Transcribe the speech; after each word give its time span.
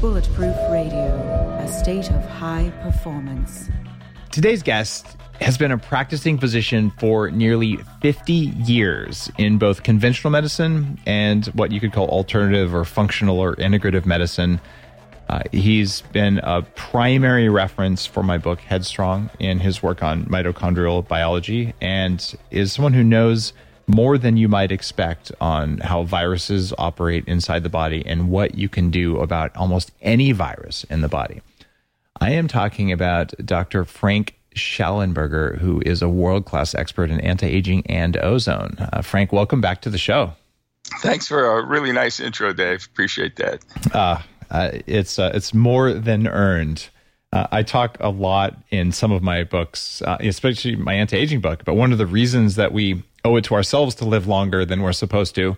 Bulletproof 0.00 0.56
Radio, 0.70 1.58
a 1.60 1.68
state 1.68 2.10
of 2.10 2.24
high 2.24 2.72
performance. 2.82 3.68
Today's 4.30 4.62
guest 4.62 5.06
has 5.42 5.58
been 5.58 5.70
a 5.70 5.76
practicing 5.76 6.38
physician 6.38 6.90
for 6.98 7.30
nearly 7.30 7.76
50 8.00 8.32
years 8.32 9.30
in 9.36 9.58
both 9.58 9.82
conventional 9.82 10.30
medicine 10.30 10.98
and 11.04 11.44
what 11.48 11.70
you 11.70 11.80
could 11.80 11.92
call 11.92 12.08
alternative 12.08 12.74
or 12.74 12.86
functional 12.86 13.38
or 13.38 13.56
integrative 13.56 14.06
medicine. 14.06 14.58
Uh, 15.28 15.42
he's 15.52 16.00
been 16.12 16.38
a 16.44 16.62
primary 16.76 17.50
reference 17.50 18.06
for 18.06 18.22
my 18.22 18.38
book 18.38 18.60
Headstrong 18.60 19.28
in 19.38 19.60
his 19.60 19.82
work 19.82 20.02
on 20.02 20.24
mitochondrial 20.24 21.06
biology 21.06 21.74
and 21.82 22.34
is 22.50 22.72
someone 22.72 22.94
who 22.94 23.04
knows 23.04 23.52
more 23.94 24.18
than 24.18 24.36
you 24.36 24.48
might 24.48 24.72
expect 24.72 25.32
on 25.40 25.78
how 25.78 26.02
viruses 26.02 26.72
operate 26.78 27.24
inside 27.26 27.62
the 27.62 27.68
body 27.68 28.04
and 28.06 28.30
what 28.30 28.54
you 28.56 28.68
can 28.68 28.90
do 28.90 29.18
about 29.18 29.54
almost 29.56 29.92
any 30.00 30.32
virus 30.32 30.84
in 30.84 31.00
the 31.00 31.08
body. 31.08 31.40
I 32.20 32.30
am 32.30 32.48
talking 32.48 32.92
about 32.92 33.32
Dr. 33.44 33.84
Frank 33.84 34.36
Shallenberger, 34.54 35.58
who 35.58 35.82
is 35.86 36.02
a 36.02 36.08
world 36.08 36.44
class 36.44 36.74
expert 36.74 37.10
in 37.10 37.20
anti 37.20 37.46
aging 37.46 37.86
and 37.86 38.16
ozone. 38.18 38.76
Uh, 38.92 39.02
Frank, 39.02 39.32
welcome 39.32 39.60
back 39.60 39.80
to 39.82 39.90
the 39.90 39.98
show. 39.98 40.32
Thanks 41.02 41.28
for 41.28 41.58
a 41.58 41.64
really 41.64 41.92
nice 41.92 42.20
intro, 42.20 42.52
Dave. 42.52 42.86
Appreciate 42.90 43.36
that. 43.36 43.64
Uh, 43.94 44.20
uh, 44.50 44.70
it's 44.86 45.18
uh, 45.18 45.30
it's 45.34 45.54
more 45.54 45.92
than 45.92 46.26
earned. 46.26 46.88
Uh, 47.32 47.46
I 47.52 47.62
talk 47.62 47.96
a 48.00 48.08
lot 48.08 48.58
in 48.70 48.90
some 48.90 49.12
of 49.12 49.22
my 49.22 49.44
books, 49.44 50.02
uh, 50.02 50.16
especially 50.20 50.74
my 50.74 50.94
anti 50.94 51.16
aging 51.16 51.40
book, 51.40 51.64
but 51.64 51.74
one 51.74 51.92
of 51.92 51.98
the 51.98 52.06
reasons 52.06 52.56
that 52.56 52.72
we 52.72 53.04
owe 53.24 53.36
it 53.36 53.44
to 53.44 53.54
ourselves 53.54 53.94
to 53.96 54.04
live 54.04 54.26
longer 54.26 54.64
than 54.64 54.82
we're 54.82 54.92
supposed 54.92 55.34
to 55.36 55.56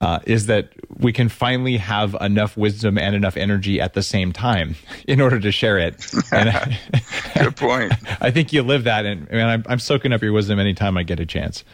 uh, 0.00 0.20
is 0.24 0.46
that 0.46 0.70
we 0.98 1.12
can 1.12 1.28
finally 1.28 1.76
have 1.76 2.16
enough 2.20 2.56
wisdom 2.56 2.96
and 2.96 3.14
enough 3.14 3.36
energy 3.36 3.80
at 3.80 3.94
the 3.94 4.02
same 4.02 4.32
time 4.32 4.74
in 5.06 5.20
order 5.20 5.38
to 5.38 5.52
share 5.52 5.78
it. 5.78 5.94
And 6.32 6.78
Good 7.34 7.56
point. 7.56 7.92
I 8.20 8.30
think 8.30 8.52
you 8.52 8.62
live 8.62 8.84
that, 8.84 9.04
and, 9.04 9.28
and 9.30 9.42
I'm, 9.42 9.64
I'm 9.68 9.78
soaking 9.78 10.12
up 10.12 10.22
your 10.22 10.32
wisdom 10.32 10.58
anytime 10.58 10.96
I 10.96 11.02
get 11.02 11.18
a 11.18 11.26
chance. 11.26 11.64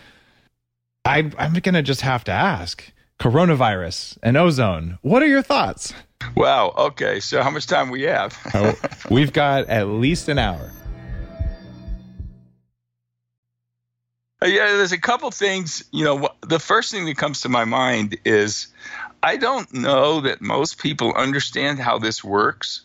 I, 1.04 1.30
I'm 1.38 1.52
going 1.52 1.74
to 1.74 1.82
just 1.82 2.00
have 2.00 2.24
to 2.24 2.32
ask 2.32 2.90
coronavirus 3.20 4.18
and 4.22 4.36
ozone. 4.36 4.98
What 5.02 5.22
are 5.22 5.26
your 5.26 5.42
thoughts? 5.42 5.92
Wow. 6.34 6.74
Okay. 6.76 7.20
So, 7.20 7.42
how 7.42 7.50
much 7.50 7.66
time 7.66 7.90
we 7.90 8.02
have? 8.02 8.36
oh, 8.54 8.74
we've 9.10 9.32
got 9.32 9.68
at 9.68 9.88
least 9.88 10.28
an 10.28 10.38
hour. 10.38 10.70
Yeah, 14.44 14.66
there's 14.66 14.92
a 14.92 15.00
couple 15.00 15.30
things. 15.30 15.84
You 15.92 16.04
know, 16.04 16.28
the 16.42 16.58
first 16.58 16.92
thing 16.92 17.06
that 17.06 17.16
comes 17.16 17.42
to 17.42 17.48
my 17.48 17.64
mind 17.64 18.18
is 18.24 18.68
I 19.22 19.36
don't 19.36 19.72
know 19.72 20.20
that 20.20 20.42
most 20.42 20.78
people 20.78 21.14
understand 21.14 21.78
how 21.78 21.98
this 21.98 22.22
works, 22.22 22.82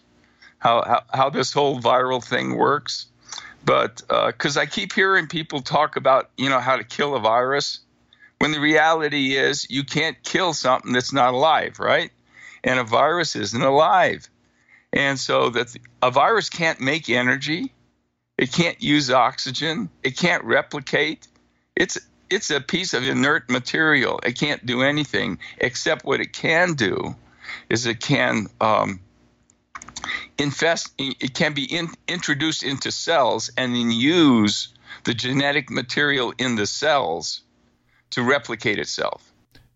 how 0.59 0.83
how, 0.83 1.03
how 1.13 1.29
this 1.29 1.51
whole 1.51 1.79
viral 1.79 2.23
thing 2.23 2.55
works. 2.55 3.07
But 3.63 4.01
because 4.07 4.57
uh, 4.57 4.61
I 4.61 4.65
keep 4.65 4.93
hearing 4.93 5.27
people 5.27 5.61
talk 5.61 5.97
about 5.97 6.29
you 6.37 6.49
know 6.49 6.59
how 6.59 6.77
to 6.77 6.83
kill 6.83 7.15
a 7.15 7.19
virus, 7.19 7.79
when 8.39 8.51
the 8.51 8.59
reality 8.59 9.35
is 9.35 9.69
you 9.69 9.83
can't 9.83 10.21
kill 10.23 10.53
something 10.53 10.93
that's 10.93 11.13
not 11.13 11.33
alive, 11.33 11.79
right? 11.79 12.11
And 12.63 12.79
a 12.79 12.83
virus 12.83 13.35
isn't 13.35 13.61
alive, 13.61 14.29
and 14.93 15.19
so 15.19 15.49
that 15.49 15.75
a 16.01 16.11
virus 16.11 16.49
can't 16.49 16.79
make 16.79 17.09
energy, 17.09 17.73
it 18.37 18.53
can't 18.53 18.81
use 18.81 19.11
oxygen, 19.11 19.89
it 20.01 20.17
can't 20.17 20.43
replicate 20.43 21.27
it's 21.81 21.97
it's 22.29 22.51
a 22.51 22.61
piece 22.61 22.93
of 22.93 23.03
inert 23.03 23.49
material. 23.49 24.19
It 24.23 24.37
can't 24.37 24.63
do 24.65 24.83
anything 24.83 25.39
except 25.57 26.05
what 26.05 26.21
it 26.21 26.31
can 26.31 26.75
do 26.75 27.15
is 27.69 27.87
it 27.87 27.99
can 27.99 28.47
um, 28.61 29.01
infest. 30.37 30.93
It 30.99 31.33
can 31.33 31.53
be 31.53 31.65
in, 31.65 31.89
introduced 32.07 32.63
into 32.63 32.91
cells 32.91 33.49
and 33.57 33.75
then 33.75 33.91
use 33.91 34.73
the 35.05 35.13
genetic 35.15 35.71
material 35.71 36.33
in 36.37 36.55
the 36.55 36.67
cells 36.67 37.41
to 38.11 38.23
replicate 38.23 38.77
itself. 38.77 39.33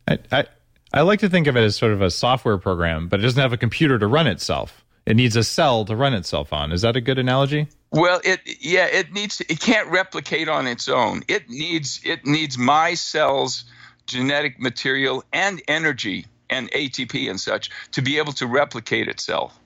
I, 0.08 0.19
I, 0.31 0.46
I 0.94 1.02
like 1.02 1.22
to 1.22 1.29
think 1.29 1.47
of 1.47 1.58
it 1.58 1.63
as 1.63 1.75
sort 1.75 1.91
of 1.91 2.02
a 2.02 2.12
software 2.12 2.59
program, 2.59 3.08
but 3.08 3.19
it 3.19 3.24
doesn't 3.24 3.41
have 3.41 3.52
a 3.52 3.58
computer 3.58 3.97
to 3.97 4.08
run 4.08 4.28
itself. 4.28 4.84
It 5.05 5.16
needs 5.16 5.35
a 5.35 5.43
cell 5.43 5.85
to 5.85 5.95
run 5.95 6.13
itself 6.13 6.51
on. 6.51 6.71
Is 6.71 6.81
that 6.81 6.95
a 6.95 7.01
good 7.01 7.19
analogy? 7.19 7.67
Well, 7.91 8.19
it 8.23 8.41
yeah, 8.59 8.85
it 8.88 9.13
needs 9.13 9.41
it 9.41 9.59
can't 9.59 9.89
replicate 9.89 10.49
on 10.49 10.67
its 10.67 10.89
own. 10.89 11.23
It 11.27 11.49
needs 11.49 12.01
it 12.03 12.25
needs 12.25 12.57
my 12.57 12.95
cells 12.95 13.66
genetic 14.07 14.59
material 14.59 15.23
and 15.33 15.61
energy 15.67 16.25
and 16.49 16.71
ATP 16.71 17.29
and 17.29 17.39
such 17.39 17.71
to 17.91 18.01
be 18.01 18.17
able 18.17 18.33
to 18.33 18.47
replicate 18.47 19.07
itself. 19.07 19.57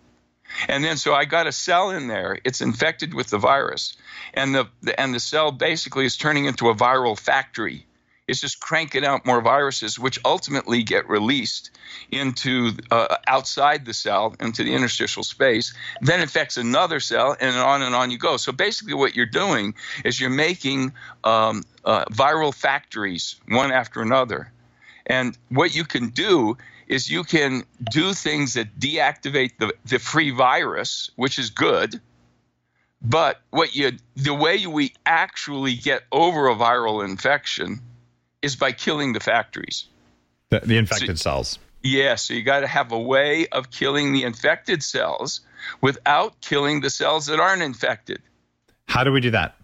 And 0.68 0.84
then 0.84 0.98
so 0.98 1.14
I 1.14 1.26
got 1.26 1.48
a 1.48 1.52
cell 1.52 1.92
in 1.92 2.08
there. 2.08 2.40
It's 2.44 2.62
infected 2.62 3.14
with 3.14 3.30
the 3.30 3.38
virus, 3.38 3.96
and 4.34 4.54
the, 4.54 4.68
the 4.82 5.00
and 5.00 5.14
the 5.14 5.20
cell 5.20 5.52
basically 5.52 6.06
is 6.06 6.18
turning 6.18 6.46
into 6.46 6.70
a 6.70 6.76
viral 6.76 7.18
factory 7.18 7.86
is 8.30 8.40
just 8.40 8.60
cranking 8.60 9.04
out 9.04 9.26
more 9.26 9.42
viruses, 9.42 9.98
which 9.98 10.20
ultimately 10.24 10.84
get 10.84 11.10
released 11.10 11.72
into 12.12 12.72
uh, 12.92 13.18
outside 13.28 13.86
the 13.86 13.94
cell 13.94 14.36
into 14.40 14.64
the 14.64 14.74
interstitial 14.74 15.24
space, 15.24 15.74
then 16.02 16.22
infects 16.22 16.58
another 16.58 17.00
cell, 17.00 17.36
and 17.40 17.58
on 17.58 17.82
and 17.82 17.96
on 17.96 18.12
you 18.12 18.18
go. 18.18 18.38
So 18.38 18.52
basically, 18.52 18.94
what 18.94 19.16
you're 19.16 19.26
doing 19.26 19.74
is 20.06 20.20
you're 20.22 20.30
making 20.30 20.94
um, 21.24 21.64
uh, 21.84 22.06
viral 22.06 22.54
factories 22.54 23.36
one 23.48 23.72
after 23.72 24.02
another, 24.02 24.52
and 25.08 25.38
what 25.50 25.76
you 25.76 25.84
can 25.84 26.10
do 26.10 26.58
is 26.88 27.10
you 27.10 27.24
can 27.24 27.64
do 27.92 28.14
things 28.14 28.54
that 28.56 28.80
deactivate 28.80 29.52
the, 29.60 29.74
the 29.86 30.00
free 30.00 30.32
virus, 30.32 31.12
which 31.16 31.38
is 31.38 31.50
good. 31.50 32.02
But 33.02 33.40
what 33.52 33.76
you 33.76 33.94
the 34.18 34.34
way 34.34 34.68
we 34.68 34.94
actually 35.06 35.76
get 35.76 36.04
over 36.12 36.50
a 36.50 36.56
viral 36.56 37.08
infection 37.08 37.80
is 38.42 38.56
by 38.56 38.72
killing 38.72 39.14
the 39.14 39.20
factories. 39.20 39.86
The, 40.50 40.62
the 40.62 40.78
infected 40.78 41.20
so, 41.20 41.24
cells. 41.24 41.60
Yeah, 41.84 42.16
so 42.16 42.34
you 42.34 42.44
got 42.44 42.62
to 42.62 42.68
have 42.68 42.92
a 42.92 43.00
way 43.00 43.48
of 43.48 43.72
killing 43.72 44.12
the 44.12 44.24
infected 44.24 44.84
cells 44.84 45.42
without 45.82 46.42
killing 46.42 46.82
the 46.82 46.90
cells 46.90 47.28
that 47.28 47.40
aren't 47.40 47.62
infected. 47.62 48.22
How 48.88 49.04
do 49.04 49.12
we 49.12 49.22
do 49.22 49.32
that? 49.32 49.56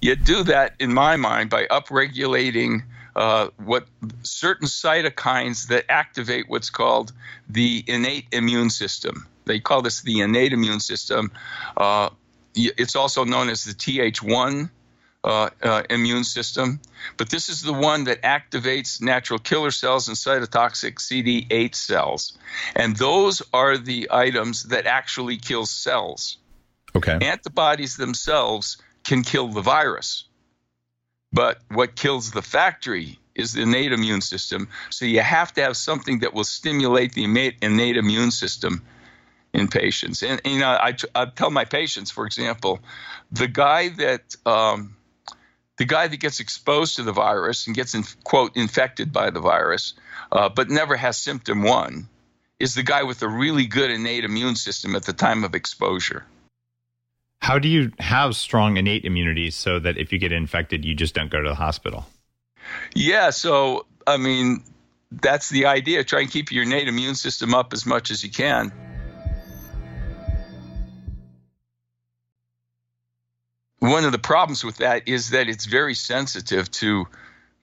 You 0.00 0.16
do 0.16 0.44
that, 0.44 0.74
in 0.78 0.92
my 0.92 1.16
mind, 1.16 1.50
by 1.50 1.66
upregulating 1.66 2.82
uh, 3.16 3.48
what 3.56 3.86
certain 4.22 4.66
cytokines 4.66 5.68
that 5.68 5.84
activate 5.88 6.48
what's 6.48 6.70
called 6.70 7.12
the 7.48 7.84
innate 7.86 8.26
immune 8.32 8.70
system. 8.70 9.26
They 9.46 9.60
call 9.60 9.82
this 9.82 10.02
the 10.02 10.20
innate 10.20 10.52
immune 10.52 10.80
system. 10.80 11.32
Uh, 11.76 12.10
it's 12.54 12.96
also 12.96 13.24
known 13.24 13.48
as 13.48 13.64
the 13.64 13.72
Th1 13.72 14.70
uh, 15.24 15.48
uh, 15.62 15.82
immune 15.88 16.22
system. 16.22 16.80
But 17.16 17.30
this 17.30 17.48
is 17.48 17.62
the 17.62 17.72
one 17.72 18.04
that 18.04 18.22
activates 18.22 19.00
natural 19.00 19.38
killer 19.38 19.70
cells 19.70 20.08
and 20.08 20.16
cytotoxic 20.16 20.96
CD8 20.96 21.74
cells. 21.74 22.36
And 22.76 22.94
those 22.96 23.42
are 23.52 23.78
the 23.78 24.08
items 24.10 24.64
that 24.64 24.86
actually 24.86 25.38
kill 25.38 25.66
cells. 25.66 26.36
Okay. 26.94 27.18
Antibodies 27.20 27.96
themselves 27.96 28.76
can 29.02 29.22
kill 29.22 29.48
the 29.48 29.62
virus. 29.62 30.24
But 31.32 31.58
what 31.70 31.96
kills 31.96 32.30
the 32.30 32.42
factory 32.42 33.18
is 33.34 33.54
the 33.54 33.62
innate 33.62 33.92
immune 33.92 34.20
system. 34.20 34.68
So 34.90 35.06
you 35.06 35.20
have 35.20 35.52
to 35.54 35.62
have 35.62 35.76
something 35.76 36.20
that 36.20 36.34
will 36.34 36.44
stimulate 36.44 37.14
the 37.14 37.24
innate, 37.24 37.56
innate 37.62 37.96
immune 37.96 38.30
system 38.30 38.82
in 39.52 39.68
patients. 39.68 40.22
And, 40.22 40.40
you 40.44 40.58
know, 40.58 40.68
I, 40.68 40.94
I 41.14 41.24
tell 41.26 41.50
my 41.50 41.64
patients, 41.64 42.10
for 42.10 42.26
example, 42.26 42.80
the 43.32 43.48
guy 43.48 43.88
that 43.88 44.36
um, 44.46 44.96
the 45.76 45.84
guy 45.84 46.06
that 46.06 46.16
gets 46.18 46.40
exposed 46.40 46.96
to 46.96 47.02
the 47.02 47.12
virus 47.12 47.66
and 47.66 47.74
gets 47.74 47.94
in, 47.94 48.04
quote 48.22 48.56
infected 48.56 49.12
by 49.12 49.30
the 49.30 49.40
virus, 49.40 49.94
uh, 50.30 50.48
but 50.48 50.70
never 50.70 50.96
has 50.96 51.16
symptom 51.16 51.62
one, 51.62 52.08
is 52.60 52.74
the 52.74 52.82
guy 52.82 53.02
with 53.02 53.22
a 53.22 53.28
really 53.28 53.66
good 53.66 53.90
innate 53.90 54.24
immune 54.24 54.56
system 54.56 54.94
at 54.94 55.04
the 55.04 55.12
time 55.12 55.44
of 55.44 55.54
exposure. 55.54 56.24
How 57.42 57.58
do 57.58 57.68
you 57.68 57.92
have 57.98 58.36
strong 58.36 58.76
innate 58.76 59.04
immunity 59.04 59.50
so 59.50 59.78
that 59.78 59.98
if 59.98 60.12
you 60.12 60.18
get 60.18 60.32
infected, 60.32 60.84
you 60.84 60.94
just 60.94 61.14
don't 61.14 61.30
go 61.30 61.42
to 61.42 61.48
the 61.48 61.54
hospital? 61.54 62.06
Yeah, 62.94 63.30
so 63.30 63.86
I 64.06 64.16
mean, 64.16 64.64
that's 65.10 65.50
the 65.50 65.66
idea. 65.66 66.04
Try 66.04 66.20
and 66.20 66.30
keep 66.30 66.52
your 66.52 66.62
innate 66.62 66.88
immune 66.88 67.14
system 67.14 67.54
up 67.54 67.72
as 67.72 67.84
much 67.84 68.10
as 68.10 68.22
you 68.22 68.30
can. 68.30 68.72
One 73.90 74.04
of 74.04 74.12
the 74.12 74.18
problems 74.18 74.64
with 74.64 74.78
that 74.78 75.08
is 75.08 75.30
that 75.30 75.48
it's 75.48 75.66
very 75.66 75.94
sensitive 75.94 76.70
to 76.70 77.06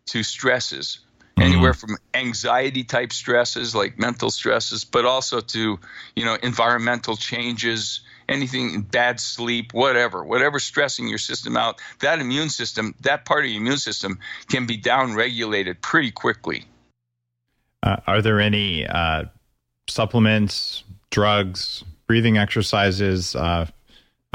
to 0.05 0.23
stresses 0.23 0.99
mm-hmm. 1.19 1.43
anywhere 1.43 1.73
from 1.73 1.97
anxiety 2.13 2.83
type 2.83 3.11
stresses 3.11 3.73
like 3.75 3.97
mental 3.97 4.29
stresses 4.29 4.83
but 4.83 5.05
also 5.05 5.41
to 5.41 5.79
you 6.15 6.25
know 6.25 6.37
environmental 6.43 7.15
changes 7.15 8.01
anything 8.29 8.81
bad 8.81 9.19
sleep 9.19 9.73
whatever 9.73 10.23
whatever 10.23 10.59
stressing 10.59 11.07
your 11.07 11.17
system 11.17 11.57
out 11.57 11.79
that 11.99 12.19
immune 12.19 12.49
system 12.49 12.93
that 13.01 13.25
part 13.25 13.43
of 13.43 13.51
your 13.51 13.59
immune 13.59 13.77
system 13.77 14.19
can 14.49 14.65
be 14.65 14.77
down 14.77 15.13
regulated 15.13 15.81
pretty 15.81 16.11
quickly 16.11 16.65
uh, 17.83 17.97
are 18.05 18.21
there 18.21 18.39
any 18.39 18.85
uh, 18.85 19.23
supplements 19.87 20.83
drugs, 21.11 21.83
breathing 22.07 22.37
exercises, 22.37 23.35
uh, 23.35 23.67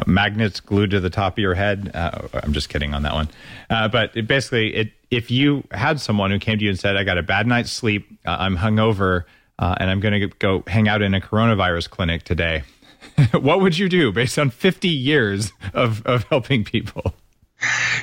magnets 0.05 0.61
glued 0.61 0.91
to 0.91 1.01
the 1.01 1.11
top 1.11 1.35
of 1.35 1.39
your 1.39 1.55
head. 1.55 1.91
Uh, 1.95 2.29
I'm 2.35 2.53
just 2.53 2.69
kidding 2.69 2.93
on 2.93 3.03
that 3.05 3.15
one. 3.15 3.29
Uh, 3.71 3.89
but 3.89 4.15
it 4.17 4.27
basically, 4.27 4.75
it 4.75 4.93
if 5.11 5.31
you 5.31 5.65
had 5.71 6.01
someone 6.01 6.31
who 6.31 6.39
came 6.39 6.59
to 6.59 6.65
you 6.65 6.71
and 6.71 6.79
said, 6.79 6.97
"I 6.97 7.05
got 7.05 7.17
a 7.17 7.23
bad 7.23 7.47
night's 7.47 7.73
sleep, 7.73 8.07
uh, 8.27 8.37
I'm 8.39 8.57
hungover, 8.57 9.25
uh, 9.59 9.77
and 9.81 9.91
I'm 9.91 10.01
going 10.01 10.21
to 10.21 10.29
go 10.29 10.63
hang 10.67 10.89
out 10.89 11.01
in 11.01 11.15
a 11.15 11.21
coronavirus 11.21 11.89
clinic 11.89 12.25
today," 12.25 12.65
what 13.33 13.61
would 13.61 13.79
you 13.79 13.89
do 13.89 14.13
based 14.13 14.39
on 14.39 14.51
50 14.51 14.89
years 14.89 15.53
of 15.73 16.05
of 16.05 16.25
helping 16.25 16.65
people? 16.65 17.15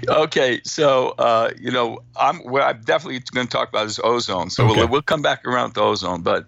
okay, 0.08 0.62
so 0.64 1.10
uh, 1.20 1.52
you 1.60 1.72
know, 1.72 2.00
I'm 2.16 2.40
what 2.40 2.64
I'm 2.64 2.82
definitely 2.82 3.20
going 3.34 3.46
to 3.46 3.52
talk 3.52 3.70
about 3.70 3.86
is 3.86 4.00
ozone. 4.04 4.50
So 4.50 4.66
okay. 4.66 4.80
we'll, 4.80 4.88
we'll 4.88 5.02
come 5.04 5.22
back 5.22 5.46
around 5.46 5.74
to 5.74 5.82
ozone. 5.82 6.24
But 6.24 6.46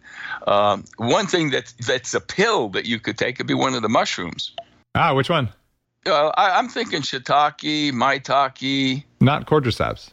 um, 0.47 0.85
one 0.97 1.27
thing 1.27 1.51
that 1.51 1.71
that's 1.85 2.15
a 2.15 2.19
pill 2.21 2.69
that 2.69 2.85
you 2.85 2.99
could 2.99 3.19
take 3.19 3.37
could 3.37 3.47
be 3.47 3.53
one 3.53 3.75
of 3.75 3.83
the 3.83 3.89
mushrooms. 3.89 4.51
Ah, 4.95 5.13
which 5.13 5.29
one? 5.29 5.49
Uh, 6.05 6.31
I, 6.37 6.57
am 6.57 6.69
thinking 6.69 7.01
shiitake, 7.01 7.91
maitake. 7.91 9.03
Not 9.19 9.45
cordyceps. 9.45 10.11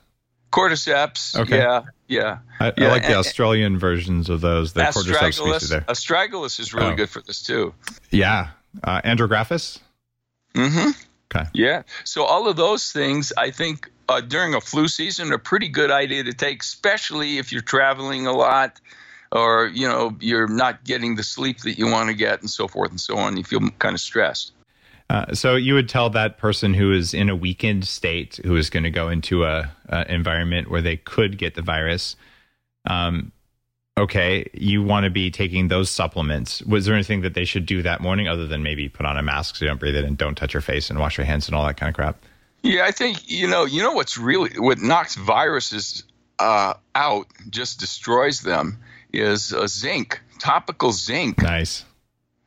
Cordyceps. 0.50 1.38
Okay. 1.38 1.58
Yeah, 1.58 1.82
yeah. 2.08 2.38
I, 2.58 2.72
yeah. 2.76 2.86
I 2.86 2.90
like 2.90 3.02
the 3.02 3.08
and, 3.08 3.16
Australian 3.16 3.78
versions 3.78 4.28
of 4.28 4.40
those. 4.40 4.72
The 4.72 4.82
cordyceps 4.82 5.34
species 5.34 5.68
there. 5.68 5.82
Astragalus 5.82 6.58
is 6.58 6.74
really 6.74 6.92
oh. 6.92 6.96
good 6.96 7.10
for 7.10 7.22
this 7.22 7.42
too. 7.42 7.74
Yeah. 8.10 8.48
Uh, 8.82 9.00
Andrographis. 9.02 9.78
Mm-hmm. 10.54 10.90
Okay. 11.34 11.48
Yeah. 11.54 11.82
So 12.04 12.24
all 12.24 12.48
of 12.48 12.56
those 12.56 12.90
things, 12.90 13.32
I 13.36 13.50
think, 13.50 13.90
uh, 14.08 14.20
during 14.20 14.54
a 14.54 14.60
flu 14.60 14.88
season, 14.88 15.30
are 15.30 15.36
a 15.36 15.38
pretty 15.38 15.68
good 15.68 15.90
idea 15.90 16.24
to 16.24 16.32
take, 16.32 16.62
especially 16.62 17.38
if 17.38 17.52
you're 17.52 17.62
traveling 17.62 18.26
a 18.26 18.32
lot, 18.32 18.80
or 19.30 19.66
you 19.66 19.88
know 19.88 20.16
you're 20.20 20.48
not 20.48 20.84
getting 20.84 21.16
the 21.16 21.22
sleep 21.22 21.60
that 21.60 21.78
you 21.78 21.86
want 21.86 22.08
to 22.08 22.14
get, 22.14 22.40
and 22.40 22.50
so 22.50 22.68
forth 22.68 22.90
and 22.90 23.00
so 23.00 23.16
on. 23.16 23.36
You 23.36 23.44
feel 23.44 23.60
kind 23.78 23.94
of 23.94 24.00
stressed. 24.00 24.52
Uh, 25.12 25.34
so 25.34 25.56
you 25.56 25.74
would 25.74 25.90
tell 25.90 26.08
that 26.08 26.38
person 26.38 26.72
who 26.72 26.90
is 26.90 27.12
in 27.12 27.28
a 27.28 27.36
weakened 27.36 27.86
state, 27.86 28.40
who 28.46 28.56
is 28.56 28.70
going 28.70 28.82
to 28.82 28.90
go 28.90 29.10
into 29.10 29.44
a, 29.44 29.70
a 29.90 30.10
environment 30.10 30.70
where 30.70 30.80
they 30.80 30.96
could 30.96 31.36
get 31.36 31.54
the 31.54 31.60
virus. 31.60 32.16
Um, 32.86 33.30
okay, 33.98 34.48
you 34.54 34.82
want 34.82 35.04
to 35.04 35.10
be 35.10 35.30
taking 35.30 35.68
those 35.68 35.90
supplements. 35.90 36.62
Was 36.62 36.86
there 36.86 36.94
anything 36.94 37.20
that 37.20 37.34
they 37.34 37.44
should 37.44 37.66
do 37.66 37.82
that 37.82 38.00
morning 38.00 38.26
other 38.26 38.46
than 38.46 38.62
maybe 38.62 38.88
put 38.88 39.04
on 39.04 39.18
a 39.18 39.22
mask 39.22 39.56
so 39.56 39.66
you 39.66 39.68
don't 39.68 39.78
breathe 39.78 39.96
it 39.96 40.04
and 40.06 40.16
don't 40.16 40.34
touch 40.34 40.54
your 40.54 40.62
face 40.62 40.88
and 40.88 40.98
wash 40.98 41.18
your 41.18 41.26
hands 41.26 41.46
and 41.46 41.54
all 41.54 41.66
that 41.66 41.76
kind 41.76 41.90
of 41.90 41.94
crap? 41.94 42.16
Yeah, 42.62 42.86
I 42.86 42.90
think 42.90 43.30
you 43.30 43.48
know, 43.48 43.66
you 43.66 43.82
know 43.82 43.92
what's 43.92 44.16
really 44.16 44.58
what 44.58 44.78
knocks 44.78 45.14
viruses 45.14 46.04
uh, 46.38 46.72
out, 46.94 47.26
just 47.50 47.80
destroys 47.80 48.40
them, 48.40 48.78
is 49.12 49.52
uh, 49.52 49.66
zinc, 49.66 50.22
topical 50.38 50.90
zinc. 50.90 51.42
Nice. 51.42 51.84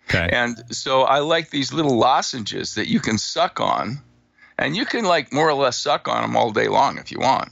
Okay. 0.09 0.29
And 0.31 0.63
so 0.75 1.01
I 1.01 1.19
like 1.19 1.49
these 1.49 1.73
little 1.73 1.97
lozenges 1.97 2.75
that 2.75 2.87
you 2.87 2.99
can 2.99 3.17
suck 3.17 3.59
on, 3.59 3.99
and 4.57 4.75
you 4.75 4.85
can 4.85 5.05
like 5.05 5.33
more 5.33 5.49
or 5.49 5.53
less 5.53 5.77
suck 5.77 6.07
on 6.07 6.21
them 6.21 6.35
all 6.35 6.51
day 6.51 6.67
long 6.67 6.97
if 6.97 7.11
you 7.11 7.19
want 7.19 7.51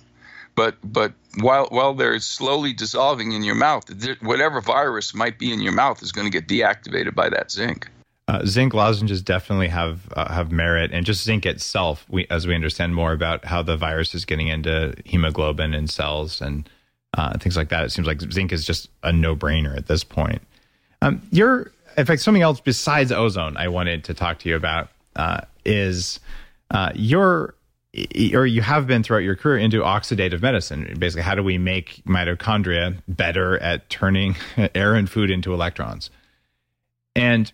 but 0.55 0.75
but 0.83 1.13
while 1.39 1.67
while 1.69 1.93
they're 1.93 2.19
slowly 2.19 2.73
dissolving 2.73 3.31
in 3.31 3.43
your 3.43 3.55
mouth, 3.55 3.85
whatever 4.21 4.61
virus 4.61 5.13
might 5.13 5.39
be 5.39 5.51
in 5.51 5.61
your 5.61 5.71
mouth 5.71 6.01
is 6.01 6.11
going 6.11 6.29
to 6.29 6.31
get 6.31 6.47
deactivated 6.47 7.15
by 7.15 7.29
that 7.29 7.51
zinc. 7.51 7.89
Uh, 8.27 8.45
zinc 8.45 8.73
lozenges 8.73 9.21
definitely 9.21 9.67
have 9.67 10.11
uh, 10.15 10.31
have 10.31 10.51
merit, 10.51 10.91
and 10.93 11.05
just 11.05 11.23
zinc 11.23 11.45
itself, 11.45 12.05
we, 12.09 12.25
as 12.29 12.47
we 12.47 12.55
understand 12.55 12.95
more 12.95 13.11
about 13.11 13.45
how 13.45 13.61
the 13.61 13.75
virus 13.75 14.15
is 14.15 14.25
getting 14.25 14.47
into 14.47 14.93
hemoglobin 15.05 15.73
and 15.73 15.89
cells 15.89 16.39
and 16.41 16.69
uh, 17.15 17.37
things 17.37 17.57
like 17.57 17.69
that, 17.69 17.85
it 17.85 17.91
seems 17.91 18.07
like 18.07 18.21
zinc 18.31 18.51
is 18.51 18.65
just 18.65 18.89
a 19.03 19.11
no 19.11 19.35
brainer 19.35 19.75
at 19.75 19.87
this 19.87 20.03
point. 20.03 20.41
Um, 21.01 21.21
you're, 21.31 21.73
in 21.97 22.05
fact, 22.05 22.21
something 22.21 22.41
else 22.41 22.59
besides 22.59 23.11
ozone 23.11 23.57
I 23.57 23.67
wanted 23.67 24.03
to 24.05 24.13
talk 24.13 24.39
to 24.39 24.49
you 24.49 24.55
about 24.55 24.89
uh, 25.15 25.41
is 25.65 26.19
uh, 26.71 26.91
your 26.95 27.55
or 28.33 28.45
you 28.47 28.61
have 28.61 28.87
been 28.87 29.03
throughout 29.03 29.19
your 29.19 29.35
career 29.35 29.57
into 29.57 29.81
oxidative 29.81 30.41
medicine. 30.41 30.95
Basically, 30.97 31.21
how 31.21 31.35
do 31.35 31.43
we 31.43 31.59
make 31.59 32.01
mitochondria 32.05 32.97
better 33.07 33.59
at 33.59 33.89
turning 33.89 34.35
air 34.75 34.95
and 34.95 35.09
food 35.09 35.29
into 35.29 35.53
electrons? 35.53 36.09
And 37.15 37.51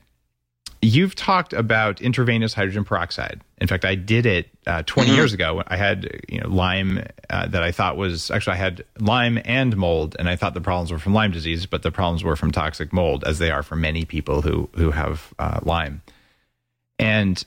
you've 0.82 1.16
talked 1.16 1.54
about 1.54 2.02
intravenous 2.02 2.54
hydrogen 2.54 2.86
peroxide. 2.86 3.42
In 3.60 3.68
fact, 3.68 3.86
I 3.86 3.96
did 3.96 4.26
it 4.26 4.50
uh, 4.66 4.84
20 4.84 5.10
mm-hmm. 5.10 5.18
years 5.18 5.34
ago. 5.34 5.64
I 5.68 5.76
had 5.76 6.22
you 6.30 6.40
know, 6.40 6.48
Lyme 6.48 7.04
uh, 7.30 7.48
that 7.48 7.64
I 7.64 7.72
thought 7.72 7.98
was 7.98 8.32
actually 8.32 8.54
I 8.54 8.58
had 8.58 8.86
Lyme 9.00 9.40
and 9.44 9.76
mold, 9.76 10.16
and 10.18 10.30
I 10.30 10.36
thought 10.36 10.54
the 10.54 10.62
problems 10.62 10.92
were 10.92 11.00
from 11.00 11.14
Lyme 11.14 11.32
disease, 11.32 11.66
but 11.66 11.84
the 11.84 11.92
problems 11.92 12.24
were 12.24 12.36
from 12.36 12.52
toxic 12.52 12.94
mold, 12.94 13.24
as 13.26 13.40
they 13.40 13.52
are 13.52 13.64
for 13.64 13.76
many 13.76 14.06
people 14.06 14.42
who 14.42 14.70
who 14.76 14.92
have 14.92 15.34
uh, 15.38 15.60
Lyme. 15.64 16.02
And 16.98 17.44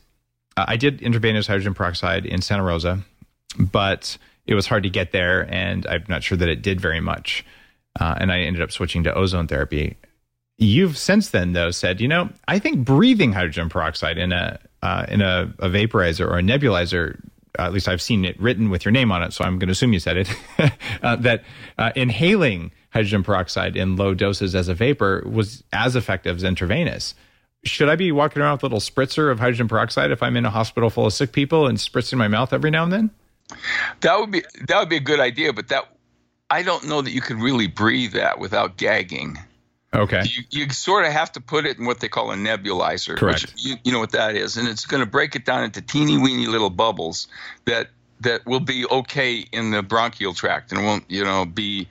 uh, 0.56 0.66
I 0.68 0.76
did 0.76 1.00
intravenous 1.00 1.46
hydrogen 1.46 1.74
peroxide 1.74 2.26
in 2.26 2.42
Santa 2.42 2.62
Rosa, 2.62 3.00
but 3.58 4.18
it 4.46 4.54
was 4.54 4.66
hard 4.66 4.82
to 4.82 4.90
get 4.90 5.12
there, 5.12 5.46
and 5.52 5.86
I'm 5.86 6.04
not 6.08 6.22
sure 6.22 6.36
that 6.36 6.48
it 6.48 6.62
did 6.62 6.80
very 6.80 7.00
much. 7.00 7.44
Uh, 7.98 8.14
and 8.18 8.32
I 8.32 8.40
ended 8.40 8.62
up 8.62 8.72
switching 8.72 9.04
to 9.04 9.14
ozone 9.14 9.46
therapy. 9.46 9.96
You've 10.58 10.96
since 10.96 11.30
then, 11.30 11.52
though, 11.52 11.70
said, 11.70 12.00
you 12.00 12.08
know, 12.08 12.28
I 12.46 12.58
think 12.58 12.84
breathing 12.84 13.32
hydrogen 13.32 13.68
peroxide 13.68 14.18
in 14.18 14.32
a 14.32 14.58
uh, 14.82 15.06
in 15.08 15.20
a, 15.20 15.52
a, 15.58 15.68
vaporizer 15.68 16.26
or 16.26 16.38
a 16.38 16.42
nebulizer, 16.42 17.20
at 17.58 17.72
least 17.72 17.88
I've 17.88 18.02
seen 18.02 18.24
it 18.24 18.38
written 18.40 18.68
with 18.68 18.84
your 18.84 18.90
name 18.90 19.12
on 19.12 19.22
it, 19.22 19.32
so 19.32 19.44
I'm 19.44 19.58
going 19.58 19.68
to 19.68 19.72
assume 19.72 19.92
you 19.92 20.00
said 20.00 20.16
it. 20.16 20.28
Uh, 21.02 21.16
that 21.16 21.42
uh, 21.78 21.90
inhaling 21.96 22.70
hydrogen 22.92 23.24
peroxide 23.24 23.76
in 23.76 23.96
low 23.96 24.14
doses 24.14 24.54
as 24.54 24.68
a 24.68 24.74
vapor 24.74 25.24
was 25.26 25.64
as 25.72 25.96
effective 25.96 26.36
as 26.36 26.44
intravenous 26.44 27.14
should 27.64 27.88
I 27.88 27.96
be 27.96 28.10
walking 28.12 28.42
around 28.42 28.54
with 28.54 28.62
a 28.64 28.66
little 28.66 28.80
spritzer 28.80 29.30
of 29.30 29.38
hydrogen 29.38 29.68
peroxide 29.68 30.10
if 30.10 30.22
I'm 30.22 30.36
in 30.36 30.44
a 30.44 30.50
hospital 30.50 30.90
full 30.90 31.06
of 31.06 31.12
sick 31.12 31.32
people 31.32 31.66
and 31.66 31.78
spritzing 31.78 32.18
my 32.18 32.28
mouth 32.28 32.52
every 32.52 32.70
now 32.70 32.84
and 32.84 32.92
then? 32.92 33.10
That 34.00 34.18
would 34.18 34.30
be 34.30 34.42
that 34.66 34.80
would 34.80 34.88
be 34.88 34.96
a 34.96 35.00
good 35.00 35.20
idea, 35.20 35.52
but 35.52 35.68
that 35.68 35.84
I 36.50 36.62
don't 36.62 36.88
know 36.88 37.02
that 37.02 37.12
you 37.12 37.20
could 37.20 37.36
really 37.36 37.66
breathe 37.66 38.12
that 38.12 38.38
without 38.38 38.76
gagging. 38.76 39.38
Okay. 39.94 40.22
You, 40.24 40.42
you 40.50 40.70
sort 40.70 41.04
of 41.04 41.12
have 41.12 41.32
to 41.32 41.40
put 41.40 41.66
it 41.66 41.78
in 41.78 41.84
what 41.84 42.00
they 42.00 42.08
call 42.08 42.30
a 42.32 42.34
nebulizer. 42.34 43.16
Correct. 43.16 43.42
Which 43.42 43.64
you, 43.64 43.76
you 43.84 43.92
know 43.92 44.00
what 44.00 44.12
that 44.12 44.36
is, 44.36 44.56
and 44.56 44.66
it's 44.66 44.86
going 44.86 45.02
to 45.02 45.10
break 45.10 45.36
it 45.36 45.44
down 45.44 45.64
into 45.64 45.82
teeny 45.82 46.16
weeny 46.16 46.46
little 46.46 46.70
bubbles 46.70 47.28
that 47.66 47.88
that 48.20 48.46
will 48.46 48.60
be 48.60 48.86
okay 48.86 49.44
in 49.52 49.70
the 49.70 49.82
bronchial 49.82 50.32
tract 50.32 50.72
and 50.72 50.84
won't 50.84 51.04
you 51.08 51.24
know 51.24 51.44
be 51.44 51.88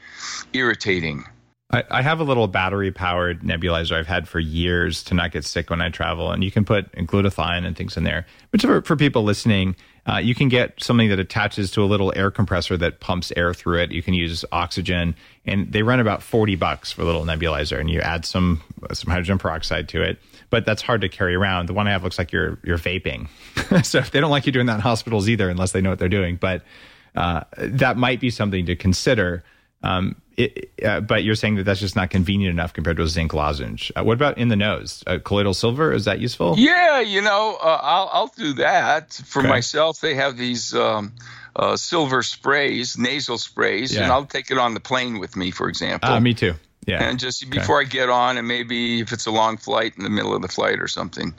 irritating. 0.53 1.25
I, 1.71 1.83
I 1.89 2.01
have 2.01 2.19
a 2.19 2.23
little 2.23 2.47
battery 2.47 2.91
powered 2.91 3.41
nebulizer 3.41 3.93
I've 3.93 4.07
had 4.07 4.27
for 4.27 4.39
years 4.39 5.03
to 5.05 5.13
not 5.13 5.31
get 5.31 5.45
sick 5.45 5.69
when 5.69 5.81
I 5.81 5.89
travel, 5.89 6.31
and 6.31 6.43
you 6.43 6.51
can 6.51 6.65
put 6.65 6.91
glutathione 6.93 7.65
and 7.65 7.77
things 7.77 7.95
in 7.97 8.03
there. 8.03 8.25
But 8.49 8.61
for, 8.61 8.81
for 8.81 8.95
people 8.95 9.23
listening, 9.23 9.75
uh, 10.07 10.17
you 10.17 10.33
can 10.33 10.49
get 10.49 10.81
something 10.81 11.09
that 11.09 11.19
attaches 11.19 11.69
to 11.71 11.83
a 11.83 11.85
little 11.85 12.11
air 12.15 12.31
compressor 12.31 12.75
that 12.77 12.99
pumps 12.99 13.31
air 13.37 13.53
through 13.53 13.79
it. 13.79 13.91
You 13.91 14.01
can 14.01 14.13
use 14.13 14.43
oxygen, 14.51 15.15
and 15.45 15.71
they 15.71 15.83
run 15.83 15.99
about 15.99 16.23
forty 16.23 16.55
bucks 16.55 16.91
for 16.91 17.03
a 17.03 17.05
little 17.05 17.23
nebulizer, 17.23 17.79
and 17.79 17.89
you 17.89 18.01
add 18.01 18.25
some 18.25 18.61
some 18.93 19.11
hydrogen 19.11 19.37
peroxide 19.37 19.87
to 19.89 20.01
it. 20.01 20.19
But 20.49 20.65
that's 20.65 20.81
hard 20.81 21.01
to 21.01 21.09
carry 21.09 21.35
around. 21.35 21.67
The 21.67 21.73
one 21.73 21.87
I 21.87 21.91
have 21.91 22.03
looks 22.03 22.17
like 22.17 22.31
you're 22.31 22.57
you're 22.63 22.79
vaping, 22.79 23.27
so 23.85 23.99
if 23.99 24.11
they 24.11 24.19
don't 24.19 24.31
like 24.31 24.45
you 24.45 24.51
doing 24.51 24.65
that 24.65 24.75
in 24.75 24.81
hospitals 24.81 25.29
either, 25.29 25.49
unless 25.49 25.71
they 25.71 25.81
know 25.81 25.91
what 25.91 25.99
they're 25.99 26.09
doing. 26.09 26.35
But 26.35 26.63
uh, 27.15 27.43
that 27.57 27.97
might 27.97 28.19
be 28.19 28.31
something 28.31 28.65
to 28.65 28.75
consider. 28.75 29.43
Um, 29.83 30.15
uh, 30.83 31.01
but 31.01 31.23
you're 31.23 31.35
saying 31.35 31.55
that 31.55 31.63
that's 31.63 31.79
just 31.79 31.95
not 31.95 32.09
convenient 32.09 32.51
enough 32.51 32.73
compared 32.73 32.97
to 32.97 33.03
a 33.03 33.07
zinc 33.07 33.33
lozenge. 33.33 33.91
Uh, 33.95 34.03
what 34.03 34.13
about 34.13 34.37
in 34.37 34.47
the 34.47 34.55
nose? 34.55 35.03
Uh, 35.07 35.19
colloidal 35.23 35.53
silver 35.53 35.93
is 35.93 36.05
that 36.05 36.19
useful? 36.19 36.55
Yeah, 36.57 36.99
you 37.01 37.21
know, 37.21 37.57
uh, 37.61 37.79
I'll 37.81 38.09
I'll 38.11 38.27
do 38.27 38.53
that 38.53 39.13
for 39.13 39.39
okay. 39.39 39.49
myself. 39.49 39.99
They 39.99 40.15
have 40.15 40.37
these 40.37 40.73
um, 40.73 41.13
uh, 41.55 41.75
silver 41.75 42.23
sprays, 42.23 42.97
nasal 42.97 43.37
sprays, 43.37 43.93
yeah. 43.93 44.03
and 44.03 44.11
I'll 44.11 44.25
take 44.25 44.51
it 44.51 44.57
on 44.57 44.73
the 44.73 44.79
plane 44.79 45.19
with 45.19 45.35
me, 45.35 45.51
for 45.51 45.67
example. 45.67 46.09
Uh, 46.09 46.19
me 46.19 46.33
too. 46.33 46.53
Yeah, 46.87 47.03
and 47.03 47.19
just 47.19 47.47
before 47.49 47.79
okay. 47.81 47.87
I 47.87 47.89
get 47.89 48.09
on, 48.09 48.37
and 48.37 48.47
maybe 48.47 49.01
if 49.01 49.11
it's 49.11 49.27
a 49.27 49.31
long 49.31 49.57
flight, 49.57 49.93
in 49.97 50.03
the 50.03 50.09
middle 50.09 50.35
of 50.35 50.41
the 50.41 50.47
flight 50.47 50.79
or 50.79 50.87
something. 50.87 51.33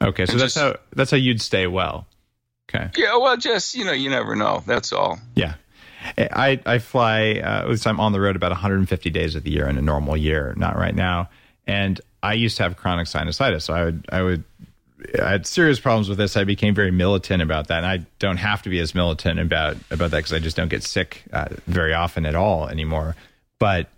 Okay, 0.00 0.26
so 0.26 0.32
and 0.32 0.40
that's 0.40 0.54
just, 0.54 0.64
how 0.64 0.76
that's 0.92 1.10
how 1.10 1.16
you'd 1.16 1.40
stay 1.40 1.66
well. 1.66 2.06
Okay. 2.68 2.90
Yeah, 2.96 3.16
well, 3.16 3.36
just 3.36 3.74
you 3.74 3.84
know, 3.84 3.92
you 3.92 4.10
never 4.10 4.36
know. 4.36 4.62
That's 4.66 4.92
all. 4.92 5.18
Yeah. 5.34 5.54
I 6.18 6.60
I 6.66 6.78
fly 6.78 7.40
uh, 7.42 7.62
at 7.62 7.68
least 7.68 7.86
I'm 7.86 8.00
on 8.00 8.12
the 8.12 8.20
road 8.20 8.36
about 8.36 8.50
150 8.50 9.10
days 9.10 9.34
of 9.34 9.42
the 9.42 9.50
year 9.50 9.68
in 9.68 9.78
a 9.78 9.82
normal 9.82 10.16
year, 10.16 10.54
not 10.56 10.76
right 10.76 10.94
now. 10.94 11.28
And 11.66 12.00
I 12.22 12.34
used 12.34 12.56
to 12.58 12.62
have 12.62 12.76
chronic 12.76 13.06
sinusitis, 13.06 13.62
so 13.62 13.74
I 13.74 13.84
would 13.84 14.06
I 14.10 14.22
would 14.22 14.44
I 15.22 15.30
had 15.30 15.46
serious 15.46 15.80
problems 15.80 16.08
with 16.08 16.18
this. 16.18 16.36
I 16.36 16.44
became 16.44 16.74
very 16.74 16.90
militant 16.90 17.42
about 17.42 17.68
that, 17.68 17.78
and 17.78 17.86
I 17.86 18.06
don't 18.18 18.38
have 18.38 18.62
to 18.62 18.68
be 18.68 18.78
as 18.80 18.94
militant 18.94 19.40
about 19.40 19.76
about 19.90 20.10
that 20.10 20.18
because 20.18 20.32
I 20.32 20.38
just 20.38 20.56
don't 20.56 20.68
get 20.68 20.82
sick 20.82 21.24
uh, 21.32 21.46
very 21.66 21.94
often 21.94 22.26
at 22.26 22.34
all 22.34 22.68
anymore. 22.68 23.16
But 23.58 23.88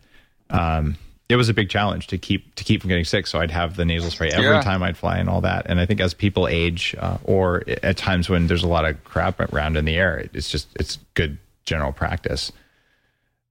um, 0.50 0.96
it 1.28 1.36
was 1.36 1.48
a 1.48 1.54
big 1.54 1.68
challenge 1.68 2.06
to 2.08 2.18
keep 2.18 2.54
to 2.54 2.64
keep 2.64 2.80
from 2.80 2.88
getting 2.88 3.04
sick. 3.04 3.26
So 3.26 3.40
I'd 3.40 3.50
have 3.50 3.76
the 3.76 3.84
nasal 3.84 4.10
spray 4.10 4.30
every 4.30 4.46
yeah. 4.46 4.60
time 4.62 4.82
I'd 4.82 4.96
fly 4.96 5.18
and 5.18 5.28
all 5.28 5.40
that. 5.40 5.66
And 5.66 5.80
I 5.80 5.86
think 5.86 6.00
as 6.00 6.14
people 6.14 6.46
age, 6.46 6.94
uh, 6.98 7.18
or 7.25 7.64
at 7.82 7.96
times 7.96 8.28
when 8.28 8.46
there's 8.46 8.62
a 8.62 8.68
lot 8.68 8.84
of 8.84 9.02
crap 9.04 9.40
around 9.52 9.76
in 9.76 9.84
the 9.84 9.96
air, 9.96 10.28
it's 10.32 10.50
just 10.50 10.68
it's 10.76 10.98
good 11.14 11.38
general 11.66 11.92
practice. 11.92 12.50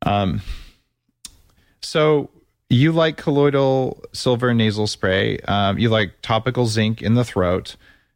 Um, 0.04 0.42
so 1.82 2.30
you 2.70 2.92
like 2.92 3.18
colloidal 3.18 4.04
silver 4.14 4.54
nasal 4.54 4.88
spray. 4.88 5.38
Um, 5.42 5.78
you 5.78 5.90
like 5.90 6.14
topical 6.22 6.66
zinc 6.66 7.02
in 7.02 7.14
the 7.14 7.24
throat. 7.24 7.76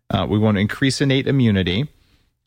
Uh, 0.10 0.26
we 0.28 0.40
want 0.40 0.56
to 0.56 0.62
increase 0.62 1.02
innate 1.02 1.28
immunity, 1.28 1.88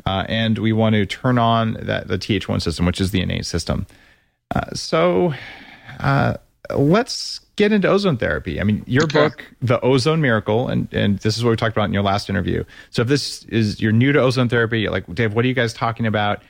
uh, 0.05 0.25
and 0.29 0.59
we 0.59 0.73
want 0.73 0.95
to 0.95 1.07
turn 1.07 1.39
on 1.39 1.75
that 1.81 2.09
the 2.09 2.19
Th1 2.19 2.61
system, 2.61 2.87
which 2.87 3.01
is 3.01 3.13
the 3.13 3.21
innate 3.21 3.47
system. 3.47 3.87
Uh, 4.53 4.75
so 4.75 5.33
uh, 6.01 6.35
let's 6.75 7.39
get 7.55 7.71
into 7.71 7.87
ozone 7.89 8.17
therapy. 8.17 8.61
I 8.61 8.65
mean, 8.65 8.83
your 8.87 9.05
Okay. 9.05 9.29
book, 9.29 9.45
The 9.61 9.81
Ozone 9.81 10.21
Miracle, 10.21 10.69
and 10.69 10.93
and 10.93 11.19
this 11.21 11.37
is 11.39 11.45
what 11.45 11.51
we 11.51 11.57
talked 11.57 11.77
about 11.77 11.85
in 11.85 11.95
your 11.95 12.03
last 12.03 12.29
interview. 12.29 12.65
So 12.91 13.03
if 13.03 13.09
this 13.09 13.45
is 13.45 13.81
you're 13.81 13.93
new 13.93 14.11
to 14.13 14.21
ozone 14.21 14.49
therapy, 14.49 14.81
you're 14.81 14.91
like 14.91 15.05
Dave, 15.15 15.35
what 15.35 15.45
are 15.45 15.49
you 15.49 15.55
guys 15.55 15.73
talking 15.73 16.07
about? 16.07 16.43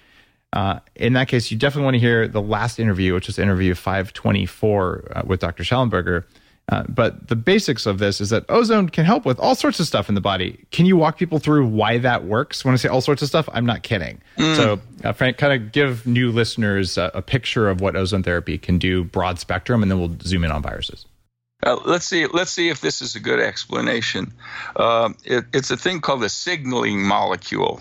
Uh, 0.53 0.81
in 0.95 1.15
that 1.15 1.29
case, 1.29 1.51
you 1.51 1.57
definitely 1.57 1.85
want 1.85 1.95
to 1.95 2.01
hear 2.01 2.29
the 2.29 2.43
last 2.43 2.79
interview, 2.79 3.15
which 3.15 3.29
is 3.29 3.39
interview 3.39 3.75
524 3.75 5.13
uh, 5.15 5.23
with 5.27 5.41
Dr. 5.41 5.63
Shallenberger. 5.63 6.25
Uh, 6.69 6.85
but 6.89 7.29
the 7.29 7.37
basics 7.37 7.87
of 7.87 7.99
this 7.99 8.21
is 8.21 8.31
that 8.31 8.45
ozone 8.49 8.89
can 8.89 9.05
help 9.05 9.25
with 9.25 9.39
all 9.41 9.55
sorts 9.55 9.81
of 9.81 9.87
stuff 9.87 10.09
in 10.09 10.15
the 10.15 10.21
body. 10.21 10.65
Can 10.71 10.87
you 10.87 10.97
walk 10.97 11.19
people 11.19 11.39
through 11.39 11.67
why 11.67 11.99
that 11.99 12.25
works? 12.25 12.65
When 12.65 12.73
I 12.73 12.77
say 12.77 12.89
all 12.89 13.01
sorts 13.01 13.21
of 13.21 13.29
stuff, 13.29 13.49
I'm 13.53 13.67
not 13.67 13.83
kidding. 13.83 14.23
So, 14.39 14.81
uh, 15.03 15.13
Frank, 15.13 15.39
kind 15.39 15.61
of 15.61 15.73
give 15.73 16.07
new 16.07 16.31
listeners 16.31 16.97
a, 16.97 17.11
a 17.15 17.23
picture 17.23 17.69
of 17.69 17.81
what 17.81 17.97
ozone 17.97 18.23
therapy 18.23 18.59
can 18.59 18.79
do, 18.79 19.03
broad 19.05 19.39
spectrum, 19.39 19.83
and 19.83 19.91
then 19.91 19.99
we'll 19.99 20.17
zoom 20.23 20.45
in 20.45 20.53
on 20.53 20.63
viruses. 20.63 21.07
Uh, 21.65 21.79
let's 21.85 22.07
see. 22.07 22.27
Let's 22.27 22.51
see 22.51 22.69
if 22.69 22.81
this 22.81 23.03
is 23.03 23.15
a 23.15 23.21
good 23.21 23.41
explanation. 23.41 24.33
Um, 24.75 25.17
it, 25.25 25.45
it's 25.53 25.71
a 25.71 25.77
thing 25.77 26.01
called 26.01 26.25
a 26.25 26.29
signaling 26.29 27.05
molecule. 27.05 27.81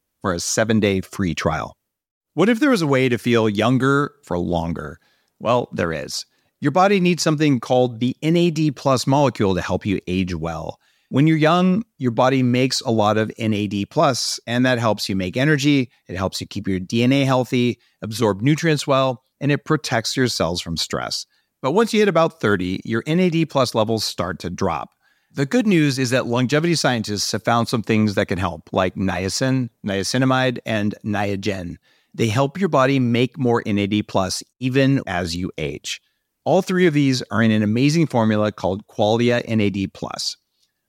for 0.21 0.33
a 0.33 0.39
seven 0.39 0.79
day 0.79 1.01
free 1.01 1.35
trial. 1.35 1.75
What 2.33 2.49
if 2.49 2.59
there 2.59 2.69
was 2.69 2.81
a 2.81 2.87
way 2.87 3.09
to 3.09 3.17
feel 3.17 3.49
younger 3.49 4.13
for 4.23 4.37
longer? 4.37 4.99
Well, 5.39 5.67
there 5.73 5.91
is. 5.91 6.25
Your 6.61 6.71
body 6.71 6.99
needs 6.99 7.23
something 7.23 7.59
called 7.59 7.99
the 7.99 8.15
NAD 8.21 8.75
plus 8.75 9.07
molecule 9.07 9.55
to 9.55 9.61
help 9.61 9.85
you 9.85 9.99
age 10.07 10.35
well. 10.35 10.79
When 11.09 11.27
you're 11.27 11.35
young, 11.35 11.83
your 11.97 12.11
body 12.11 12.41
makes 12.41 12.79
a 12.81 12.91
lot 12.91 13.17
of 13.17 13.31
NAD 13.37 13.89
plus, 13.89 14.39
and 14.47 14.65
that 14.65 14.79
helps 14.79 15.09
you 15.09 15.15
make 15.15 15.35
energy. 15.35 15.91
It 16.07 16.15
helps 16.15 16.39
you 16.39 16.47
keep 16.47 16.69
your 16.69 16.79
DNA 16.79 17.25
healthy, 17.25 17.79
absorb 18.01 18.41
nutrients 18.41 18.87
well, 18.87 19.23
and 19.41 19.51
it 19.51 19.65
protects 19.65 20.15
your 20.15 20.29
cells 20.29 20.61
from 20.61 20.77
stress. 20.77 21.25
But 21.61 21.71
once 21.71 21.93
you 21.93 21.99
hit 21.99 22.07
about 22.07 22.39
30, 22.39 22.81
your 22.85 23.03
NAD 23.05 23.49
plus 23.49 23.75
levels 23.75 24.05
start 24.05 24.39
to 24.39 24.49
drop. 24.49 24.91
The 25.33 25.45
good 25.45 25.65
news 25.65 25.97
is 25.97 26.09
that 26.09 26.25
longevity 26.25 26.75
scientists 26.75 27.31
have 27.31 27.43
found 27.43 27.69
some 27.69 27.83
things 27.83 28.15
that 28.15 28.27
can 28.27 28.37
help, 28.37 28.67
like 28.73 28.95
niacin, 28.95 29.69
niacinamide, 29.85 30.59
and 30.65 30.93
niagen. 31.05 31.77
They 32.13 32.27
help 32.27 32.59
your 32.59 32.67
body 32.67 32.99
make 32.99 33.39
more 33.39 33.63
NAD 33.65 34.09
plus 34.09 34.43
even 34.59 35.01
as 35.07 35.33
you 35.33 35.49
age. 35.57 36.01
All 36.43 36.61
three 36.61 36.85
of 36.85 36.93
these 36.93 37.21
are 37.31 37.41
in 37.41 37.51
an 37.51 37.63
amazing 37.63 38.07
formula 38.07 38.51
called 38.51 38.85
Qualia 38.87 39.41
NAD 39.47 39.93
plus. 39.93 40.35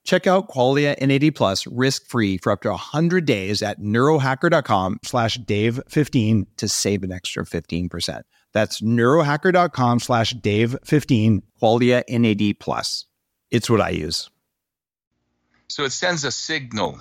Check 0.02 0.26
out 0.26 0.48
Qualia 0.48 1.00
NAD 1.00 1.36
plus 1.36 1.64
risk-free 1.68 2.38
for 2.38 2.50
up 2.50 2.62
to 2.62 2.70
100 2.70 3.24
days 3.24 3.62
at 3.62 3.78
neurohacker.com 3.78 4.98
slash 5.04 5.38
Dave15 5.38 6.46
to 6.56 6.68
save 6.68 7.04
an 7.04 7.12
extra 7.12 7.44
15%. 7.44 8.22
That's 8.52 8.80
neurohacker.com 8.80 10.00
slash 10.00 10.34
Dave15, 10.34 11.42
Qualia 11.62 12.02
NAD 12.08 12.58
plus. 12.58 13.06
It's 13.52 13.68
what 13.68 13.82
I 13.82 13.90
use. 13.90 14.30
So 15.68 15.84
it 15.84 15.92
sends 15.92 16.24
a 16.24 16.32
signal. 16.32 17.00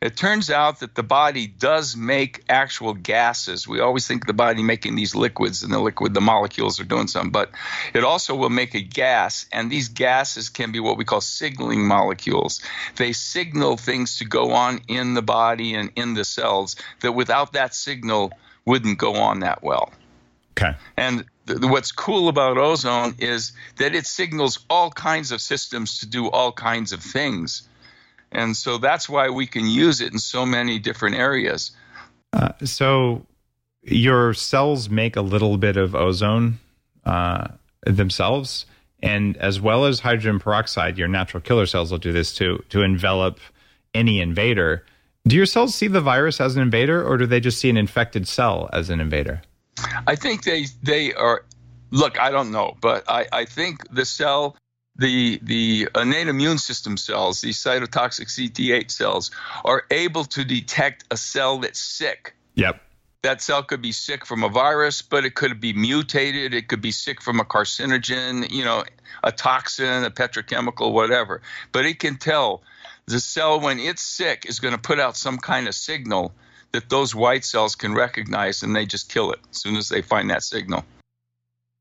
It 0.00 0.16
turns 0.16 0.50
out 0.50 0.80
that 0.80 0.96
the 0.96 1.04
body 1.04 1.46
does 1.46 1.94
make 1.94 2.42
actual 2.48 2.92
gases. 2.92 3.68
We 3.68 3.78
always 3.78 4.04
think 4.04 4.26
the 4.26 4.32
body 4.32 4.64
making 4.64 4.96
these 4.96 5.14
liquids, 5.14 5.62
and 5.62 5.72
the 5.72 5.78
liquid, 5.78 6.12
the 6.12 6.20
molecules 6.20 6.80
are 6.80 6.84
doing 6.84 7.06
something, 7.06 7.30
but 7.30 7.52
it 7.94 8.02
also 8.02 8.34
will 8.34 8.50
make 8.50 8.74
a 8.74 8.80
gas, 8.80 9.46
and 9.52 9.70
these 9.70 9.90
gases 9.90 10.48
can 10.48 10.72
be 10.72 10.80
what 10.80 10.98
we 10.98 11.04
call 11.04 11.20
signaling 11.20 11.86
molecules. 11.86 12.60
They 12.96 13.12
signal 13.12 13.76
things 13.76 14.18
to 14.18 14.24
go 14.24 14.50
on 14.50 14.80
in 14.88 15.14
the 15.14 15.22
body 15.22 15.74
and 15.74 15.92
in 15.94 16.14
the 16.14 16.24
cells 16.24 16.74
that 17.00 17.12
without 17.12 17.52
that 17.52 17.76
signal 17.76 18.32
wouldn't 18.64 18.98
go 18.98 19.14
on 19.14 19.40
that 19.40 19.62
well. 19.62 19.92
Okay. 20.52 20.74
And 20.96 21.24
th- 21.46 21.60
what's 21.62 21.92
cool 21.92 22.28
about 22.28 22.58
ozone 22.58 23.14
is 23.18 23.52
that 23.76 23.94
it 23.94 24.06
signals 24.06 24.64
all 24.68 24.90
kinds 24.90 25.32
of 25.32 25.40
systems 25.40 25.98
to 26.00 26.06
do 26.06 26.28
all 26.30 26.52
kinds 26.52 26.92
of 26.92 27.02
things. 27.02 27.68
And 28.30 28.56
so 28.56 28.78
that's 28.78 29.08
why 29.08 29.28
we 29.28 29.46
can 29.46 29.66
use 29.66 30.00
it 30.00 30.12
in 30.12 30.18
so 30.18 30.46
many 30.46 30.78
different 30.78 31.16
areas. 31.16 31.72
Uh, 32.32 32.52
so 32.64 33.26
your 33.82 34.32
cells 34.32 34.88
make 34.88 35.16
a 35.16 35.20
little 35.20 35.58
bit 35.58 35.76
of 35.76 35.94
ozone 35.94 36.58
uh, 37.04 37.48
themselves, 37.84 38.64
and 39.02 39.36
as 39.36 39.60
well 39.60 39.84
as 39.84 40.00
hydrogen 40.00 40.38
peroxide, 40.38 40.96
your 40.96 41.08
natural 41.08 41.40
killer 41.40 41.66
cells 41.66 41.90
will 41.90 41.98
do 41.98 42.12
this 42.12 42.34
to 42.36 42.64
to 42.70 42.82
envelop 42.82 43.40
any 43.92 44.20
invader. 44.20 44.86
Do 45.26 45.36
your 45.36 45.46
cells 45.46 45.74
see 45.74 45.88
the 45.88 46.00
virus 46.00 46.40
as 46.40 46.56
an 46.56 46.62
invader, 46.62 47.04
or 47.04 47.16
do 47.16 47.26
they 47.26 47.40
just 47.40 47.58
see 47.58 47.70
an 47.70 47.76
infected 47.76 48.26
cell 48.26 48.70
as 48.72 48.88
an 48.88 49.00
invader? 49.00 49.42
I 50.06 50.16
think 50.16 50.44
they 50.44 50.66
they 50.82 51.12
are 51.14 51.44
look, 51.90 52.18
I 52.18 52.30
don't 52.30 52.50
know, 52.50 52.76
but 52.80 53.04
I, 53.08 53.26
I 53.32 53.44
think 53.44 53.88
the 53.94 54.04
cell 54.04 54.56
the 54.96 55.40
the 55.42 55.88
innate 55.96 56.28
immune 56.28 56.58
system 56.58 56.96
cells, 56.96 57.40
these 57.40 57.58
cytotoxic 57.58 58.26
CD8 58.26 58.90
cells, 58.90 59.30
are 59.64 59.84
able 59.90 60.24
to 60.24 60.44
detect 60.44 61.04
a 61.10 61.16
cell 61.16 61.58
that's 61.58 61.80
sick. 61.80 62.34
Yep. 62.54 62.80
That 63.22 63.40
cell 63.40 63.62
could 63.62 63.80
be 63.80 63.92
sick 63.92 64.26
from 64.26 64.42
a 64.42 64.48
virus, 64.48 65.00
but 65.00 65.24
it 65.24 65.36
could 65.36 65.60
be 65.60 65.72
mutated. 65.72 66.54
It 66.54 66.66
could 66.66 66.80
be 66.80 66.90
sick 66.90 67.22
from 67.22 67.38
a 67.38 67.44
carcinogen, 67.44 68.50
you 68.50 68.64
know, 68.64 68.84
a 69.22 69.30
toxin, 69.30 70.04
a 70.04 70.10
petrochemical, 70.10 70.92
whatever. 70.92 71.40
But 71.70 71.86
it 71.86 72.00
can 72.00 72.16
tell 72.16 72.62
the 73.06 73.20
cell 73.20 73.60
when 73.60 73.78
it's 73.78 74.02
sick 74.02 74.44
is 74.46 74.58
going 74.58 74.74
to 74.74 74.80
put 74.80 74.98
out 74.98 75.16
some 75.16 75.38
kind 75.38 75.68
of 75.68 75.74
signal 75.74 76.34
that 76.72 76.88
those 76.88 77.14
white 77.14 77.44
cells 77.44 77.74
can 77.74 77.94
recognize, 77.94 78.62
and 78.62 78.74
they 78.74 78.86
just 78.86 79.12
kill 79.12 79.32
it 79.32 79.40
as 79.50 79.58
soon 79.58 79.76
as 79.76 79.88
they 79.88 80.02
find 80.02 80.30
that 80.30 80.42
signal. 80.42 80.84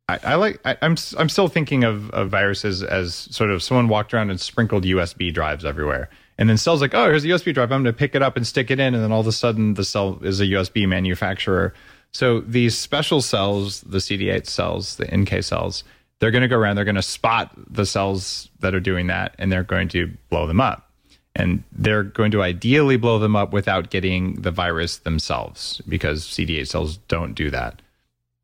I, 0.09 0.19
I 0.23 0.35
like. 0.35 0.59
I, 0.65 0.77
I'm 0.81 0.93
s- 0.93 1.15
I'm 1.17 1.29
still 1.29 1.47
thinking 1.47 1.83
of, 1.83 2.09
of 2.11 2.29
viruses 2.29 2.83
as 2.83 3.15
sort 3.15 3.49
of 3.51 3.63
someone 3.63 3.87
walked 3.87 4.13
around 4.13 4.29
and 4.29 4.39
sprinkled 4.39 4.83
USB 4.83 5.33
drives 5.33 5.63
everywhere, 5.63 6.09
and 6.37 6.49
then 6.49 6.57
cells 6.57 6.81
like, 6.81 6.93
oh, 6.93 7.05
here's 7.05 7.23
a 7.23 7.27
USB 7.27 7.53
drive. 7.53 7.71
I'm 7.71 7.83
going 7.83 7.93
to 7.93 7.97
pick 7.97 8.15
it 8.15 8.21
up 8.21 8.35
and 8.35 8.45
stick 8.45 8.69
it 8.71 8.79
in, 8.79 8.93
and 8.93 9.03
then 9.03 9.11
all 9.11 9.21
of 9.21 9.27
a 9.27 9.31
sudden 9.31 9.75
the 9.75 9.85
cell 9.85 10.19
is 10.23 10.41
a 10.41 10.45
USB 10.45 10.87
manufacturer. 10.87 11.73
So 12.13 12.41
these 12.41 12.77
special 12.77 13.21
cells, 13.21 13.81
the 13.81 13.99
CD8 13.99 14.45
cells, 14.45 14.97
the 14.97 15.05
NK 15.15 15.43
cells, 15.43 15.85
they're 16.19 16.31
going 16.31 16.41
to 16.41 16.49
go 16.49 16.57
around. 16.57 16.75
They're 16.75 16.83
going 16.83 16.95
to 16.95 17.01
spot 17.01 17.51
the 17.69 17.85
cells 17.85 18.49
that 18.59 18.75
are 18.75 18.81
doing 18.81 19.07
that, 19.07 19.33
and 19.39 19.49
they're 19.49 19.63
going 19.63 19.87
to 19.89 20.11
blow 20.29 20.45
them 20.45 20.59
up. 20.59 20.90
And 21.35 21.63
they're 21.71 22.03
going 22.03 22.31
to 22.31 22.43
ideally 22.43 22.97
blow 22.97 23.17
them 23.17 23.35
up 23.35 23.53
without 23.53 23.89
getting 23.89 24.41
the 24.41 24.51
virus 24.51 24.97
themselves, 24.97 25.81
because 25.87 26.25
CD8 26.25 26.67
cells 26.67 26.97
don't 27.07 27.33
do 27.33 27.49
that. 27.51 27.81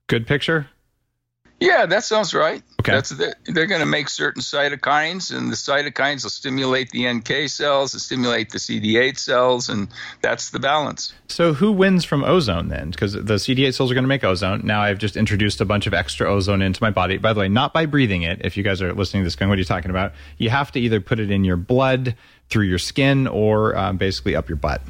Good 0.07 0.25
picture. 0.25 0.69
Yeah, 1.59 1.87
that 1.87 2.03
sounds 2.03 2.35
right. 2.35 2.61
Okay. 2.81 2.91
That's 2.91 3.09
the, 3.09 3.35
they're 3.45 3.65
going 3.65 3.81
to 3.81 3.87
make 3.87 4.09
certain 4.09 4.43
cytokines, 4.43 5.35
and 5.35 5.51
the 5.51 5.55
cytokines 5.55 6.21
will 6.21 6.29
stimulate 6.29 6.91
the 6.91 7.11
NK 7.11 7.49
cells, 7.49 7.93
and 7.93 8.01
stimulate 8.01 8.51
the 8.51 8.59
CD8 8.59 9.17
cells, 9.17 9.67
and 9.67 9.87
that's 10.21 10.51
the 10.51 10.59
balance. 10.59 11.13
So 11.27 11.53
who 11.53 11.71
wins 11.71 12.05
from 12.05 12.23
ozone 12.23 12.67
then? 12.67 12.91
Because 12.91 13.13
the 13.13 13.21
CD8 13.21 13.73
cells 13.73 13.89
are 13.89 13.95
going 13.95 14.03
to 14.03 14.07
make 14.07 14.23
ozone. 14.23 14.61
Now 14.63 14.81
I've 14.81 14.99
just 14.99 15.17
introduced 15.17 15.59
a 15.59 15.65
bunch 15.65 15.87
of 15.87 15.95
extra 15.95 16.31
ozone 16.31 16.61
into 16.61 16.81
my 16.81 16.91
body. 16.91 17.17
By 17.17 17.33
the 17.33 17.39
way, 17.39 17.49
not 17.49 17.73
by 17.73 17.87
breathing 17.87 18.21
it. 18.21 18.45
If 18.45 18.55
you 18.55 18.61
guys 18.61 18.79
are 18.81 18.93
listening 18.93 19.23
to 19.23 19.25
this 19.25 19.35
going, 19.35 19.49
what 19.49 19.55
are 19.55 19.59
you 19.59 19.65
talking 19.65 19.89
about? 19.89 20.13
You 20.37 20.51
have 20.51 20.71
to 20.73 20.79
either 20.79 21.01
put 21.01 21.19
it 21.19 21.31
in 21.31 21.43
your 21.43 21.57
blood, 21.57 22.15
through 22.49 22.65
your 22.65 22.79
skin, 22.79 23.27
or 23.27 23.75
um, 23.77 23.97
basically 23.97 24.35
up 24.35 24.49
your 24.49 24.55
butt. 24.57 24.81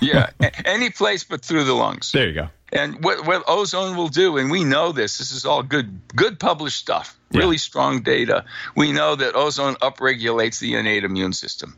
Yeah, 0.00 0.30
any 0.64 0.90
place 0.90 1.24
but 1.24 1.44
through 1.44 1.64
the 1.64 1.74
lungs. 1.74 2.12
There 2.12 2.28
you 2.28 2.34
go. 2.34 2.48
And 2.72 3.02
what, 3.02 3.26
what 3.26 3.44
ozone 3.48 3.96
will 3.96 4.08
do, 4.08 4.36
and 4.36 4.50
we 4.50 4.62
know 4.62 4.92
this, 4.92 5.18
this 5.18 5.32
is 5.32 5.44
all 5.44 5.62
good, 5.62 6.00
good 6.14 6.38
published 6.38 6.78
stuff, 6.78 7.18
Yeah. 7.30 7.40
really 7.40 7.58
strong 7.58 8.02
data. 8.02 8.44
We 8.76 8.92
know 8.92 9.16
that 9.16 9.34
ozone 9.34 9.74
upregulates 9.76 10.60
the 10.60 10.74
innate 10.76 11.02
immune 11.02 11.32
system. 11.32 11.76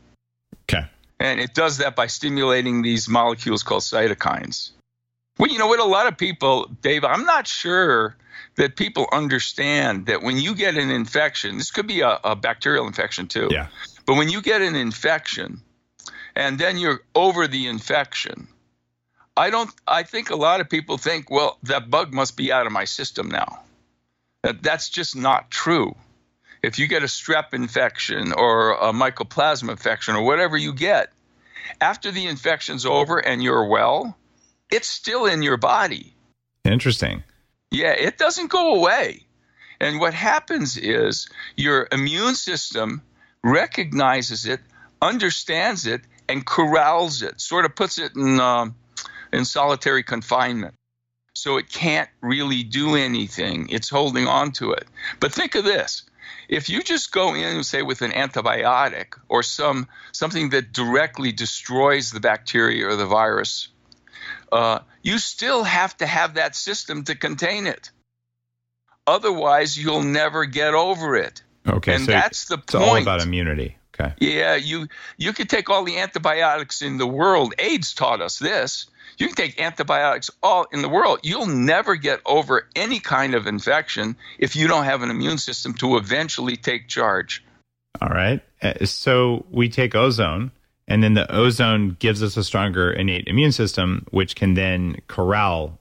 Okay. 0.63 0.85
And 1.19 1.39
it 1.39 1.53
does 1.53 1.77
that 1.77 1.95
by 1.95 2.07
stimulating 2.07 2.81
these 2.81 3.07
molecules 3.07 3.63
called 3.63 3.83
cytokines. 3.83 4.71
Well, 5.39 5.49
you 5.49 5.57
know 5.57 5.67
what? 5.67 5.79
A 5.79 5.85
lot 5.85 6.07
of 6.07 6.17
people, 6.17 6.69
Dave, 6.81 7.05
I'm 7.05 7.23
not 7.23 7.47
sure 7.47 8.17
that 8.57 8.75
people 8.75 9.07
understand 9.13 10.07
that 10.07 10.21
when 10.21 10.37
you 10.37 10.53
get 10.55 10.75
an 10.75 10.91
infection, 10.91 11.57
this 11.57 11.71
could 11.71 11.87
be 11.87 12.01
a, 12.01 12.19
a 12.23 12.35
bacterial 12.35 12.85
infection 12.85 13.27
too. 13.27 13.47
Yeah. 13.49 13.67
But 14.05 14.15
when 14.15 14.29
you 14.29 14.41
get 14.41 14.61
an 14.61 14.75
infection 14.75 15.61
and 16.35 16.57
then 16.57 16.77
you're 16.77 17.01
over 17.15 17.47
the 17.47 17.67
infection, 17.67 18.47
I 19.37 19.49
don't 19.49 19.71
I 19.87 20.03
think 20.03 20.29
a 20.29 20.35
lot 20.35 20.61
of 20.61 20.69
people 20.69 20.97
think, 20.97 21.29
well, 21.29 21.57
that 21.63 21.89
bug 21.89 22.13
must 22.13 22.37
be 22.37 22.51
out 22.51 22.65
of 22.65 22.71
my 22.71 22.85
system 22.85 23.29
now. 23.29 23.61
That 24.43 24.63
that's 24.63 24.89
just 24.89 25.15
not 25.15 25.51
true. 25.51 25.95
If 26.63 26.77
you 26.77 26.87
get 26.87 27.03
a 27.03 27.07
strep 27.07 27.53
infection 27.53 28.33
or 28.33 28.73
a 28.73 28.93
mycoplasma 28.93 29.71
infection 29.71 30.15
or 30.15 30.23
whatever 30.23 30.57
you 30.57 30.73
get, 30.73 31.11
after 31.79 32.11
the 32.11 32.27
infection's 32.27 32.85
over 32.85 33.17
and 33.17 33.41
you're 33.41 33.65
well, 33.65 34.15
it's 34.69 34.87
still 34.87 35.25
in 35.25 35.41
your 35.41 35.57
body. 35.57 36.13
Interesting. 36.63 37.23
Yeah, 37.71 37.91
it 37.91 38.17
doesn't 38.17 38.51
go 38.51 38.75
away. 38.75 39.25
And 39.79 39.99
what 39.99 40.13
happens 40.13 40.77
is 40.77 41.27
your 41.55 41.87
immune 41.91 42.35
system 42.35 43.01
recognizes 43.43 44.45
it, 44.45 44.59
understands 45.01 45.87
it, 45.87 46.01
and 46.29 46.45
corrals 46.45 47.21
it, 47.23 47.41
sort 47.41 47.65
of 47.65 47.75
puts 47.75 47.97
it 47.97 48.15
in, 48.15 48.39
um, 48.39 48.75
in 49.33 49.45
solitary 49.45 50.03
confinement. 50.03 50.75
So 51.33 51.57
it 51.57 51.69
can't 51.69 52.09
really 52.21 52.63
do 52.63 52.95
anything. 52.95 53.69
It's 53.69 53.89
holding 53.89 54.27
on 54.27 54.51
to 54.53 54.73
it. 54.73 54.87
But 55.19 55.33
think 55.33 55.55
of 55.55 55.63
this. 55.63 56.03
If 56.49 56.69
you 56.69 56.83
just 56.83 57.11
go 57.11 57.33
in, 57.33 57.63
say, 57.63 57.81
with 57.81 58.01
an 58.01 58.11
antibiotic 58.11 59.17
or 59.29 59.41
some 59.41 59.87
something 60.11 60.49
that 60.49 60.73
directly 60.73 61.31
destroys 61.31 62.11
the 62.11 62.19
bacteria 62.19 62.87
or 62.87 62.95
the 62.97 63.05
virus, 63.05 63.69
uh, 64.51 64.79
you 65.01 65.17
still 65.17 65.63
have 65.63 65.95
to 65.97 66.05
have 66.05 66.33
that 66.33 66.55
system 66.55 67.05
to 67.05 67.15
contain 67.15 67.67
it. 67.67 67.91
Otherwise, 69.07 69.77
you'll 69.77 70.03
never 70.03 70.45
get 70.45 70.73
over 70.73 71.15
it. 71.15 71.41
Okay. 71.67 71.95
and 71.95 72.05
so 72.05 72.11
that's 72.11 72.45
the 72.45 72.57
it's 72.57 72.75
all 72.75 72.97
about 72.97 73.21
immunity. 73.21 73.77
Okay. 73.93 74.13
Yeah, 74.19 74.55
you 74.55 74.87
you 75.17 75.33
could 75.33 75.49
take 75.49 75.69
all 75.69 75.83
the 75.83 75.99
antibiotics 75.99 76.81
in 76.81 76.97
the 76.97 77.07
world. 77.07 77.53
AIDS 77.59 77.93
taught 77.93 78.21
us 78.21 78.39
this. 78.39 78.87
You 79.17 79.27
can 79.27 79.35
take 79.35 79.61
antibiotics 79.61 80.31
all 80.41 80.65
in 80.71 80.81
the 80.81 80.89
world. 80.89 81.19
You'll 81.21 81.45
never 81.45 81.95
get 81.95 82.21
over 82.25 82.67
any 82.75 82.99
kind 82.99 83.35
of 83.35 83.45
infection 83.45 84.15
if 84.39 84.55
you 84.55 84.67
don't 84.67 84.85
have 84.85 85.03
an 85.03 85.11
immune 85.11 85.37
system 85.37 85.73
to 85.75 85.97
eventually 85.97 86.55
take 86.55 86.87
charge. 86.87 87.43
All 88.01 88.09
right. 88.09 88.41
Uh, 88.61 88.85
So 88.85 89.45
we 89.51 89.69
take 89.69 89.93
ozone, 89.93 90.51
and 90.87 91.03
then 91.03 91.13
the 91.13 91.31
ozone 91.31 91.97
gives 91.99 92.23
us 92.23 92.37
a 92.37 92.43
stronger 92.43 92.91
innate 92.91 93.27
immune 93.27 93.51
system, 93.51 94.07
which 94.11 94.35
can 94.35 94.55
then 94.55 94.97
corral 95.07 95.79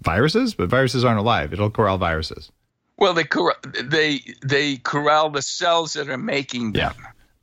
viruses. 0.00 0.54
But 0.54 0.68
viruses 0.68 1.04
aren't 1.04 1.20
alive. 1.20 1.52
It'll 1.52 1.70
corral 1.70 1.96
viruses. 1.96 2.50
Well, 2.98 3.14
they 3.14 3.24
corral, 3.24 3.56
they 3.82 4.20
they 4.42 4.76
corral 4.78 5.30
the 5.30 5.42
cells 5.42 5.92
that 5.94 6.08
are 6.08 6.18
making 6.18 6.72
them. 6.72 6.94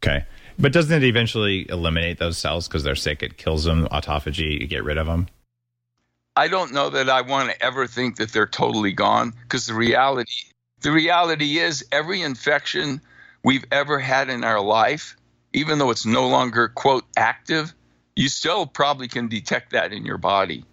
Okay. 0.04 0.26
But 0.60 0.72
doesn't 0.72 1.04
it 1.04 1.06
eventually 1.06 1.70
eliminate 1.70 2.18
those 2.18 2.38
cells 2.38 2.68
because 2.68 2.84
they're 2.84 2.96
sick? 2.96 3.24
It 3.24 3.38
kills 3.38 3.64
them, 3.64 3.88
autophagy, 3.88 4.62
you 4.62 4.68
get 4.68 4.84
rid 4.84 4.98
of 4.98 5.08
them. 5.08 5.28
I 6.38 6.48
don't 6.48 6.74
know 6.74 6.90
that 6.90 7.10
I 7.10 7.22
want 7.22 7.50
to 7.50 7.64
ever 7.64 7.88
think 7.88 8.18
that 8.18 8.32
they're 8.32 8.46
totally 8.46 8.92
gone 8.92 9.34
because 9.44 9.68
the 9.68 9.74
reality 9.74 10.32
the 10.82 10.92
reality 10.92 11.58
is 11.58 11.86
every 11.92 12.22
infection 12.22 13.02
we've 13.44 13.66
ever 13.72 14.00
had 14.00 14.30
in 14.30 14.44
our 14.44 14.62
life, 14.62 15.16
even 15.54 15.80
though 15.80 15.90
it's 15.90 16.06
no 16.06 16.28
longer 16.28 16.68
quote 16.68 17.06
active, 17.18 17.74
you 18.16 18.28
still 18.30 18.66
probably 18.66 19.08
can 19.08 19.28
detect 19.28 19.72
that 19.72 19.94
in 19.94 20.06
your 20.06 20.18
body. 20.18 20.66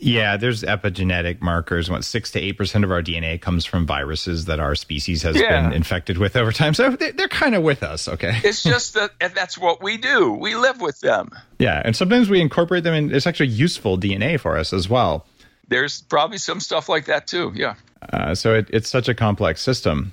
Yeah, 0.00 0.36
there's 0.36 0.62
epigenetic 0.62 1.40
markers. 1.40 1.90
What 1.90 2.04
six 2.04 2.30
to 2.32 2.40
eight 2.40 2.54
percent 2.58 2.84
of 2.84 2.90
our 2.90 3.02
DNA 3.02 3.40
comes 3.40 3.64
from 3.64 3.86
viruses 3.86 4.44
that 4.46 4.60
our 4.60 4.74
species 4.74 5.22
has 5.22 5.36
Yeah. 5.36 5.62
been 5.62 5.72
infected 5.72 6.18
with 6.18 6.36
over 6.36 6.52
time. 6.52 6.74
So 6.74 6.90
they're, 6.90 7.12
they're 7.12 7.28
kind 7.28 7.54
of 7.54 7.62
with 7.62 7.82
us. 7.82 8.08
Okay. 8.08 8.40
It's 8.44 8.62
just 8.62 8.94
that 8.94 9.10
and 9.20 9.34
that's 9.34 9.58
what 9.58 9.82
we 9.82 9.96
do. 9.96 10.32
We 10.32 10.54
live 10.54 10.80
with 10.80 11.00
them. 11.00 11.30
Yeah, 11.58 11.82
and 11.84 11.96
sometimes 11.96 12.28
we 12.30 12.40
incorporate 12.40 12.84
them, 12.84 12.94
and 12.94 13.12
it's 13.12 13.26
actually 13.26 13.48
useful 13.48 13.98
DNA 13.98 14.38
for 14.38 14.56
us 14.56 14.72
as 14.72 14.88
well. 14.88 15.26
There's 15.68 16.02
probably 16.02 16.38
some 16.38 16.60
stuff 16.60 16.88
like 16.88 17.06
that 17.06 17.26
too. 17.26 17.52
Yeah. 17.54 17.74
Uh, 18.12 18.34
so 18.34 18.54
it, 18.54 18.68
it's 18.72 18.88
such 18.88 19.08
a 19.08 19.14
complex 19.14 19.60
system. 19.62 20.12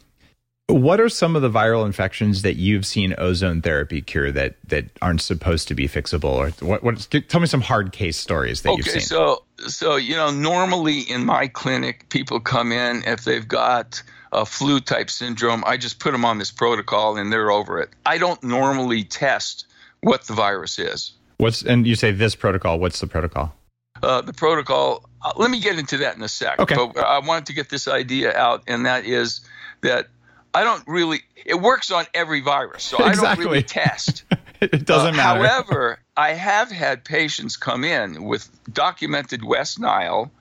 What 0.74 1.00
are 1.00 1.08
some 1.08 1.36
of 1.36 1.44
the 1.44 1.52
viral 1.52 1.86
infections 1.86 2.42
that 2.42 2.56
you've 2.56 2.84
seen 2.84 3.14
ozone 3.20 3.62
therapy 3.62 4.02
cure 4.02 4.32
that 4.32 4.56
that 4.68 4.86
aren't 5.04 5.22
supposed 5.22 5.68
to 5.68 5.76
be 5.76 5.88
fixable? 5.88 6.34
Or 6.34 6.50
what? 6.66 6.82
what 6.82 7.08
tell 7.28 7.40
me 7.40 7.46
some 7.46 7.62
hard 7.62 7.92
case 7.92 8.18
stories 8.18 8.64
that 8.64 8.76
you've 8.76 8.86
seen? 8.86 8.94
Okay, 8.94 9.00
seen. 9.02 9.08
so 9.08 9.44
so 9.68 9.96
you 9.98 10.16
know, 10.16 10.32
normally 10.32 11.02
in 11.02 11.26
my 11.26 11.48
clinic, 11.48 12.10
people 12.10 12.40
come 12.40 12.72
in 12.72 13.04
if 13.06 13.24
they've 13.24 13.48
got 13.48 14.02
a 14.32 14.48
flu 14.48 14.80
type 14.80 15.12
syndrome. 15.12 15.64
I 15.68 15.78
just 15.78 16.00
put 16.00 16.12
them 16.12 16.26
on 16.26 16.40
this 16.40 16.50
protocol 16.50 17.18
and 17.18 17.32
they're 17.32 17.52
over 17.52 17.80
it. 17.80 17.90
I 18.04 18.18
don't 18.18 18.42
normally 18.44 19.04
test 19.04 19.68
what 20.02 20.26
the 20.26 20.34
virus 20.34 20.80
is. 20.80 21.12
What's 21.38 21.62
and 21.62 21.86
you 21.86 21.94
say 21.94 22.12
this 22.12 22.34
protocol? 22.34 22.80
What's 22.80 23.00
the 23.00 23.06
protocol? 23.06 23.56
Uh, 24.02 24.22
the 24.22 24.34
protocol. 24.34 25.08
Uh, 25.22 25.34
let 25.36 25.52
me 25.52 25.60
get 25.60 25.78
into 25.78 25.98
that 25.98 26.16
in 26.16 26.24
a 26.24 26.28
sec. 26.28 26.60
Okay. 26.60 26.76
But 26.76 26.98
I 26.98 27.20
wanted 27.20 27.46
to 27.46 27.54
get 27.54 27.70
this 27.70 27.88
idea 27.88 28.36
out, 28.36 28.64
and 28.66 28.88
that 28.88 29.06
is 29.06 29.42
that 29.82 30.08
I 30.54 30.64
don't 30.64 30.84
really. 30.88 31.22
It 31.46 31.56
works 31.56 31.92
on 31.92 32.06
every 32.14 32.42
virus, 32.42 32.84
so 32.84 33.04
I 33.04 33.14
don't 33.16 33.38
really 33.40 33.64
test. 33.64 34.24
it 34.62 34.86
doesn't 34.86 35.14
Uh, 35.16 35.18
matter. 35.18 35.40
However, 35.48 36.00
I 36.16 36.34
have 36.34 36.72
had 36.72 37.04
patients 37.04 37.58
come 37.58 37.84
in 37.84 38.24
with 38.24 38.50
documented 38.72 39.44
West 39.44 39.80
Nile, 39.80 40.32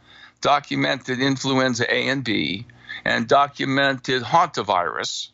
documented 0.40 1.20
influenza 1.20 1.92
A 1.92 2.09
and 2.09 2.22
B, 2.22 2.66
and 3.05 3.27
documented 3.27 4.22
hantavirus. 4.22 5.29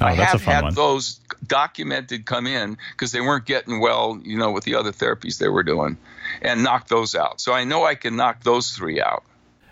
oh, 0.00 0.06
I 0.06 0.12
have 0.12 0.42
had 0.42 0.64
one. 0.64 0.74
those 0.74 1.20
documented 1.46 2.26
come 2.26 2.46
in 2.46 2.76
because 2.92 3.12
they 3.12 3.20
weren't 3.20 3.44
getting 3.46 3.80
well, 3.80 4.20
you 4.24 4.36
know, 4.38 4.50
with 4.50 4.64
the 4.64 4.74
other 4.74 4.92
therapies 4.92 5.38
they 5.38 5.48
were 5.48 5.62
doing, 5.62 5.96
and 6.42 6.62
knock 6.62 6.88
those 6.88 7.14
out. 7.14 7.40
So 7.40 7.52
I 7.52 7.64
know 7.64 7.84
I 7.84 7.94
can 7.94 8.16
knock 8.16 8.42
those 8.42 8.72
three 8.72 9.00
out. 9.00 9.22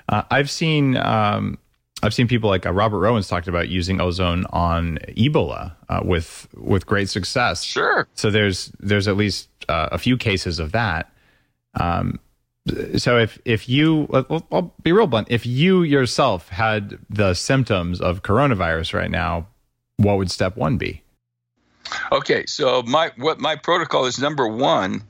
Uh, 0.09 0.23
I've 0.31 0.51
seen 0.51 0.97
um, 0.97 1.59
I've 2.03 2.13
seen 2.13 2.27
people 2.27 2.51
like 2.51 2.67
uh, 2.67 2.73
Robert 2.73 2.99
Rowen's 2.99 3.29
talked 3.29 3.47
about 3.49 3.69
using 3.69 4.01
ozone 4.01 4.45
on 4.51 4.99
Ebola 5.17 5.75
uh, 5.89 6.01
with 6.05 6.49
with 6.55 6.85
great 6.87 7.09
success. 7.09 7.63
Sure. 7.63 8.09
So 8.15 8.31
there's 8.31 8.73
there's 8.81 9.07
at 9.07 9.17
least 9.17 9.49
uh, 9.69 9.89
a 9.93 9.99
few 9.99 10.17
cases 10.17 10.59
of 10.59 10.73
that. 10.73 11.13
Um, 11.75 12.19
so 12.97 13.19
if 13.19 13.39
if 13.45 13.69
you 13.69 14.09
I'll, 14.13 14.47
I'll 14.51 14.75
be 14.83 14.93
real 14.93 15.07
blunt, 15.07 15.29
if 15.31 15.47
you 15.47 15.83
yourself 15.83 16.49
had 16.49 16.99
the 17.09 17.35
symptoms 17.35 18.01
of 18.01 18.23
coronavirus 18.23 18.95
right 18.95 19.11
now, 19.11 19.47
what 19.97 20.19
would 20.19 20.31
step 20.31 20.57
one 20.57 20.79
be? 20.79 21.03
Okay, 22.11 22.47
so 22.47 22.83
my 22.83 23.13
what 23.17 23.39
my 23.39 23.57
protocol 23.57 24.07
is 24.07 24.19
number 24.19 24.49
one. 24.49 25.03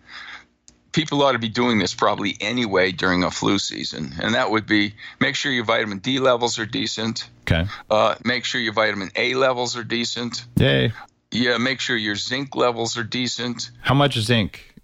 People 0.93 1.23
ought 1.23 1.33
to 1.33 1.39
be 1.39 1.49
doing 1.49 1.79
this 1.79 1.95
probably 1.95 2.37
anyway 2.41 2.93
during 2.93 3.25
a 3.25 3.31
flu 3.31 3.59
season, 3.59 4.13
and 4.21 4.35
that 4.35 4.51
would 4.51 4.67
be 4.67 4.95
make 5.21 5.35
sure 5.37 5.51
your 5.51 5.65
vitamin 5.65 5.99
D 5.99 6.19
levels 6.19 6.59
are 6.59 6.67
decent. 6.67 7.29
Okay. 7.43 7.67
Uh, 7.91 8.15
make 8.25 8.45
sure 8.45 8.61
your 8.61 8.75
vitamin 8.75 9.11
A 9.17 9.35
levels 9.35 9.77
are 9.77 9.85
decent. 9.85 10.45
Yay. 10.57 10.93
Yeah, 11.31 11.57
make 11.57 11.81
sure 11.81 11.97
your 11.97 12.17
zinc 12.17 12.55
levels 12.55 12.99
are 12.99 13.05
decent. 13.05 13.71
How 13.81 13.95
much 13.95 14.19
zinc 14.19 14.75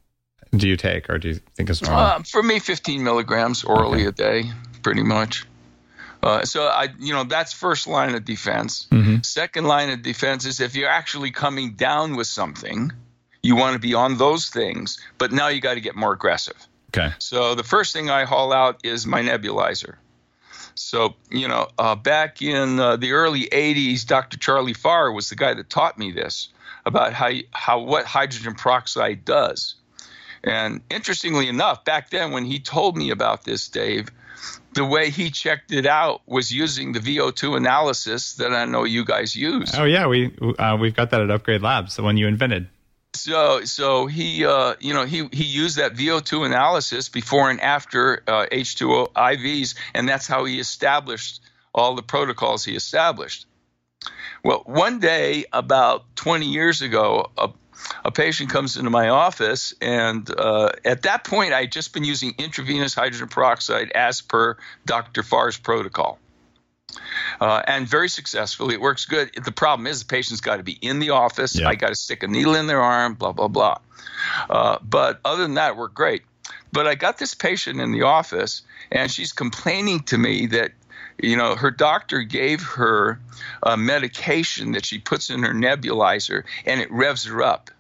do 0.56 0.66
you 0.66 0.78
take, 0.78 1.10
or 1.10 1.18
do 1.18 1.28
you 1.28 1.40
think 1.56 1.68
it's 1.68 1.82
normal? 1.82 2.00
Uh, 2.00 2.22
for 2.22 2.42
me, 2.42 2.58
15 2.58 3.04
milligrams 3.04 3.64
orally 3.64 4.06
a 4.06 4.12
day, 4.12 4.50
pretty 4.82 5.02
much. 5.02 5.44
Uh, 6.22 6.44
so 6.46 6.62
I, 6.66 6.88
you 6.98 7.12
know, 7.12 7.24
that's 7.24 7.52
first 7.52 7.86
line 7.86 8.14
of 8.14 8.24
defense. 8.24 8.86
Mhm. 8.90 9.24
Second 9.26 9.66
line 9.66 9.90
of 9.90 10.02
defense 10.02 10.46
is 10.46 10.58
if 10.60 10.74
you're 10.74 10.88
actually 10.88 11.30
coming 11.32 11.74
down 11.74 12.16
with 12.16 12.26
something, 12.26 12.90
you 13.42 13.56
want 13.56 13.74
to 13.74 13.78
be 13.78 13.94
on 13.94 14.18
those 14.18 14.48
things, 14.48 14.98
but 15.18 15.32
now 15.32 15.48
you 15.48 15.60
got 15.60 15.74
to 15.74 15.80
get 15.80 15.94
more 15.94 16.12
aggressive. 16.12 16.56
Okay. 16.90 17.12
So 17.18 17.54
the 17.54 17.62
first 17.62 17.92
thing 17.92 18.10
I 18.10 18.24
haul 18.24 18.52
out 18.52 18.80
is 18.84 19.06
my 19.06 19.22
nebulizer. 19.22 19.96
So, 20.74 21.14
you 21.30 21.48
know, 21.48 21.68
uh, 21.78 21.96
back 21.96 22.40
in 22.40 22.78
uh, 22.78 22.96
the 22.96 23.12
early 23.12 23.42
80s, 23.42 24.06
Dr. 24.06 24.38
Charlie 24.38 24.74
Farr 24.74 25.12
was 25.12 25.28
the 25.28 25.36
guy 25.36 25.54
that 25.54 25.68
taught 25.68 25.98
me 25.98 26.12
this 26.12 26.48
about 26.86 27.12
how, 27.12 27.30
how 27.50 27.80
what 27.80 28.06
hydrogen 28.06 28.54
peroxide 28.54 29.24
does. 29.24 29.74
And 30.44 30.80
interestingly 30.88 31.48
enough, 31.48 31.84
back 31.84 32.10
then 32.10 32.30
when 32.30 32.44
he 32.44 32.60
told 32.60 32.96
me 32.96 33.10
about 33.10 33.44
this, 33.44 33.68
Dave, 33.68 34.08
the 34.74 34.84
way 34.84 35.10
he 35.10 35.30
checked 35.30 35.72
it 35.72 35.84
out 35.84 36.22
was 36.26 36.52
using 36.52 36.92
the 36.92 37.00
VO2 37.00 37.56
analysis 37.56 38.34
that 38.34 38.52
I 38.52 38.64
know 38.64 38.84
you 38.84 39.04
guys 39.04 39.34
use. 39.34 39.72
Oh 39.76 39.84
yeah, 39.84 40.06
we 40.06 40.32
uh, 40.58 40.76
we've 40.80 40.94
got 40.94 41.10
that 41.10 41.20
at 41.20 41.30
Upgrade 41.30 41.62
Labs, 41.62 41.96
the 41.96 42.02
one 42.04 42.16
you 42.16 42.28
invented. 42.28 42.68
So, 43.18 43.64
so 43.64 44.06
he, 44.06 44.44
uh, 44.44 44.74
you 44.80 44.94
know, 44.94 45.04
he 45.04 45.28
he 45.32 45.44
used 45.44 45.78
that 45.78 45.94
VO2 45.94 46.46
analysis 46.46 47.08
before 47.08 47.50
and 47.50 47.60
after 47.60 48.22
uh, 48.26 48.46
H2O 48.50 49.12
IVs, 49.12 49.74
and 49.94 50.08
that's 50.08 50.26
how 50.26 50.44
he 50.44 50.60
established 50.60 51.40
all 51.74 51.94
the 51.94 52.02
protocols 52.02 52.64
he 52.64 52.74
established. 52.74 53.46
Well, 54.44 54.62
one 54.66 55.00
day 55.00 55.46
about 55.52 56.04
20 56.16 56.46
years 56.46 56.82
ago, 56.82 57.30
a, 57.36 57.50
a 58.04 58.12
patient 58.12 58.50
comes 58.50 58.76
into 58.76 58.90
my 58.90 59.08
office, 59.08 59.74
and 59.80 60.28
uh, 60.30 60.70
at 60.84 61.02
that 61.02 61.24
point, 61.24 61.52
I 61.52 61.62
had 61.62 61.72
just 61.72 61.92
been 61.92 62.04
using 62.04 62.34
intravenous 62.38 62.94
hydrogen 62.94 63.28
peroxide 63.28 63.90
as 63.92 64.20
per 64.20 64.56
Dr. 64.86 65.22
Farr's 65.22 65.58
protocol. 65.58 66.18
Uh, 67.40 67.62
and 67.66 67.86
very 67.86 68.08
successfully. 68.08 68.74
It 68.74 68.80
works 68.80 69.06
good. 69.06 69.30
The 69.34 69.52
problem 69.52 69.86
is 69.86 70.00
the 70.00 70.06
patient's 70.06 70.40
got 70.40 70.56
to 70.56 70.62
be 70.62 70.72
in 70.72 70.98
the 70.98 71.10
office. 71.10 71.58
Yeah. 71.58 71.68
I 71.68 71.74
got 71.74 71.88
to 71.88 71.94
stick 71.94 72.22
a 72.22 72.28
needle 72.28 72.54
in 72.54 72.66
their 72.66 72.80
arm, 72.80 73.14
blah, 73.14 73.32
blah, 73.32 73.48
blah. 73.48 73.78
Uh, 74.48 74.78
but 74.82 75.20
other 75.24 75.42
than 75.42 75.54
that, 75.54 75.72
it 75.72 75.76
worked 75.76 75.94
great. 75.94 76.22
But 76.72 76.86
I 76.86 76.94
got 76.94 77.18
this 77.18 77.34
patient 77.34 77.80
in 77.80 77.92
the 77.92 78.02
office, 78.02 78.62
and 78.90 79.10
she's 79.10 79.32
complaining 79.32 80.00
to 80.04 80.18
me 80.18 80.46
that 80.46 80.72
you 81.20 81.36
know, 81.36 81.56
her 81.56 81.70
doctor 81.70 82.22
gave 82.22 82.62
her 82.62 83.18
a 83.62 83.76
medication 83.76 84.72
that 84.72 84.84
she 84.84 84.98
puts 84.98 85.30
in 85.30 85.42
her 85.42 85.52
nebulizer 85.52 86.44
and 86.64 86.80
it 86.80 86.90
revs 86.90 87.24
her 87.24 87.42
up. 87.42 87.70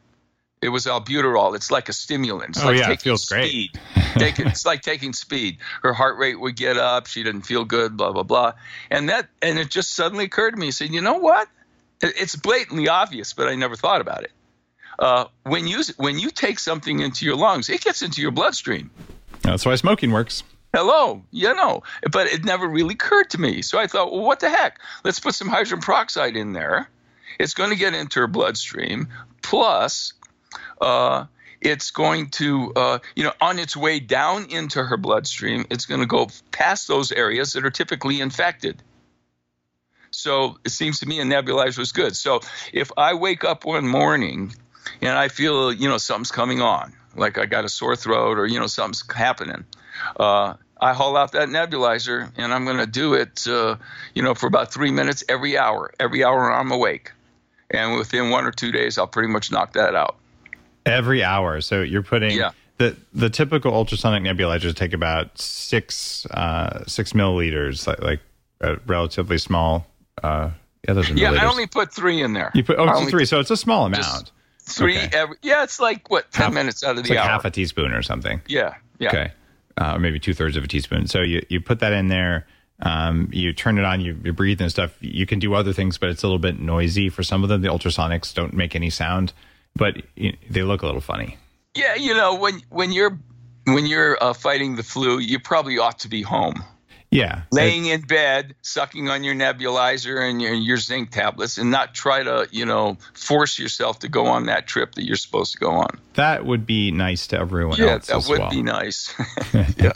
It 0.60 0.70
was 0.70 0.86
albuterol. 0.86 1.54
It's 1.54 1.70
like 1.70 1.88
a 1.88 1.92
stimulant. 1.92 2.50
It's 2.50 2.62
oh, 2.62 2.66
like 2.66 2.78
yeah, 2.78 2.90
it 2.90 3.00
feels 3.00 3.26
speed. 3.26 3.78
great. 4.14 4.38
it's 4.38 4.66
like 4.66 4.82
taking 4.82 5.12
speed. 5.12 5.58
Her 5.82 5.92
heart 5.92 6.18
rate 6.18 6.40
would 6.40 6.56
get 6.56 6.76
up. 6.76 7.06
She 7.06 7.22
didn't 7.22 7.42
feel 7.42 7.64
good, 7.64 7.96
blah, 7.96 8.12
blah, 8.12 8.24
blah. 8.24 8.52
And 8.90 9.08
that, 9.08 9.28
and 9.40 9.58
it 9.58 9.70
just 9.70 9.94
suddenly 9.94 10.24
occurred 10.24 10.52
to 10.52 10.56
me, 10.56 10.68
I 10.68 10.70
said, 10.70 10.90
you 10.90 11.00
know 11.00 11.18
what? 11.18 11.48
It's 12.00 12.34
blatantly 12.36 12.88
obvious, 12.88 13.32
but 13.32 13.48
I 13.48 13.54
never 13.54 13.76
thought 13.76 14.00
about 14.00 14.24
it. 14.24 14.32
Uh, 14.98 15.26
when 15.44 15.66
you 15.68 15.82
when 15.96 16.18
you 16.18 16.30
take 16.30 16.58
something 16.58 17.00
into 17.00 17.24
your 17.24 17.36
lungs, 17.36 17.68
it 17.68 17.82
gets 17.82 18.02
into 18.02 18.20
your 18.20 18.32
bloodstream. 18.32 18.90
That's 19.42 19.64
why 19.64 19.76
smoking 19.76 20.10
works. 20.10 20.42
Hello, 20.74 21.22
you 21.30 21.54
know, 21.54 21.82
but 22.10 22.26
it 22.26 22.44
never 22.44 22.68
really 22.68 22.94
occurred 22.94 23.30
to 23.30 23.40
me. 23.40 23.62
So 23.62 23.78
I 23.78 23.86
thought, 23.86 24.12
well, 24.12 24.22
what 24.22 24.40
the 24.40 24.50
heck? 24.50 24.80
Let's 25.04 25.18
put 25.18 25.34
some 25.34 25.48
hydrogen 25.48 25.80
peroxide 25.80 26.36
in 26.36 26.52
there. 26.52 26.90
It's 27.38 27.54
going 27.54 27.70
to 27.70 27.76
get 27.76 27.94
into 27.94 28.20
her 28.20 28.26
bloodstream. 28.26 29.08
Plus, 29.40 30.12
uh, 30.80 31.26
it's 31.60 31.90
going 31.90 32.30
to, 32.30 32.72
uh, 32.74 32.98
you 33.16 33.24
know, 33.24 33.32
on 33.40 33.58
its 33.58 33.76
way 33.76 34.00
down 34.00 34.46
into 34.50 34.82
her 34.82 34.96
bloodstream, 34.96 35.66
it's 35.70 35.86
going 35.86 36.00
to 36.00 36.06
go 36.06 36.28
past 36.52 36.88
those 36.88 37.10
areas 37.12 37.54
that 37.54 37.64
are 37.64 37.70
typically 37.70 38.20
infected. 38.20 38.82
So 40.10 40.58
it 40.64 40.70
seems 40.70 41.00
to 41.00 41.06
me 41.06 41.20
a 41.20 41.24
nebulizer 41.24 41.80
is 41.80 41.92
good. 41.92 42.16
So 42.16 42.40
if 42.72 42.90
I 42.96 43.14
wake 43.14 43.44
up 43.44 43.64
one 43.64 43.86
morning 43.86 44.54
and 45.02 45.18
I 45.18 45.28
feel, 45.28 45.72
you 45.72 45.88
know, 45.88 45.98
something's 45.98 46.30
coming 46.30 46.60
on, 46.60 46.92
like 47.16 47.38
I 47.38 47.46
got 47.46 47.64
a 47.64 47.68
sore 47.68 47.96
throat 47.96 48.38
or, 48.38 48.46
you 48.46 48.58
know, 48.58 48.66
something's 48.66 49.04
happening, 49.12 49.64
uh, 50.18 50.54
I 50.80 50.92
haul 50.92 51.16
out 51.16 51.32
that 51.32 51.48
nebulizer 51.48 52.30
and 52.36 52.54
I'm 52.54 52.64
going 52.64 52.78
to 52.78 52.86
do 52.86 53.14
it, 53.14 53.46
uh, 53.48 53.76
you 54.14 54.22
know, 54.22 54.34
for 54.34 54.46
about 54.46 54.72
three 54.72 54.92
minutes 54.92 55.24
every 55.28 55.58
hour. 55.58 55.92
Every 55.98 56.24
hour 56.24 56.52
I'm 56.52 56.70
awake, 56.70 57.12
and 57.70 57.96
within 57.96 58.30
one 58.30 58.44
or 58.44 58.52
two 58.52 58.70
days, 58.70 58.96
I'll 58.96 59.08
pretty 59.08 59.28
much 59.28 59.50
knock 59.50 59.72
that 59.72 59.94
out. 59.94 60.16
Every 60.88 61.22
hour. 61.22 61.60
So 61.60 61.82
you're 61.82 62.02
putting 62.02 62.36
yeah. 62.36 62.50
the 62.78 62.96
the 63.12 63.30
typical 63.30 63.72
ultrasonic 63.72 64.22
nebulizers 64.22 64.74
take 64.74 64.92
about 64.92 65.38
six 65.38 66.26
uh, 66.26 66.84
six 66.86 67.12
milliliters, 67.12 67.86
like, 67.86 68.00
like 68.02 68.20
a 68.60 68.76
relatively 68.86 69.38
small. 69.38 69.86
Uh, 70.22 70.50
yeah, 70.86 71.02
yeah. 71.14 71.32
I 71.32 71.46
only 71.46 71.66
put 71.66 71.92
three 71.92 72.22
in 72.22 72.32
there. 72.32 72.50
You 72.54 72.64
put 72.64 72.78
oh, 72.78 73.06
three, 73.06 73.24
so 73.24 73.40
it's 73.40 73.50
a 73.50 73.56
small 73.56 73.86
amount. 73.86 74.32
Three 74.62 74.96
okay. 74.96 75.10
every. 75.12 75.36
Yeah, 75.42 75.64
it's 75.64 75.80
like 75.80 76.08
what 76.08 76.30
ten 76.32 76.46
half, 76.46 76.54
minutes 76.54 76.82
out 76.82 76.96
of 76.96 77.04
the 77.04 77.10
like 77.10 77.18
hour. 77.18 77.28
Half 77.28 77.44
a 77.44 77.50
teaspoon 77.50 77.92
or 77.92 78.02
something. 78.02 78.40
Yeah. 78.46 78.74
Yeah. 78.98 79.08
Okay 79.08 79.32
uh, 79.78 79.94
or 79.94 79.98
maybe 79.98 80.18
two 80.18 80.34
thirds 80.34 80.56
of 80.56 80.64
a 80.64 80.68
teaspoon. 80.68 81.06
So 81.06 81.22
you, 81.22 81.44
you 81.48 81.60
put 81.60 81.80
that 81.80 81.92
in 81.92 82.08
there. 82.08 82.46
Um, 82.80 83.28
you 83.32 83.52
turn 83.52 83.78
it 83.78 83.84
on, 83.84 84.00
you, 84.00 84.16
you, 84.22 84.32
breathe 84.32 84.60
and 84.60 84.70
stuff. 84.70 84.96
You 85.00 85.26
can 85.26 85.38
do 85.38 85.54
other 85.54 85.72
things, 85.72 85.98
but 85.98 86.10
it's 86.10 86.22
a 86.22 86.26
little 86.26 86.38
bit 86.38 86.60
noisy 86.60 87.08
for 87.08 87.22
some 87.22 87.42
of 87.42 87.48
them. 87.48 87.62
The 87.62 87.68
ultrasonics 87.68 88.32
don't 88.32 88.54
make 88.54 88.76
any 88.76 88.90
sound, 88.90 89.32
but 89.78 89.96
they 90.18 90.62
look 90.62 90.82
a 90.82 90.86
little 90.86 91.00
funny. 91.00 91.38
Yeah, 91.74 91.94
you 91.94 92.14
know 92.14 92.34
when 92.34 92.60
when 92.68 92.92
you're 92.92 93.18
when 93.64 93.86
you're 93.86 94.22
uh, 94.22 94.34
fighting 94.34 94.76
the 94.76 94.82
flu, 94.82 95.18
you 95.18 95.38
probably 95.38 95.78
ought 95.78 96.00
to 96.00 96.08
be 96.08 96.22
home. 96.22 96.62
Yeah. 97.10 97.42
Laying 97.50 97.86
in 97.86 98.02
bed, 98.02 98.54
sucking 98.60 99.08
on 99.08 99.24
your 99.24 99.34
nebulizer 99.34 100.20
and 100.20 100.42
your, 100.42 100.52
your 100.52 100.76
zinc 100.76 101.10
tablets, 101.10 101.56
and 101.56 101.70
not 101.70 101.94
try 101.94 102.22
to, 102.22 102.48
you 102.50 102.66
know, 102.66 102.98
force 103.14 103.58
yourself 103.58 104.00
to 104.00 104.08
go 104.08 104.26
on 104.26 104.46
that 104.46 104.66
trip 104.66 104.94
that 104.96 105.04
you're 105.04 105.16
supposed 105.16 105.52
to 105.52 105.58
go 105.58 105.70
on. 105.70 105.98
That 106.14 106.44
would 106.44 106.66
be 106.66 106.90
nice 106.90 107.26
to 107.28 107.38
everyone 107.38 107.78
yeah, 107.78 107.92
else. 107.92 108.08
Yeah, 108.08 108.18
that 108.18 108.28
would 108.28 108.38
well. 108.40 108.50
be 108.50 108.62
nice. 108.62 109.14
yeah. 109.54 109.92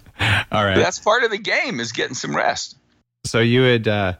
All 0.50 0.64
right. 0.64 0.76
But 0.76 0.82
that's 0.82 1.00
part 1.00 1.24
of 1.24 1.30
the 1.30 1.38
game 1.38 1.80
is 1.80 1.92
getting 1.92 2.14
some 2.14 2.34
rest. 2.34 2.76
So 3.24 3.40
you 3.40 3.60
would 3.60 3.88
uh, 3.88 4.14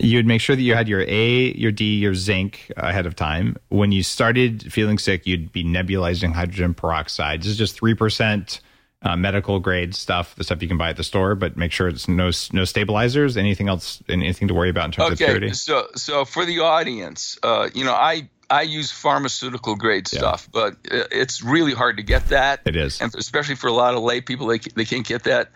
you 0.00 0.18
would 0.18 0.26
make 0.26 0.40
sure 0.40 0.56
that 0.56 0.62
you 0.62 0.74
had 0.74 0.88
your 0.88 1.04
A, 1.06 1.52
your 1.52 1.72
D, 1.72 1.98
your 1.98 2.14
zinc 2.14 2.72
ahead 2.76 3.06
of 3.06 3.14
time. 3.14 3.56
When 3.68 3.92
you 3.92 4.02
started 4.02 4.72
feeling 4.72 4.98
sick, 4.98 5.26
you'd 5.26 5.52
be 5.52 5.62
nebulizing 5.62 6.32
hydrogen 6.32 6.74
peroxide. 6.74 7.42
This 7.42 7.48
is 7.48 7.58
just 7.58 7.76
three 7.76 7.94
percent 7.94 8.60
uh, 9.02 9.16
medical 9.16 9.60
grade 9.60 9.94
stuff, 9.94 10.34
the 10.34 10.44
stuff 10.44 10.60
you 10.62 10.68
can 10.68 10.78
buy 10.78 10.90
at 10.90 10.96
the 10.96 11.04
store, 11.04 11.34
but 11.34 11.56
make 11.56 11.72
sure 11.72 11.88
it's 11.88 12.08
no 12.08 12.30
no 12.52 12.64
stabilizers. 12.64 13.36
Anything 13.36 13.68
else? 13.68 14.02
Anything 14.08 14.48
to 14.48 14.54
worry 14.54 14.70
about 14.70 14.86
in 14.86 14.92
terms 14.92 15.12
okay, 15.12 15.24
of 15.24 15.28
purity? 15.30 15.52
So, 15.54 15.88
so 15.94 16.24
for 16.24 16.44
the 16.44 16.60
audience, 16.60 17.38
uh, 17.42 17.70
you 17.74 17.84
know, 17.84 17.94
I 17.94 18.28
I 18.50 18.62
use 18.62 18.90
pharmaceutical 18.90 19.76
grade 19.76 20.08
stuff, 20.08 20.48
yeah. 20.52 20.60
but 20.60 20.76
it's 20.84 21.42
really 21.42 21.72
hard 21.72 21.98
to 21.98 22.02
get 22.02 22.28
that. 22.28 22.60
It 22.64 22.74
is, 22.74 23.00
and 23.00 23.14
especially 23.14 23.54
for 23.54 23.68
a 23.68 23.72
lot 23.72 23.94
of 23.94 24.02
lay 24.02 24.20
people, 24.20 24.48
they 24.48 24.58
they 24.58 24.84
can't 24.84 25.06
get 25.06 25.24
that, 25.24 25.50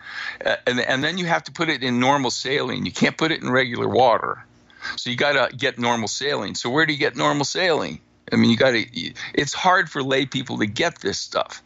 uh, 0.45 0.55
and 0.65 0.79
and 0.79 1.03
then 1.03 1.17
you 1.17 1.25
have 1.25 1.43
to 1.43 1.51
put 1.51 1.69
it 1.69 1.83
in 1.83 1.99
normal 1.99 2.31
saline. 2.31 2.85
You 2.85 2.93
can't 2.93 3.17
put 3.17 3.31
it 3.31 3.41
in 3.41 3.51
regular 3.51 3.89
water, 3.89 4.45
so 4.95 5.09
you 5.09 5.17
got 5.17 5.49
to 5.49 5.55
get 5.55 5.77
normal 5.77 6.07
saline. 6.07 6.55
So 6.55 6.69
where 6.69 6.85
do 6.85 6.93
you 6.93 6.99
get 6.99 7.15
normal 7.17 7.45
saline? 7.45 7.99
I 8.31 8.37
mean, 8.37 8.49
you 8.49 8.57
got 8.57 8.71
to. 8.71 9.13
It's 9.33 9.53
hard 9.53 9.89
for 9.89 10.01
lay 10.01 10.25
people 10.25 10.59
to 10.59 10.65
get 10.65 11.01
this 11.01 11.19
stuff. 11.19 11.61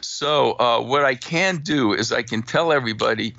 So 0.00 0.52
uh, 0.52 0.80
what 0.80 1.04
I 1.04 1.14
can 1.14 1.58
do 1.58 1.92
is 1.92 2.12
I 2.12 2.22
can 2.22 2.42
tell 2.42 2.72
everybody 2.72 3.34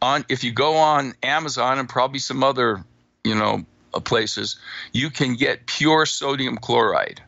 on 0.00 0.24
if 0.28 0.44
you 0.44 0.52
go 0.52 0.76
on 0.76 1.14
Amazon 1.22 1.78
and 1.78 1.88
probably 1.88 2.18
some 2.18 2.42
other 2.42 2.84
you 3.24 3.34
know 3.34 3.64
places, 4.00 4.56
you 4.92 5.10
can 5.10 5.34
get 5.34 5.66
pure 5.66 6.06
sodium 6.06 6.56
chloride. 6.56 7.20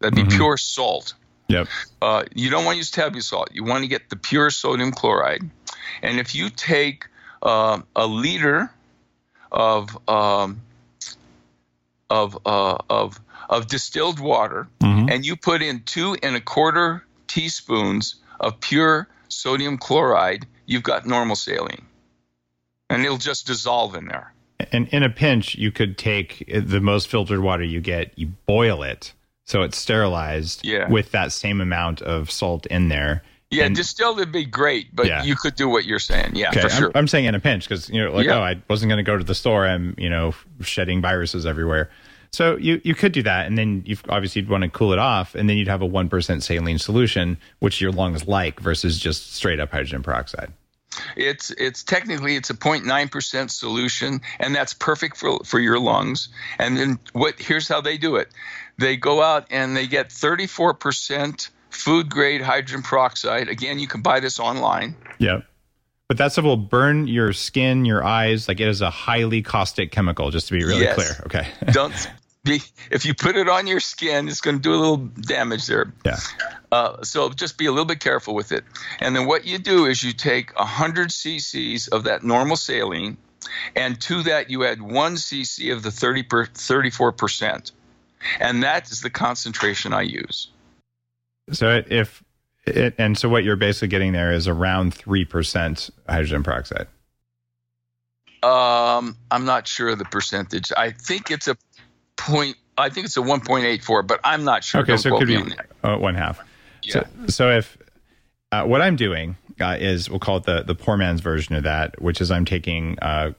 That'd 0.00 0.14
be 0.14 0.22
mm-hmm. 0.22 0.36
pure 0.36 0.56
salt. 0.56 1.14
Yep. 1.48 1.68
Uh, 2.00 2.24
you 2.34 2.50
don't 2.50 2.64
want 2.64 2.74
to 2.74 2.78
use 2.78 2.90
table 2.90 3.20
salt. 3.20 3.50
You 3.52 3.64
want 3.64 3.82
to 3.84 3.88
get 3.88 4.10
the 4.10 4.16
pure 4.16 4.50
sodium 4.50 4.92
chloride. 4.92 5.42
And 6.02 6.18
if 6.18 6.34
you 6.34 6.50
take 6.50 7.06
uh, 7.42 7.80
a 7.94 8.06
liter 8.06 8.70
of 9.52 9.96
um, 10.08 10.60
of 12.10 12.38
uh, 12.46 12.78
of 12.90 13.20
of 13.48 13.66
distilled 13.66 14.20
water 14.20 14.68
mm-hmm. 14.80 15.08
and 15.10 15.24
you 15.24 15.36
put 15.36 15.62
in 15.62 15.82
two 15.84 16.16
and 16.22 16.36
a 16.36 16.40
quarter 16.40 17.04
teaspoons 17.26 18.16
of 18.40 18.60
pure 18.60 19.08
sodium 19.28 19.78
chloride, 19.78 20.46
you've 20.66 20.82
got 20.82 21.06
normal 21.06 21.36
saline. 21.36 21.84
And 22.90 23.04
it'll 23.04 23.18
just 23.18 23.46
dissolve 23.46 23.94
in 23.94 24.06
there. 24.06 24.33
And 24.72 24.88
in 24.88 25.02
a 25.02 25.10
pinch, 25.10 25.56
you 25.56 25.72
could 25.72 25.98
take 25.98 26.44
the 26.46 26.80
most 26.80 27.08
filtered 27.08 27.40
water 27.40 27.64
you 27.64 27.80
get, 27.80 28.12
you 28.16 28.28
boil 28.46 28.82
it 28.82 29.12
so 29.44 29.62
it's 29.62 29.76
sterilized 29.76 30.64
yeah. 30.64 30.88
with 30.88 31.12
that 31.12 31.32
same 31.32 31.60
amount 31.60 32.02
of 32.02 32.30
salt 32.30 32.66
in 32.66 32.88
there. 32.88 33.22
Yeah, 33.50 33.64
and, 33.64 33.76
distilled 33.76 34.16
would 34.16 34.32
be 34.32 34.44
great, 34.44 34.94
but 34.94 35.06
yeah. 35.06 35.22
you 35.22 35.36
could 35.36 35.54
do 35.54 35.68
what 35.68 35.84
you're 35.84 35.98
saying. 35.98 36.32
Yeah, 36.34 36.48
okay. 36.48 36.62
for 36.62 36.68
sure. 36.70 36.88
I'm, 36.88 37.00
I'm 37.00 37.08
saying 37.08 37.26
in 37.26 37.34
a 37.34 37.40
pinch 37.40 37.68
because 37.68 37.88
you 37.88 38.02
know, 38.02 38.12
like, 38.12 38.26
yeah. 38.26 38.38
oh, 38.38 38.42
I 38.42 38.60
wasn't 38.68 38.88
going 38.88 39.04
to 39.04 39.08
go 39.08 39.16
to 39.16 39.22
the 39.22 39.34
store. 39.34 39.66
I'm, 39.66 39.94
you 39.98 40.08
know, 40.08 40.34
shedding 40.60 41.00
viruses 41.00 41.46
everywhere. 41.46 41.90
So 42.32 42.56
you, 42.56 42.80
you 42.82 42.96
could 42.96 43.12
do 43.12 43.22
that, 43.22 43.46
and 43.46 43.56
then 43.56 43.84
you 43.86 43.96
obviously 44.08 44.42
you'd 44.42 44.50
want 44.50 44.64
to 44.64 44.70
cool 44.70 44.92
it 44.92 44.98
off, 44.98 45.36
and 45.36 45.48
then 45.48 45.56
you'd 45.56 45.68
have 45.68 45.82
a 45.82 45.86
one 45.86 46.08
percent 46.08 46.42
saline 46.42 46.78
solution, 46.78 47.36
which 47.60 47.80
your 47.80 47.92
lungs 47.92 48.26
like, 48.26 48.58
versus 48.58 48.98
just 48.98 49.34
straight 49.34 49.60
up 49.60 49.70
hydrogen 49.70 50.02
peroxide. 50.02 50.52
It's 51.16 51.50
it's 51.52 51.82
technically 51.82 52.36
it's 52.36 52.50
a 52.50 52.54
0.9 52.54 53.10
percent 53.10 53.50
solution, 53.50 54.20
and 54.38 54.54
that's 54.54 54.74
perfect 54.74 55.16
for 55.16 55.38
for 55.44 55.58
your 55.60 55.78
lungs. 55.78 56.28
And 56.58 56.76
then 56.76 56.98
what? 57.12 57.38
Here's 57.38 57.68
how 57.68 57.80
they 57.80 57.96
do 57.98 58.16
it: 58.16 58.28
they 58.78 58.96
go 58.96 59.22
out 59.22 59.46
and 59.50 59.76
they 59.76 59.86
get 59.86 60.10
34 60.12 60.74
percent 60.74 61.50
food 61.70 62.08
grade 62.10 62.40
hydrogen 62.40 62.82
peroxide. 62.82 63.48
Again, 63.48 63.78
you 63.78 63.86
can 63.88 64.00
buy 64.02 64.20
this 64.20 64.38
online. 64.38 64.94
Yep. 65.18 65.44
But 66.06 66.18
that 66.18 66.32
stuff 66.32 66.44
will 66.44 66.56
burn 66.58 67.08
your 67.08 67.32
skin, 67.32 67.84
your 67.86 68.04
eyes. 68.04 68.46
Like 68.46 68.60
it 68.60 68.68
is 68.68 68.80
a 68.82 68.90
highly 68.90 69.40
caustic 69.42 69.90
chemical. 69.90 70.30
Just 70.30 70.48
to 70.48 70.52
be 70.52 70.64
really 70.64 70.82
Yes. 70.82 70.94
clear. 70.94 71.22
Okay. 71.26 71.48
Don't 71.72 71.94
be 72.44 72.60
if 72.90 73.06
you 73.06 73.14
put 73.14 73.36
it 73.36 73.48
on 73.48 73.66
your 73.66 73.80
skin, 73.80 74.28
it's 74.28 74.42
going 74.42 74.56
to 74.56 74.62
do 74.62 74.74
a 74.74 74.76
little 74.76 74.98
damage 74.98 75.66
there. 75.66 75.92
yeah. 76.04 76.18
Uh, 76.74 77.00
so 77.04 77.30
just 77.30 77.56
be 77.56 77.66
a 77.66 77.70
little 77.70 77.84
bit 77.84 78.00
careful 78.00 78.34
with 78.34 78.50
it. 78.50 78.64
And 78.98 79.14
then 79.14 79.26
what 79.26 79.44
you 79.44 79.58
do 79.58 79.86
is 79.86 80.02
you 80.02 80.12
take 80.12 80.52
100 80.58 81.10
cc's 81.10 81.86
of 81.86 82.02
that 82.02 82.24
normal 82.24 82.56
saline, 82.56 83.16
and 83.76 84.00
to 84.00 84.24
that 84.24 84.50
you 84.50 84.64
add 84.64 84.82
one 84.82 85.14
cc 85.14 85.72
of 85.72 85.84
the 85.84 85.92
30 85.92 86.24
per, 86.24 86.46
34%. 86.46 87.70
And 88.40 88.64
that 88.64 88.90
is 88.90 89.02
the 89.02 89.10
concentration 89.10 89.92
I 89.92 90.02
use. 90.02 90.48
So 91.52 91.80
if 91.86 92.24
it, 92.66 92.96
and 92.98 93.16
so 93.16 93.28
what 93.28 93.44
you're 93.44 93.54
basically 93.54 93.88
getting 93.88 94.12
there 94.12 94.32
is 94.32 94.48
around 94.48 94.94
three 94.94 95.24
percent 95.24 95.90
hydrogen 96.08 96.42
peroxide. 96.42 96.88
Um, 98.42 99.16
I'm 99.30 99.44
not 99.44 99.68
sure 99.68 99.90
of 99.90 99.98
the 100.00 100.06
percentage. 100.06 100.72
I 100.76 100.90
think 100.90 101.30
it's 101.30 101.46
a 101.46 101.56
point. 102.16 102.56
I 102.76 102.88
think 102.88 103.06
it's 103.06 103.16
a 103.16 103.20
1.84, 103.20 104.06
but 104.06 104.18
I'm 104.24 104.42
not 104.42 104.64
sure. 104.64 104.80
Okay, 104.80 104.92
Don't 104.92 104.98
so 104.98 105.14
it 105.14 105.18
could 105.20 105.28
be 105.28 105.54
uh, 105.84 105.98
one 105.98 106.16
half. 106.16 106.40
Yeah. 106.84 106.92
So, 106.92 107.06
so 107.28 107.50
if 107.50 107.76
uh, 108.52 108.64
what 108.64 108.80
I'm 108.82 108.96
doing 108.96 109.36
uh, 109.60 109.76
is 109.80 110.08
we'll 110.10 110.18
call 110.20 110.36
it 110.38 110.44
the 110.44 110.62
the 110.62 110.74
poor 110.74 110.96
man's 110.96 111.20
version 111.20 111.54
of 111.54 111.62
that, 111.64 112.00
which 112.00 112.20
is 112.20 112.30
I'm 112.30 112.44
taking 112.44 112.98
uh, 113.00 113.32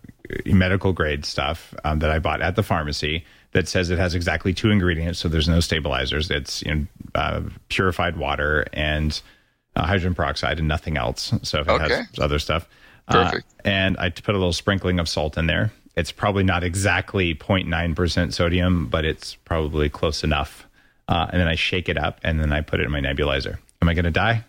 medical 0.45 0.93
grade 0.93 1.25
stuff 1.25 1.73
um, 1.83 1.99
that 1.99 2.09
I 2.11 2.19
bought 2.19 2.41
at 2.41 2.55
the 2.55 2.63
pharmacy 2.63 3.23
that 3.51 3.67
says 3.67 3.89
it 3.89 3.97
has 3.99 4.15
exactly 4.15 4.53
two 4.53 4.69
ingredients, 4.71 5.19
so 5.19 5.29
there's 5.29 5.47
no 5.47 5.59
stabilizers. 5.59 6.29
It's 6.29 6.61
you 6.63 6.75
know 6.75 6.85
uh, 7.15 7.41
purified 7.69 8.17
water 8.17 8.65
and 8.73 9.19
uh, 9.75 9.85
hydrogen 9.85 10.15
peroxide 10.15 10.59
and 10.59 10.67
nothing 10.67 10.97
else. 10.97 11.33
So 11.43 11.59
if 11.59 11.67
it 11.67 11.71
Okay. 11.71 11.95
has 11.95 12.07
other 12.19 12.39
stuff, 12.39 12.67
Uh, 13.07 13.25
Perfect. 13.25 13.45
and 13.63 13.97
I 13.99 14.09
put 14.09 14.35
a 14.35 14.37
little 14.37 14.51
sprinkling 14.53 14.99
of 14.99 15.07
salt 15.07 15.37
in 15.37 15.45
there. 15.47 15.71
It's 15.95 16.11
probably 16.11 16.43
not 16.43 16.63
exactly 16.63 17.33
0.9% 17.35 18.33
sodium, 18.33 18.87
but 18.87 19.05
it's 19.05 19.35
probably 19.35 19.87
close 19.89 20.23
enough. 20.25 20.64
Uh, 21.07 21.27
and 21.31 21.39
then 21.39 21.47
I 21.47 21.55
shake 21.55 21.89
it 21.89 21.97
up 21.97 22.19
and 22.23 22.39
then 22.39 22.51
I 22.51 22.61
put 22.61 22.79
it 22.79 22.85
in 22.85 22.91
my 22.91 22.99
nebulizer. 22.99 23.57
Am 23.81 23.89
I 23.89 23.93
going 23.93 24.05
to 24.05 24.11
die? 24.11 24.43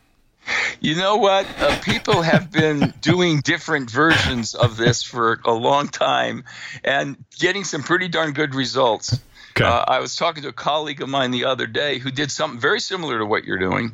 You 0.81 0.95
know 0.95 1.17
what? 1.17 1.47
Uh, 1.59 1.79
people 1.81 2.23
have 2.23 2.51
been 2.53 2.95
doing 3.01 3.41
different 3.41 3.91
versions 3.91 4.55
of 4.55 4.77
this 4.77 5.03
for 5.03 5.41
a 5.45 5.53
long 5.53 5.89
time 5.89 6.45
and 6.85 7.17
getting 7.39 7.65
some 7.65 7.83
pretty 7.83 8.09
darn 8.09 8.33
good 8.33 8.55
results. 8.55 9.19
Okay. 9.57 9.65
Uh, 9.65 9.85
I 9.89 10.01
was 10.01 10.17
talking 10.17 10.43
to 10.43 10.51
a 10.51 10.53
colleague 10.53 11.01
of 11.01 11.09
mine 11.09 11.31
the 11.31 11.47
other 11.47 11.67
day 11.67 11.99
who 11.99 12.11
did 12.11 12.31
something 12.31 12.61
very 12.61 12.79
similar 12.79 13.19
to 13.19 13.27
what 13.27 13.45
you're 13.45 13.59
doing, 13.59 13.93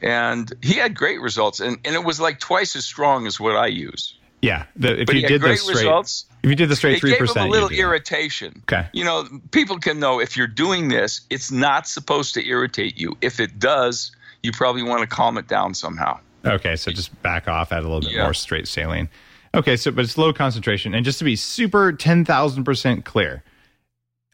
and 0.00 0.50
he 0.62 0.74
had 0.74 0.94
great 0.94 1.20
results. 1.20 1.60
And, 1.60 1.78
and 1.84 1.94
it 1.94 2.02
was 2.02 2.18
like 2.18 2.40
twice 2.40 2.74
as 2.74 2.86
strong 2.86 3.26
as 3.26 3.38
what 3.38 3.54
I 3.54 3.66
use. 3.66 4.14
Yeah. 4.40 4.64
The, 4.76 5.00
if 5.00 5.06
But 5.06 5.16
you 5.16 5.22
he 5.22 5.26
did 5.26 5.42
great 5.42 5.58
straight, 5.58 5.76
results. 5.76 6.24
If 6.44 6.50
you 6.50 6.54
did 6.56 6.68
the 6.68 6.76
straight 6.76 7.00
three 7.00 7.16
percent, 7.16 7.48
a 7.48 7.50
little 7.50 7.70
irritation. 7.70 8.62
Okay. 8.62 8.86
You 8.92 9.04
know, 9.04 9.26
people 9.50 9.78
can 9.78 9.98
know 9.98 10.20
if 10.20 10.36
you're 10.36 10.46
doing 10.46 10.88
this, 10.88 11.22
it's 11.30 11.50
not 11.50 11.88
supposed 11.88 12.34
to 12.34 12.46
irritate 12.46 12.98
you. 12.98 13.16
If 13.20 13.40
it 13.40 13.58
does, 13.58 14.12
you 14.42 14.52
probably 14.52 14.82
want 14.82 15.00
to 15.02 15.06
calm 15.08 15.38
it 15.38 15.48
down 15.48 15.74
somehow. 15.74 16.18
Okay, 16.44 16.76
so 16.76 16.90
just 16.92 17.20
back 17.22 17.48
off, 17.48 17.72
add 17.72 17.78
a 17.80 17.82
little 17.82 18.00
bit 18.00 18.12
Yeah. 18.12 18.24
more 18.24 18.34
straight 18.34 18.68
saline. 18.68 19.08
Okay, 19.54 19.76
so 19.76 19.90
but 19.90 20.04
it's 20.04 20.18
low 20.18 20.32
concentration, 20.32 20.94
and 20.94 21.04
just 21.04 21.18
to 21.20 21.24
be 21.24 21.36
super 21.36 21.92
ten 21.92 22.24
thousand 22.24 22.64
percent 22.64 23.04
clear, 23.04 23.42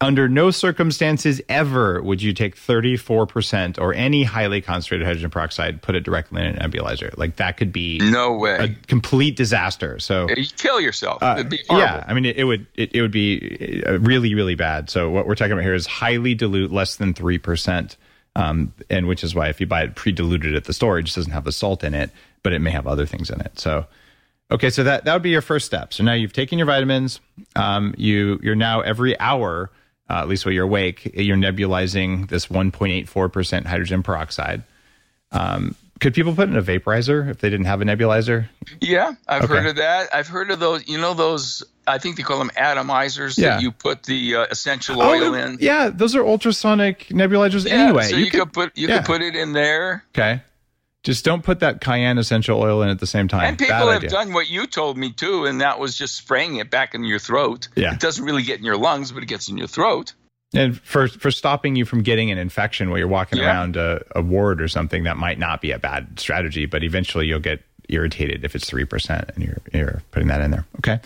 under 0.02 0.28
no 0.28 0.50
circumstances 0.50 1.42
ever 1.48 2.00
would 2.02 2.22
you 2.22 2.32
take 2.32 2.56
thirty 2.56 2.96
four 2.96 3.26
percent 3.26 3.78
or 3.78 3.92
any 3.92 4.24
highly 4.24 4.60
concentrated 4.62 5.06
hydrogen 5.06 5.28
peroxide, 5.30 5.82
put 5.82 5.94
it 5.94 6.00
directly 6.04 6.40
in 6.40 6.48
an 6.56 6.70
nebulizer. 6.70 7.16
Like 7.18 7.36
that 7.36 7.56
could 7.58 7.70
be 7.72 7.98
No 7.98 8.32
way 8.32 8.56
a 8.58 8.68
complete 8.86 9.36
disaster. 9.36 9.98
So 9.98 10.26
You 10.30 10.46
kill 10.56 10.80
yourself. 10.80 11.22
uh, 11.22 11.36
It'd 11.38 11.50
be 11.50 11.60
horrible. 11.68 11.86
yeah, 11.86 12.04
I 12.08 12.14
mean, 12.14 12.24
it, 12.24 12.36
it 12.38 12.44
would 12.44 12.66
it, 12.76 12.94
it 12.94 13.02
would 13.02 13.10
be 13.12 13.82
uh, 13.86 13.98
really 13.98 14.34
really 14.34 14.54
bad. 14.54 14.88
So 14.88 15.10
what 15.10 15.26
we're 15.26 15.34
talking 15.34 15.52
about 15.52 15.64
here 15.64 15.74
is 15.74 15.86
highly 15.86 16.34
dilute, 16.34 16.72
less 16.72 16.96
than 16.96 17.12
three 17.12 17.36
percent, 17.38 17.96
um, 18.36 18.72
and 18.88 19.06
which 19.06 19.22
is 19.22 19.34
why 19.34 19.48
if 19.48 19.60
you 19.60 19.66
buy 19.66 19.82
it 19.82 19.96
pre-diluted 19.96 20.54
at 20.54 20.64
the 20.64 20.72
store, 20.72 20.98
it 20.98 21.02
just 21.02 21.16
doesn't 21.16 21.32
have 21.32 21.44
the 21.44 21.52
salt 21.52 21.84
in 21.84 21.92
it, 21.92 22.10
but 22.42 22.52
it 22.54 22.60
may 22.60 22.70
have 22.70 22.86
other 22.86 23.04
things 23.04 23.28
in 23.28 23.40
it. 23.42 23.58
So 23.58 23.86
okay, 24.50 24.70
so 24.70 24.82
that 24.84 25.04
that 25.04 25.12
would 25.12 25.22
be 25.22 25.30
your 25.30 25.42
first 25.42 25.66
step. 25.66 25.92
So 25.92 26.04
now 26.04 26.14
you've 26.14 26.32
taken 26.32 26.56
your 26.58 26.66
vitamins. 26.66 27.20
Um, 27.54 27.94
you 27.98 28.40
you're 28.42 28.54
now 28.56 28.80
every 28.80 29.18
hour, 29.20 29.70
at 30.18 30.28
least 30.28 30.44
while 30.44 30.52
you're 30.52 30.64
awake, 30.64 31.10
you're 31.14 31.36
nebulizing 31.36 32.28
this 32.28 32.46
1.84 32.46 33.32
percent 33.32 33.66
hydrogen 33.66 34.02
peroxide. 34.02 34.62
Um, 35.32 35.74
could 36.00 36.14
people 36.14 36.34
put 36.34 36.48
in 36.48 36.56
a 36.56 36.62
vaporizer 36.62 37.28
if 37.28 37.38
they 37.40 37.50
didn't 37.50 37.66
have 37.66 37.82
a 37.82 37.84
nebulizer? 37.84 38.48
Yeah, 38.80 39.12
I've 39.28 39.44
Okay. 39.44 39.54
heard 39.54 39.66
of 39.66 39.76
that. 39.76 40.08
I've 40.14 40.28
heard 40.28 40.50
of 40.50 40.58
those. 40.58 40.88
You 40.88 40.98
know 40.98 41.12
those? 41.14 41.62
I 41.86 41.98
think 41.98 42.16
they 42.16 42.22
call 42.22 42.38
them 42.38 42.50
atomizers 42.56 43.36
Yeah. 43.36 43.50
that 43.56 43.62
you 43.62 43.70
put 43.70 44.04
the 44.04 44.36
uh, 44.36 44.46
essential 44.50 45.00
oil 45.02 45.34
in. 45.34 45.58
Yeah, 45.60 45.90
those 45.92 46.14
are 46.16 46.24
ultrasonic 46.26 47.08
nebulizers 47.08 47.66
Yeah, 47.68 47.74
anyway. 47.84 48.04
so 48.04 48.16
you, 48.16 48.30
could, 48.30 48.52
put 48.52 48.76
you 48.78 48.88
yeah. 48.88 48.98
could 48.98 49.06
put 49.06 49.22
it 49.22 49.36
in 49.36 49.52
there. 49.52 50.04
okay. 50.14 50.40
Just 51.02 51.24
don't 51.24 51.42
put 51.42 51.60
that 51.60 51.80
cayenne 51.80 52.18
essential 52.18 52.60
oil 52.60 52.82
in 52.82 52.90
at 52.90 52.98
the 53.00 53.06
same 53.06 53.26
time. 53.26 53.44
And 53.44 53.58
people 53.58 53.74
Bad 53.74 53.86
have 53.86 53.96
idea. 54.04 54.10
done 54.10 54.32
what 54.34 54.50
you 54.50 54.66
told 54.66 54.98
me 54.98 55.12
too, 55.12 55.46
and 55.46 55.60
that 55.62 55.78
was 55.78 55.96
just 55.96 56.14
spraying 56.16 56.56
it 56.56 56.70
back 56.70 56.94
in 56.94 57.04
your 57.04 57.18
throat. 57.18 57.68
Yeah. 57.74 57.94
It 57.94 58.00
doesn't 58.00 58.24
really 58.24 58.42
get 58.42 58.58
in 58.58 58.64
your 58.64 58.76
lungs, 58.76 59.10
but 59.10 59.22
it 59.22 59.26
gets 59.26 59.48
in 59.48 59.56
your 59.56 59.66
throat. 59.66 60.12
and 60.54 60.78
for 60.80 61.08
for 61.08 61.30
stopping 61.30 61.74
you 61.76 61.84
from 61.86 62.02
getting 62.02 62.30
an 62.30 62.36
infection 62.38 62.90
while 62.90 62.98
you're 62.98 63.08
walking 63.08 63.38
Yeah. 63.38 63.46
around 63.46 63.76
a, 63.76 64.02
a 64.14 64.20
ward 64.20 64.60
or 64.60 64.68
something, 64.68 65.04
that 65.04 65.16
might 65.16 65.38
not 65.38 65.60
be 65.62 65.70
a 65.70 65.78
bad 65.78 66.20
strategy. 66.20 66.66
But 66.66 66.82
eventually, 66.84 67.26
you'll 67.26 67.40
get 67.40 67.62
irritated 67.88 68.44
if 68.44 68.54
it's 68.54 68.68
three 68.68 68.84
percent 68.84 69.30
and 69.34 69.42
you're 69.44 69.58
you're 69.72 70.02
putting 70.10 70.28
that 70.28 70.42
in 70.42 70.50
there. 70.50 70.66
Okay. 70.78 71.00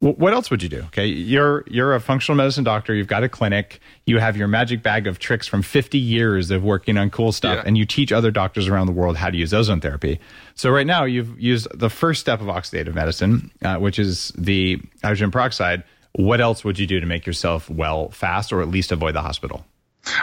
What 0.00 0.32
else 0.32 0.50
would 0.50 0.62
you 0.62 0.70
do? 0.70 0.78
Okay, 0.86 1.04
you're 1.06 1.62
you're 1.66 1.94
a 1.94 2.00
functional 2.00 2.34
medicine 2.34 2.64
doctor. 2.64 2.94
You've 2.94 3.06
got 3.06 3.22
a 3.22 3.28
clinic. 3.28 3.80
You 4.06 4.18
have 4.18 4.34
your 4.34 4.48
magic 4.48 4.82
bag 4.82 5.06
of 5.06 5.18
tricks 5.18 5.46
from 5.46 5.60
50 5.60 5.98
years 5.98 6.50
of 6.50 6.64
working 6.64 6.96
on 6.96 7.10
cool 7.10 7.32
stuff, 7.32 7.56
Yeah. 7.56 7.62
and 7.66 7.76
you 7.76 7.84
teach 7.84 8.10
other 8.10 8.30
doctors 8.30 8.66
around 8.66 8.86
the 8.86 8.92
world 8.94 9.18
how 9.18 9.28
to 9.28 9.36
use 9.36 9.52
ozone 9.52 9.82
therapy. 9.82 10.18
So 10.54 10.70
right 10.70 10.86
now, 10.86 11.04
you've 11.04 11.38
used 11.38 11.68
the 11.78 11.90
first 11.90 12.22
step 12.22 12.40
of 12.40 12.46
oxidative 12.46 12.94
medicine, 12.94 13.50
uh, 13.62 13.76
which 13.76 13.98
is 13.98 14.32
the 14.38 14.80
hydrogen 15.02 15.30
peroxide. 15.30 15.84
What 16.12 16.40
else 16.40 16.64
would 16.64 16.78
you 16.78 16.86
do 16.86 16.98
to 16.98 17.06
make 17.06 17.26
yourself 17.26 17.68
well 17.68 18.08
fast, 18.08 18.54
or 18.54 18.62
at 18.62 18.68
least 18.68 18.92
avoid 18.92 19.14
the 19.14 19.20
hospital? 19.22 19.66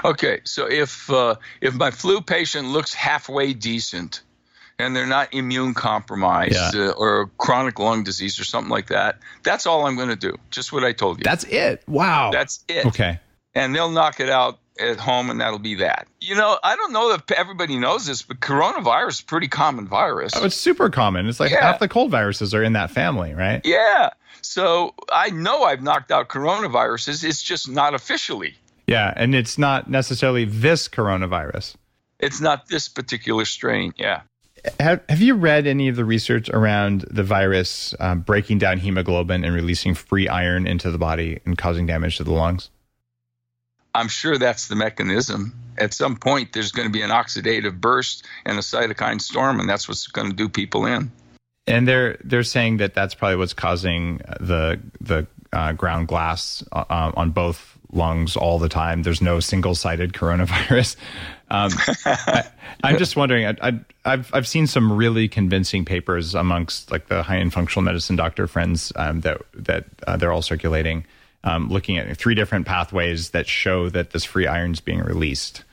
Okay, 0.03 0.39
so 0.43 0.65
if 0.67 1.07
uh, 1.11 1.35
if 1.61 1.75
my 1.75 1.91
flu 1.91 2.19
patient 2.21 2.69
looks 2.69 2.95
halfway 2.95 3.53
decent, 3.53 4.21
and 4.79 4.95
they're 4.95 5.07
not 5.07 5.33
immune 5.33 5.73
compromised 5.73 6.75
Yeah. 6.75 6.89
uh, 6.89 6.91
or 6.91 7.27
chronic 7.37 7.79
lung 7.79 8.03
disease 8.03 8.39
or 8.39 8.43
something 8.43 8.69
like 8.69 8.87
that, 8.87 9.17
that's 9.43 9.65
all 9.65 9.85
I'm 9.87 9.95
going 9.95 10.09
to 10.09 10.15
do. 10.15 10.37
Just 10.51 10.71
what 10.71 10.83
I 10.83 10.91
told 10.93 11.17
you. 11.17 11.23
That's 11.23 11.43
it. 11.45 11.83
Wow. 11.87 12.31
That's 12.31 12.63
it. 12.67 12.85
okay. 12.85 13.19
and 13.55 13.73
they'll 13.73 13.89
knock 13.91 14.19
it 14.19 14.29
out 14.29 14.59
at 14.79 14.99
home, 14.99 15.31
and 15.31 15.41
that'll 15.41 15.57
be 15.57 15.73
that. 15.75 16.07
You 16.21 16.35
know, 16.35 16.59
I 16.63 16.75
don't 16.75 16.93
know 16.93 17.11
if 17.13 17.31
everybody 17.31 17.79
knows 17.79 18.05
this, 18.05 18.21
but 18.21 18.39
coronavirus 18.39 19.07
is 19.09 19.19
a 19.21 19.25
pretty 19.25 19.47
common 19.47 19.87
virus. 19.87 20.33
Oh, 20.35 20.45
it's 20.45 20.55
super 20.55 20.91
common. 20.91 21.27
It's 21.27 21.39
like 21.39 21.49
Yeah. 21.51 21.61
half 21.65 21.79
the 21.79 21.87
cold 21.87 22.11
viruses 22.11 22.53
are 22.53 22.61
in 22.61 22.73
that 22.73 22.91
family, 22.91 23.33
right? 23.33 23.61
yeah. 23.65 24.11
So 24.43 24.93
I 25.11 25.31
know 25.31 25.63
I've 25.63 25.81
knocked 25.81 26.11
out 26.11 26.29
coronaviruses. 26.29 27.23
It's 27.23 27.41
just 27.41 27.67
not 27.67 27.95
officially. 27.95 28.55
Yeah, 28.85 29.11
and 29.15 29.33
it's 29.33 29.57
not 29.57 29.89
necessarily 29.89 30.45
this 30.45 30.87
coronavirus. 30.87 31.73
It's 32.19 32.39
not 32.39 32.67
this 32.69 32.87
particular 32.87 33.45
strain. 33.45 33.93
Yeah. 33.97 34.21
Have, 34.79 35.01
have 35.09 35.21
you 35.21 35.35
read 35.35 35.67
any 35.67 35.87
of 35.87 35.95
the 35.95 36.05
research 36.05 36.49
around 36.49 37.05
the 37.09 37.23
virus 37.23 37.93
um, 37.99 38.21
breaking 38.21 38.57
down 38.57 38.77
hemoglobin 38.79 39.43
and 39.43 39.53
releasing 39.53 39.93
free 39.93 40.27
iron 40.27 40.67
into 40.67 40.91
the 40.91 40.97
body 40.97 41.39
and 41.45 41.57
causing 41.57 41.85
damage 41.85 42.17
to 42.17 42.23
the 42.23 42.31
lungs? 42.31 42.69
I'm 43.93 44.07
sure 44.07 44.37
that's 44.37 44.67
the 44.67 44.75
mechanism. 44.75 45.53
At 45.77 45.93
some 45.93 46.17
point, 46.17 46.53
there's 46.53 46.71
going 46.71 46.87
to 46.87 46.91
be 46.91 47.01
an 47.01 47.09
oxidative 47.09 47.79
burst 47.79 48.25
and 48.45 48.57
a 48.57 48.61
cytokine 48.61 49.19
storm, 49.19 49.59
and 49.59 49.67
that's 49.67 49.87
what's 49.87 50.07
going 50.07 50.29
to 50.29 50.35
do 50.35 50.49
people 50.49 50.85
in. 50.85 51.11
And 51.65 51.87
they're 51.87 52.17
they're 52.23 52.43
saying 52.43 52.77
that 52.77 52.93
that's 52.93 53.13
probably 53.13 53.37
what's 53.37 53.53
causing 53.53 54.17
the 54.39 54.79
the 55.01 55.27
uh, 55.51 55.73
ground 55.73 56.07
glass 56.07 56.63
uh, 56.71 56.85
um, 56.89 57.13
on 57.17 57.31
both 57.31 57.77
lungs 57.91 58.35
all 58.35 58.59
the 58.59 58.69
time. 58.69 59.03
There's 59.03 59.21
no 59.21 59.39
single 59.39 59.75
sided 59.75 60.13
coronavirus. 60.13 60.95
Um, 61.49 61.71
I, 62.05 62.43
I'm 62.83 62.97
just 62.97 63.15
wondering. 63.15 63.45
I, 63.45 63.55
I, 63.61 63.79
I've 64.05 64.33
I've 64.33 64.47
seen 64.47 64.67
some 64.67 64.91
really 64.91 65.27
convincing 65.27 65.85
papers 65.85 66.35
amongst 66.35 66.91
like 66.91 67.07
the 67.07 67.23
high 67.23 67.37
end 67.37 67.53
functional 67.53 67.83
medicine 67.83 68.15
doctor 68.15 68.47
friends 68.47 68.91
um, 68.95 69.21
that 69.21 69.41
that 69.53 69.85
uh, 70.05 70.17
they're 70.17 70.31
all 70.31 70.41
circulating, 70.41 71.05
um, 71.43 71.69
looking 71.69 71.97
at 71.97 72.15
three 72.17 72.35
different 72.35 72.65
pathways 72.65 73.29
that 73.31 73.47
show 73.47 73.89
that 73.89 74.11
this 74.11 74.23
free 74.23 74.47
iron 74.47 74.73
is 74.73 74.81
being 74.81 74.99
released. 74.99 75.63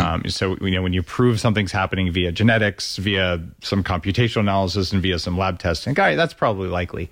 Um, 0.00 0.28
so 0.28 0.56
you 0.60 0.70
know 0.70 0.82
when 0.82 0.92
you 0.92 1.02
prove 1.02 1.40
something's 1.40 1.72
happening 1.72 2.12
via 2.12 2.30
genetics, 2.30 2.96
via 2.96 3.40
some 3.60 3.82
computational 3.82 4.40
analysis, 4.40 4.92
and 4.92 5.02
via 5.02 5.18
some 5.18 5.36
lab 5.36 5.58
testing, 5.58 5.94
guy, 5.94 6.14
that's 6.14 6.34
probably 6.34 6.68
likely. 6.68 7.10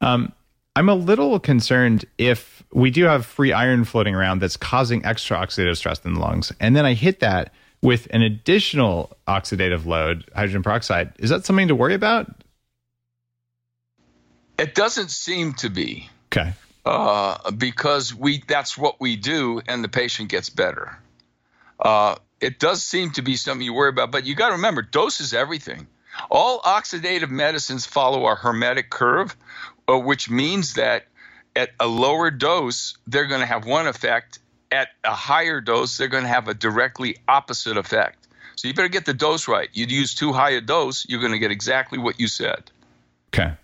Um, 0.00 0.32
I'm 0.76 0.88
a 0.88 0.94
little 0.94 1.38
concerned 1.40 2.04
if 2.16 2.59
we 2.72 2.90
do 2.90 3.04
have 3.04 3.26
free 3.26 3.52
iron 3.52 3.84
floating 3.84 4.14
around 4.14 4.40
that's 4.40 4.56
causing 4.56 5.04
extra 5.04 5.36
oxidative 5.36 5.76
stress 5.76 6.00
in 6.04 6.14
the 6.14 6.20
lungs, 6.20 6.52
and 6.60 6.76
then 6.76 6.86
I 6.86 6.94
hit 6.94 7.20
that 7.20 7.52
with 7.82 8.06
an 8.10 8.22
additional 8.22 9.16
oxidative 9.26 9.86
load, 9.86 10.24
hydrogen 10.34 10.62
peroxide. 10.62 11.12
Is 11.18 11.30
that 11.30 11.44
something 11.44 11.68
to 11.68 11.74
worry 11.74 11.94
about? 11.94 12.30
It 14.58 14.74
doesn't 14.74 15.10
seem 15.10 15.54
to 15.54 15.70
be. 15.70 16.08
Okay. 16.26 16.52
Uh, 16.84 17.50
because 17.52 18.14
we 18.14 18.42
that's 18.46 18.76
what 18.76 19.00
we 19.00 19.16
do, 19.16 19.60
and 19.66 19.82
the 19.82 19.88
patient 19.88 20.28
gets 20.28 20.50
better. 20.50 20.98
Uh, 21.78 22.16
it 22.40 22.58
does 22.58 22.82
seem 22.84 23.10
to 23.12 23.22
be 23.22 23.36
something 23.36 23.64
you 23.64 23.74
worry 23.74 23.90
about, 23.90 24.10
but 24.10 24.24
you 24.24 24.34
got 24.34 24.48
to 24.48 24.54
remember, 24.54 24.82
dose 24.82 25.20
is 25.20 25.34
everything. 25.34 25.86
All 26.30 26.60
oxidative 26.60 27.30
medicines 27.30 27.86
follow 27.86 28.26
a 28.26 28.36
hormetic 28.36 28.90
curve, 28.90 29.36
uh, 29.88 29.98
which 29.98 30.28
means 30.28 30.74
that 30.74 31.06
at 31.56 31.70
a 31.78 31.86
lower 31.86 32.30
dose, 32.30 32.96
they're 33.06 33.26
going 33.26 33.40
to 33.40 33.46
have 33.46 33.66
one 33.66 33.86
effect. 33.86 34.38
At 34.72 34.88
a 35.02 35.14
higher 35.14 35.60
dose, 35.60 35.96
they're 35.96 36.08
going 36.08 36.22
to 36.22 36.28
have 36.28 36.46
a 36.46 36.54
directly 36.54 37.16
opposite 37.26 37.76
effect. 37.76 38.28
So 38.54 38.68
you 38.68 38.74
better 38.74 38.88
get 38.88 39.06
the 39.06 39.14
dose 39.14 39.48
right. 39.48 39.68
You'd 39.72 39.90
use 39.90 40.14
too 40.14 40.32
high 40.32 40.50
a 40.50 40.60
dose, 40.60 41.06
you're 41.08 41.20
going 41.20 41.32
to 41.32 41.38
get 41.38 41.50
exactly 41.50 41.98
what 41.98 42.20
you 42.20 42.28
said. 42.28 42.70
Okay. 43.34 43.54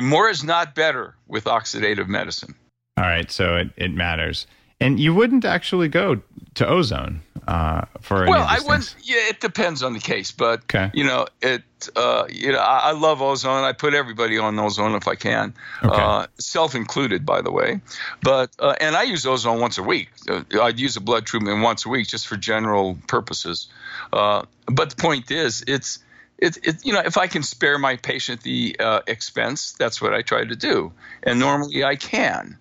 More 0.00 0.28
is 0.28 0.44
not 0.44 0.74
better 0.74 1.16
with 1.26 1.44
oxidative 1.44 2.06
medicine. 2.06 2.54
All 2.96 3.04
right. 3.04 3.30
So 3.30 3.56
it, 3.56 3.70
it 3.76 3.92
matters. 3.92 4.46
And 4.80 4.98
you 5.00 5.12
wouldn't 5.12 5.44
actually 5.44 5.88
go 5.88 6.22
to 6.54 6.66
ozone 6.66 7.22
uh, 7.46 7.82
for 8.00 8.26
well, 8.28 8.46
I 8.48 8.58
wouldn't. 8.60 8.94
Yeah, 9.02 9.28
it 9.28 9.40
depends 9.40 9.82
on 9.82 9.92
the 9.92 10.00
case, 10.00 10.30
but 10.30 10.60
Okay. 10.64 10.90
you 10.94 11.04
know, 11.04 11.26
it. 11.40 11.62
Uh, 11.96 12.26
you 12.28 12.52
know, 12.52 12.58
I, 12.58 12.90
I 12.90 12.92
love 12.92 13.22
ozone. 13.22 13.64
I 13.64 13.72
put 13.72 13.94
everybody 13.94 14.36
on 14.36 14.58
ozone 14.58 14.94
if 14.94 15.08
I 15.08 15.14
can, 15.14 15.54
Okay. 15.82 16.02
uh, 16.02 16.26
self 16.38 16.74
included, 16.74 17.24
by 17.24 17.40
the 17.40 17.50
way. 17.50 17.80
But 18.22 18.50
uh, 18.58 18.74
and 18.80 18.94
I 18.94 19.04
use 19.04 19.26
ozone 19.26 19.60
once 19.60 19.78
a 19.78 19.82
week. 19.82 20.10
Uh, 20.28 20.42
I'd 20.60 20.78
use 20.78 20.96
a 20.96 21.00
blood 21.00 21.24
treatment 21.24 21.62
once 21.62 21.86
a 21.86 21.88
week 21.88 22.06
just 22.08 22.26
for 22.26 22.36
general 22.36 22.98
purposes. 23.06 23.68
Uh, 24.12 24.44
but 24.66 24.90
the 24.90 24.96
point 24.96 25.30
is, 25.30 25.64
it's. 25.66 26.00
It, 26.42 26.56
it, 26.66 26.86
you 26.86 26.94
know, 26.94 27.02
if 27.04 27.18
I 27.18 27.26
can 27.26 27.42
spare 27.42 27.78
my 27.78 27.96
patient 27.96 28.42
the 28.44 28.74
uh, 28.80 29.00
expense, 29.06 29.72
that's 29.72 30.00
what 30.00 30.14
I 30.14 30.22
try 30.22 30.42
to 30.42 30.56
do. 30.56 30.90
And 31.22 31.38
normally 31.38 31.84
I 31.84 31.96
can. 31.96 32.56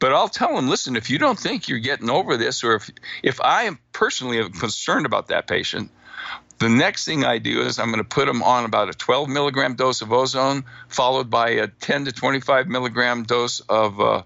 But 0.00 0.12
I'll 0.12 0.28
tell 0.28 0.54
them, 0.54 0.68
listen, 0.68 0.96
if 0.96 1.10
you 1.10 1.18
don't 1.18 1.38
think 1.38 1.68
you're 1.68 1.78
getting 1.78 2.10
over 2.10 2.36
this, 2.36 2.62
or 2.62 2.76
if 2.76 2.90
if 3.22 3.40
I 3.40 3.64
am 3.64 3.78
personally 3.92 4.48
concerned 4.50 5.06
about 5.06 5.28
that 5.28 5.48
patient, 5.48 5.90
the 6.58 6.68
next 6.68 7.04
thing 7.04 7.24
I 7.24 7.38
do 7.38 7.62
is 7.62 7.78
I'm 7.78 7.90
going 7.90 8.02
to 8.02 8.08
put 8.08 8.26
them 8.26 8.42
on 8.42 8.64
about 8.64 8.88
a 8.88 8.92
12 8.92 9.28
milligram 9.28 9.74
dose 9.74 10.00
of 10.00 10.12
ozone, 10.12 10.64
followed 10.88 11.30
by 11.30 11.50
a 11.50 11.66
10 11.66 12.04
to 12.06 12.12
25 12.12 12.68
milligram 12.68 13.24
dose 13.24 13.60
of 13.68 14.00
uh, 14.00 14.22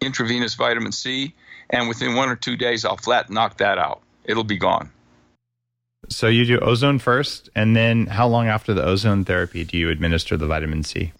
intravenous 0.00 0.54
vitamin 0.54 0.92
C, 0.92 1.34
and 1.68 1.88
within 1.88 2.14
one 2.14 2.30
or 2.30 2.36
two 2.36 2.56
days, 2.56 2.84
I'll 2.84 2.96
flat 2.96 3.30
knock 3.30 3.58
that 3.58 3.78
out. 3.78 4.00
It'll 4.24 4.44
be 4.44 4.58
gone. 4.58 4.90
So 6.08 6.28
you 6.28 6.44
do 6.46 6.58
ozone 6.58 6.98
first, 6.98 7.50
and 7.54 7.76
then 7.76 8.06
how 8.06 8.26
long 8.26 8.48
after 8.48 8.72
the 8.72 8.82
ozone 8.82 9.24
therapy 9.24 9.64
do 9.64 9.76
you 9.76 9.90
administer 9.90 10.36
the 10.36 10.46
vitamin 10.46 10.82
C? 10.82 11.12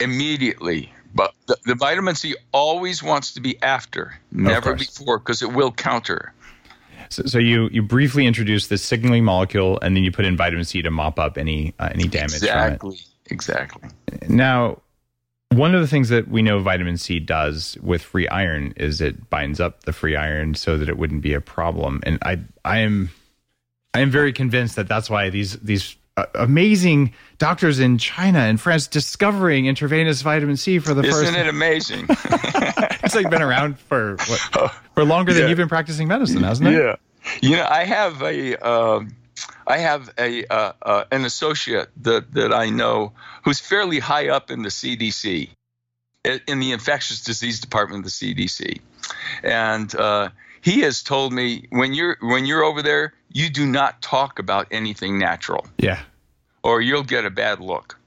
immediately. 0.00 0.92
But 1.16 1.34
the, 1.46 1.56
the 1.64 1.74
vitamin 1.74 2.14
C 2.14 2.36
always 2.52 3.02
wants 3.02 3.32
to 3.32 3.40
be 3.40 3.60
after, 3.62 4.18
never 4.30 4.74
before, 4.74 5.18
because 5.18 5.42
it 5.42 5.52
will 5.52 5.72
counter. 5.72 6.34
So, 7.08 7.22
so 7.24 7.38
you 7.38 7.68
you 7.72 7.82
briefly 7.82 8.26
introduce 8.26 8.66
this 8.66 8.82
signaling 8.82 9.24
molecule, 9.24 9.78
and 9.80 9.96
then 9.96 10.04
you 10.04 10.12
put 10.12 10.26
in 10.26 10.36
vitamin 10.36 10.64
C 10.64 10.82
to 10.82 10.90
mop 10.90 11.18
up 11.18 11.38
any 11.38 11.74
uh, 11.78 11.88
any 11.92 12.06
damage 12.06 12.34
Exactly. 12.34 12.98
Exactly. 13.28 13.88
Now, 14.28 14.82
one 15.50 15.74
of 15.74 15.80
the 15.80 15.86
things 15.86 16.10
that 16.10 16.28
we 16.28 16.42
know 16.42 16.60
vitamin 16.60 16.98
C 16.98 17.18
does 17.18 17.78
with 17.82 18.02
free 18.02 18.28
iron 18.28 18.74
is 18.76 19.00
it 19.00 19.30
binds 19.30 19.58
up 19.58 19.84
the 19.84 19.92
free 19.92 20.16
iron 20.16 20.54
so 20.54 20.76
that 20.76 20.88
it 20.88 20.98
wouldn't 20.98 21.22
be 21.22 21.32
a 21.32 21.40
problem. 21.40 22.00
And 22.02 22.18
I 22.22 22.40
I 22.64 22.78
am 22.78 23.10
I 23.94 24.00
am 24.00 24.10
very 24.10 24.32
convinced 24.34 24.76
that 24.76 24.86
that's 24.86 25.08
why 25.08 25.30
these 25.30 25.58
these 25.60 25.96
amazing 26.34 27.12
doctors 27.38 27.78
in 27.78 27.98
China 27.98 28.38
and 28.38 28.60
France 28.60 28.86
discovering 28.86 29.66
intravenous 29.66 30.22
vitamin 30.22 30.56
C 30.56 30.78
for 30.78 30.94
the 30.94 31.02
first 31.02 31.24
Isn't 31.24 31.36
it 31.36 31.48
amazing? 31.48 32.06
it's 32.08 33.14
like 33.14 33.28
been 33.30 33.42
around 33.42 33.78
for 33.78 34.16
what, 34.26 34.72
for 34.94 35.04
longer 35.04 35.32
than 35.32 35.48
you've 35.48 35.58
been 35.58 35.68
practicing 35.68 36.08
medicine, 36.08 36.42
hasn't 36.42 36.68
it? 36.68 36.78
Yeah. 36.78 36.96
You 37.42 37.56
know, 37.56 37.66
I 37.68 37.84
have 37.84 38.22
a 38.22 38.56
um, 38.56 39.14
I 39.66 39.78
have 39.78 40.12
a 40.16 40.46
uh, 40.46 40.72
uh, 40.82 41.04
an 41.10 41.24
associate 41.24 41.90
that 42.02 42.32
that 42.34 42.52
I 42.52 42.70
know 42.70 43.12
who's 43.44 43.58
fairly 43.58 43.98
high 43.98 44.28
up 44.28 44.50
in 44.50 44.62
the 44.62 44.68
CDC, 44.68 45.50
in 46.24 46.60
the 46.60 46.72
infectious 46.72 47.22
disease 47.22 47.60
department 47.60 48.06
of 48.06 48.12
the 48.12 48.34
CDC, 48.34 48.80
and 49.42 49.94
uh, 49.96 50.28
he 50.62 50.80
has 50.80 51.02
told 51.02 51.32
me 51.32 51.66
when 51.70 51.94
you're 51.94 52.16
when 52.20 52.46
you're 52.46 52.62
over 52.62 52.80
there, 52.82 53.12
you 53.36 53.50
do 53.50 53.66
not 53.66 54.00
talk 54.00 54.38
about 54.38 54.66
anything 54.70 55.18
natural, 55.18 55.66
Yeah. 55.76 56.00
or 56.62 56.80
you'll 56.80 57.02
get 57.04 57.26
a 57.26 57.30
bad 57.30 57.60
look. 57.60 57.98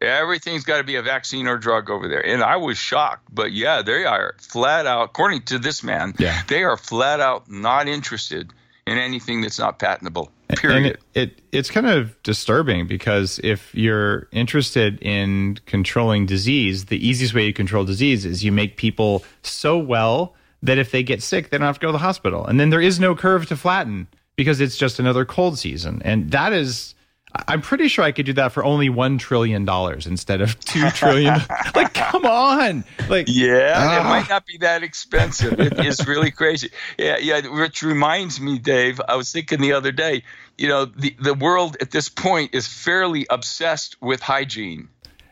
Everything's 0.00 0.62
got 0.64 0.78
to 0.78 0.84
be 0.84 0.94
a 0.96 1.02
vaccine 1.02 1.48
or 1.48 1.56
drug 1.58 1.90
over 1.90 2.06
there. 2.08 2.24
And 2.24 2.40
I 2.42 2.56
was 2.56 2.78
shocked, 2.78 3.26
but 3.32 3.50
yeah, 3.52 3.82
they 3.82 4.04
are 4.04 4.36
flat 4.38 4.86
out, 4.86 5.02
according 5.04 5.42
to 5.46 5.58
this 5.58 5.82
man, 5.82 6.14
Yeah. 6.18 6.40
they 6.46 6.62
are 6.62 6.76
flat 6.76 7.18
out 7.18 7.50
not 7.50 7.88
interested 7.88 8.52
in 8.86 8.96
anything 8.98 9.40
that's 9.40 9.58
not 9.58 9.78
patentable. 9.80 10.30
Period. 10.56 10.98
it, 11.14 11.20
it 11.20 11.40
it's 11.50 11.70
kind 11.70 11.86
of 11.88 12.22
disturbing 12.22 12.86
because 12.86 13.40
if 13.42 13.74
you're 13.74 14.28
interested 14.30 15.02
in 15.02 15.58
controlling 15.66 16.26
disease, 16.26 16.84
the 16.84 17.04
easiest 17.08 17.34
way 17.34 17.46
to 17.46 17.52
control 17.52 17.84
disease 17.84 18.24
is 18.24 18.44
you 18.44 18.52
make 18.52 18.76
people 18.76 19.24
so 19.42 19.76
well 19.78 20.34
that 20.62 20.78
if 20.78 20.92
they 20.92 21.02
get 21.02 21.22
sick, 21.22 21.50
they 21.50 21.58
don't 21.58 21.66
have 21.66 21.78
to 21.80 21.86
go 21.86 21.88
to 21.88 21.92
the 21.92 21.98
hospital. 21.98 22.46
And 22.46 22.60
then 22.60 22.70
there 22.70 22.80
is 22.80 23.00
no 23.00 23.16
curve 23.16 23.46
to 23.46 23.56
flatten 23.56 24.06
because 24.36 24.60
it's 24.60 24.76
just 24.76 24.98
another 24.98 25.24
cold 25.24 25.58
season. 25.58 26.02
And 26.04 26.30
that 26.30 26.52
is 26.52 26.94
I'm 27.48 27.62
pretty 27.62 27.88
sure 27.88 28.04
I 28.04 28.12
could 28.12 28.26
do 28.26 28.32
that 28.34 28.52
for 28.52 28.64
only 28.64 28.88
one 28.88 29.18
trillion 29.18 29.64
dollars 29.64 30.06
instead 30.06 30.40
of 30.40 30.58
2 30.66 30.90
trillion. 30.94 31.40
like, 31.74 31.92
come 31.92 32.24
on. 32.24 32.84
Like 33.08 33.26
yeah, 33.28 33.72
Ah. 33.76 34.00
it 34.00 34.04
might 34.04 34.28
not 34.28 34.46
be 34.46 34.58
that 34.58 34.84
expensive. 34.84 35.58
It 35.58 35.84
is 35.84 36.06
really 36.06 36.30
crazy. 36.30 36.70
Yeah, 36.96 37.16
yeah. 37.18 37.40
Which 37.48 37.82
reminds 37.82 38.40
me, 38.40 38.60
Dave. 38.60 39.00
I 39.08 39.16
was 39.16 39.32
thinking 39.32 39.60
the 39.60 39.72
other 39.72 39.90
day. 39.90 40.22
You 40.58 40.68
know, 40.68 40.84
the 40.84 41.16
the 41.20 41.34
world 41.34 41.76
at 41.80 41.90
this 41.90 42.08
point 42.08 42.54
is 42.54 42.68
fairly 42.68 43.26
obsessed 43.28 43.96
with 44.00 44.20
hygiene. 44.20 44.88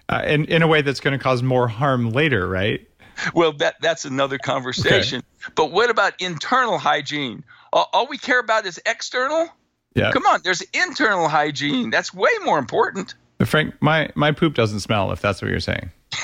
uh, 0.09 0.23
in 0.27 0.47
in 0.47 0.63
a 0.63 0.67
way 0.67 0.83
that's 0.83 0.99
going 0.99 1.17
to 1.17 1.23
cause 1.23 1.41
more 1.45 1.69
harm 1.69 2.11
later, 2.11 2.49
right? 2.49 2.85
Well, 3.33 3.53
that 3.59 3.77
that's 3.81 4.05
another 4.05 4.39
conversation. 4.39 5.23
But 5.55 5.71
what 5.71 5.89
about 5.91 6.21
internal 6.21 6.79
hygiene? 6.79 7.45
All, 7.73 7.89
all 7.93 8.07
we 8.07 8.19
care 8.19 8.41
about 8.41 8.67
is 8.67 8.81
external. 8.87 9.49
Yeah. 9.95 10.11
Come 10.13 10.27
on, 10.27 10.41
there's 10.43 10.63
internal 10.73 11.29
hygiene. 11.29 11.91
That's 11.91 12.15
way 12.15 12.31
more 12.45 12.59
important. 12.59 13.15
Frank, 13.45 13.75
my 13.81 14.11
my 14.15 14.33
poop 14.33 14.55
doesn't 14.55 14.81
smell. 14.81 15.11
If 15.13 15.21
that's 15.21 15.43
what 15.43 15.51
you're 15.51 15.61
saying. 15.61 15.91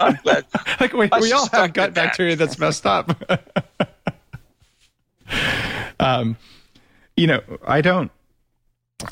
I'm 0.00 0.18
glad. 0.22 0.46
Like 0.80 0.92
we, 0.92 1.08
we 1.20 1.32
all 1.32 1.48
have 1.48 1.72
gut 1.72 1.94
that. 1.94 1.94
bacteria 1.94 2.36
that's 2.36 2.58
messed 2.58 2.86
up. 2.86 3.22
um, 6.00 6.36
you 7.16 7.26
know, 7.26 7.42
I 7.66 7.80
don't, 7.80 8.10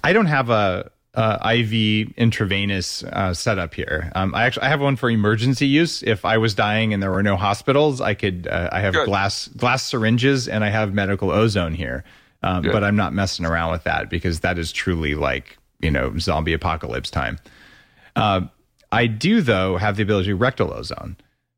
I 0.02 0.12
don't 0.12 0.26
have 0.26 0.50
a, 0.50 0.90
a 1.16 1.54
IV 1.54 2.12
intravenous 2.16 3.02
uh, 3.04 3.32
setup 3.32 3.72
here. 3.74 4.12
Um, 4.14 4.34
I 4.34 4.44
actually 4.44 4.66
I 4.66 4.68
have 4.68 4.80
one 4.80 4.96
for 4.96 5.08
emergency 5.08 5.66
use. 5.66 6.02
If 6.02 6.24
I 6.24 6.36
was 6.36 6.54
dying 6.54 6.92
and 6.92 7.02
there 7.02 7.10
were 7.10 7.22
no 7.22 7.36
hospitals, 7.36 8.00
I 8.00 8.14
could. 8.14 8.46
Uh, 8.46 8.68
I 8.70 8.80
have 8.80 8.92
Good. 8.92 9.06
glass 9.06 9.48
glass 9.48 9.82
syringes 9.82 10.46
and 10.46 10.62
I 10.62 10.68
have 10.68 10.92
medical 10.92 11.30
ozone 11.30 11.74
here. 11.74 12.04
Um, 12.42 12.62
but 12.62 12.84
I'm 12.84 12.96
not 12.96 13.12
messing 13.12 13.46
around 13.46 13.72
with 13.72 13.84
that 13.84 14.10
because 14.10 14.40
that 14.40 14.58
is 14.58 14.70
truly 14.70 15.14
like 15.14 15.58
you 15.80 15.90
know 15.90 16.16
zombie 16.18 16.52
apocalypse 16.52 17.10
time. 17.10 17.38
Uh, 18.14 18.42
I 18.92 19.06
do, 19.06 19.40
though, 19.40 19.76
have 19.76 19.96
the 19.96 20.02
ability 20.02 20.28
to 20.28 20.36
rectal 20.36 20.72
ozone. 20.72 21.16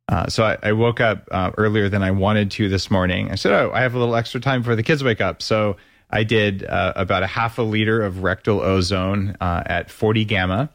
Uh, 0.08 0.26
so 0.28 0.44
I, 0.44 0.56
I 0.62 0.72
woke 0.72 1.00
up 1.00 1.28
uh, 1.30 1.50
earlier 1.58 1.88
than 1.88 2.02
I 2.02 2.10
wanted 2.10 2.50
to 2.52 2.68
this 2.68 2.90
morning. 2.90 3.30
I 3.30 3.34
said, 3.34 3.52
"Oh, 3.52 3.70
I 3.74 3.80
have 3.80 3.94
a 3.94 3.98
little 3.98 4.16
extra 4.16 4.40
time 4.40 4.62
before 4.62 4.76
the 4.76 4.82
kids 4.82 5.04
wake 5.04 5.20
up." 5.20 5.42
So 5.42 5.76
I 6.10 6.24
did 6.24 6.64
uh, 6.64 6.94
about 6.96 7.22
a 7.22 7.26
half 7.26 7.58
a 7.58 7.62
liter 7.62 8.02
of 8.02 8.22
rectal 8.22 8.60
ozone 8.60 9.36
uh, 9.40 9.62
at 9.66 9.90
40 9.90 10.24
gamma, 10.24 10.70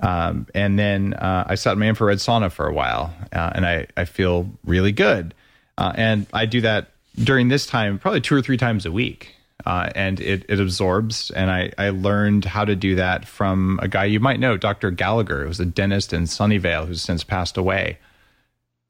um, 0.00 0.46
and 0.54 0.78
then 0.78 1.14
uh, 1.14 1.44
I 1.46 1.54
sat 1.54 1.72
in 1.74 1.78
my 1.78 1.88
infrared 1.88 2.18
sauna 2.18 2.50
for 2.50 2.66
a 2.66 2.72
while, 2.72 3.14
uh, 3.32 3.52
and 3.54 3.66
I 3.66 3.86
I 3.96 4.04
feel 4.04 4.50
really 4.64 4.92
good. 4.92 5.34
Uh, 5.78 5.92
and 5.94 6.26
I 6.32 6.46
do 6.46 6.60
that 6.62 6.88
during 7.22 7.48
this 7.48 7.66
time 7.66 7.98
probably 7.98 8.20
two 8.20 8.34
or 8.34 8.42
three 8.42 8.56
times 8.56 8.86
a 8.86 8.92
week. 8.92 9.32
Uh, 9.64 9.90
and 9.96 10.20
it, 10.20 10.44
it 10.48 10.60
absorbs. 10.60 11.32
And 11.32 11.50
I, 11.50 11.72
I 11.76 11.90
learned 11.90 12.44
how 12.44 12.64
to 12.64 12.76
do 12.76 12.94
that 12.96 13.26
from 13.26 13.80
a 13.82 13.88
guy 13.88 14.04
you 14.04 14.20
might 14.20 14.38
know, 14.38 14.56
Dr. 14.56 14.92
Gallagher, 14.92 15.42
who 15.42 15.48
was 15.48 15.58
a 15.58 15.64
dentist 15.64 16.12
in 16.12 16.22
Sunnyvale 16.24 16.86
who's 16.86 17.02
since 17.02 17.24
passed 17.24 17.56
away. 17.56 17.98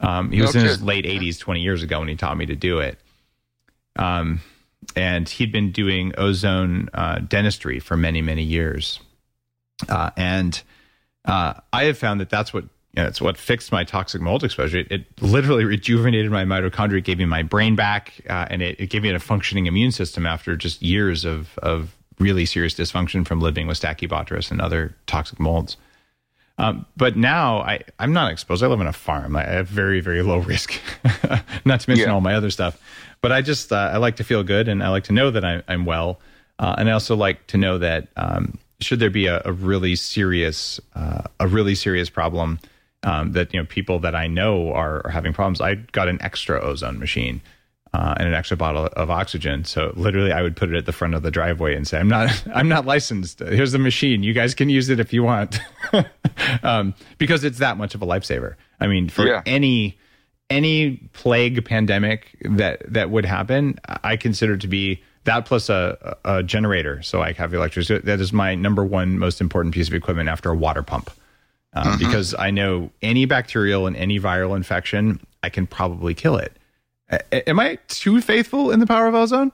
Um, 0.00 0.30
he 0.30 0.42
was 0.42 0.54
in 0.54 0.66
his 0.66 0.82
late 0.82 1.06
80s, 1.06 1.40
20 1.40 1.60
years 1.62 1.83
ago 1.83 2.00
when 2.00 2.08
he 2.08 2.16
taught 2.16 2.37
me 2.37 2.44
to 2.46 2.56
do 2.56 2.81
it. 2.81 2.98
Um, 3.98 4.40
and 4.94 5.29
he'd 5.29 5.52
been 5.52 5.72
doing 5.72 6.12
ozone 6.16 6.88
uh, 6.94 7.18
dentistry 7.20 7.81
for 7.81 7.96
many, 7.96 8.22
many 8.22 8.42
years. 8.42 9.00
Uh, 9.88 10.10
and 10.16 10.62
uh, 11.24 11.54
I 11.72 11.85
have 11.85 11.98
found 11.98 12.20
that 12.20 12.31
that's 12.31 12.54
what 12.54 12.64
you 12.64 13.02
know, 13.02 13.08
it's 13.08 13.20
what 13.20 13.37
fixed 13.37 13.72
my 13.72 13.85
toxic 13.85 14.22
mold 14.22 14.42
exposure. 14.42 14.79
It, 14.79 14.90
it 14.90 15.22
literally 15.22 15.64
rejuvenated 15.64 16.31
my 16.31 16.44
mitochondria, 16.44 17.04
gave 17.04 17.18
me 17.18 17.27
my 17.27 17.42
brain 17.42 17.77
back, 17.77 18.14
uh, 18.29 18.46
and 18.48 18.62
it, 18.62 18.81
it 18.81 18.87
gave 18.88 19.02
me 19.02 19.10
a 19.10 19.18
functioning 19.18 19.66
immune 19.66 19.92
system 19.92 20.24
after 20.24 20.56
just 20.56 20.83
years 20.83 21.24
of 21.24 21.58
of 21.58 21.94
really 22.18 22.46
serious 22.46 22.74
dysfunction 22.74 23.27
from 23.27 23.40
living 23.40 23.66
with 23.66 23.79
Stachybotrys 23.79 24.50
and 24.50 24.60
other 24.60 24.96
toxic 25.06 25.38
molds. 25.38 25.77
Um, 26.59 26.87
but 26.96 27.17
now 27.17 27.59
I, 27.59 27.81
I'm 27.98 28.13
not 28.13 28.33
exposed. 28.33 28.63
I 28.63 28.67
live 28.67 28.81
on 28.81 28.87
a 28.87 28.92
farm. 28.92 29.37
I 29.37 29.44
have 29.44 29.69
very, 29.69 30.00
very 30.00 30.23
low 30.23 30.38
risk, 30.52 30.73
not 31.65 31.81
to 31.81 31.90
mention 31.90 32.09
Yeah. 32.09 32.13
all 32.15 32.21
my 32.21 32.35
other 32.35 32.50
stuff. 32.50 32.81
But 33.21 33.33
I 33.33 33.42
just, 33.42 33.73
uh, 33.73 33.90
I 33.92 33.98
like 33.98 34.17
to 34.17 34.25
feel 34.25 34.42
good 34.42 34.69
and 34.69 34.83
I 34.83 34.88
like 34.88 35.04
to 35.04 35.13
know 35.13 35.31
that 35.31 35.44
I, 35.44 35.63
I'm 35.69 35.85
well. 35.85 36.19
Uh, 36.59 36.75
and 36.79 36.88
I 36.88 36.92
also 36.92 37.15
like 37.17 37.46
to 37.48 37.59
know 37.59 37.77
that 37.79 38.09
um, 38.17 38.59
should 38.81 39.00
there 39.00 39.11
be 39.11 39.27
a, 39.27 39.42
a 39.44 39.52
really 39.52 39.96
serious, 39.96 40.81
uh, 40.94 41.23
a 41.40 41.46
really 41.46 41.75
serious 41.75 42.09
problem 42.09 42.59
um, 43.02 43.33
that, 43.33 43.52
you 43.52 43.61
know, 43.61 43.67
people 43.67 43.98
that 44.00 44.15
I 44.15 44.27
know 44.27 44.73
are, 44.73 45.02
are 45.07 45.11
having 45.11 45.33
problems, 45.35 45.61
I 45.61 45.75
got 45.75 46.09
an 46.09 46.21
extra 46.23 46.59
ozone 46.61 46.98
machine. 46.98 47.42
Uh, 47.97 48.15
and 48.19 48.29
an 48.29 48.35
extra 48.35 48.59
bottle 48.59 48.85
of 48.94 49.09
oxygen. 49.11 49.65
So 49.65 49.90
literally, 49.97 50.31
I 50.31 50.42
would 50.42 50.55
put 50.55 50.69
it 50.69 50.77
at 50.77 50.85
the 50.85 50.92
front 50.92 51.15
of 51.15 51.23
the 51.23 51.31
driveway 51.31 51.75
and 51.75 51.88
say, 51.88 51.99
"I'm 51.99 52.09
not, 52.09 52.29
I'm 52.55 52.69
not 52.69 52.85
licensed. 52.85 53.38
Here's 53.38 53.73
the 53.73 53.79
machine. 53.79 54.23
You 54.23 54.35
guys 54.35 54.55
can 54.55 54.69
use 54.69 54.90
it 54.90 55.01
if 55.01 55.15
you 55.15 55.23
want," 55.23 55.59
um, 56.63 56.92
because 57.17 57.42
it's 57.42 57.59
that 57.59 57.79
much 57.79 57.94
of 57.94 58.03
a 58.03 58.07
lifesaver. 58.07 58.57
I 58.81 58.87
mean, 58.87 59.09
for 59.09 59.27
Yeah. 59.27 59.40
any 59.47 59.97
any 60.51 60.97
plague 61.15 61.65
pandemic 61.65 62.37
that 62.42 62.83
that 62.92 63.09
would 63.11 63.25
happen, 63.25 63.79
I 64.05 64.17
consider 64.17 64.59
to 64.59 64.69
be 64.69 65.03
that 65.25 65.47
plus 65.47 65.69
a, 65.71 66.17
a 66.25 66.42
generator, 66.42 67.03
so 67.03 67.23
I 67.23 67.33
have 67.33 67.55
electricity. 67.55 68.05
That 68.05 68.21
is 68.21 68.31
my 68.33 68.55
number 68.55 68.85
one 68.85 69.19
most 69.19 69.40
important 69.40 69.75
piece 69.75 69.88
of 69.88 69.94
equipment 69.94 70.29
after 70.29 70.51
a 70.51 70.55
water 70.55 70.83
pump, 70.83 71.11
um, 71.73 71.99
because 71.99 72.35
I 72.38 72.51
know 72.51 72.90
any 73.01 73.25
bacterial 73.25 73.87
and 73.87 73.97
any 73.97 74.21
viral 74.21 74.55
infection, 74.55 75.19
I 75.42 75.49
can 75.49 75.67
probably 75.67 76.13
kill 76.15 76.37
it. 76.37 76.53
A- 77.11 77.48
Am 77.48 77.61
I 77.61 77.79
too 77.88 78.21
faithful 78.21 78.71
in 78.71 78.81
the 78.81 78.87
power 78.87 79.07
of 79.07 79.15
ozone? 79.15 79.52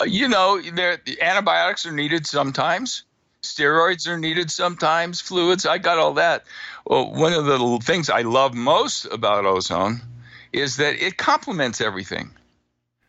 Uh, 0.00 0.04
you 0.04 0.28
know, 0.28 0.60
there 0.60 0.98
antibiotics 1.20 1.86
are 1.86 1.92
needed 1.92 2.26
sometimes. 2.26 3.04
Steroids 3.42 4.08
are 4.08 4.18
needed 4.18 4.50
sometimes. 4.50 5.20
Fluids, 5.20 5.66
I 5.66 5.78
got 5.78 5.98
all 5.98 6.14
that. 6.14 6.44
Well, 6.84 7.12
one 7.12 7.32
of 7.32 7.44
the 7.44 7.78
things 7.82 8.10
I 8.10 8.22
love 8.22 8.54
most 8.54 9.04
about 9.04 9.46
ozone 9.46 10.00
is 10.52 10.78
that 10.78 11.00
it 11.00 11.16
complements 11.16 11.80
everything. 11.80 12.30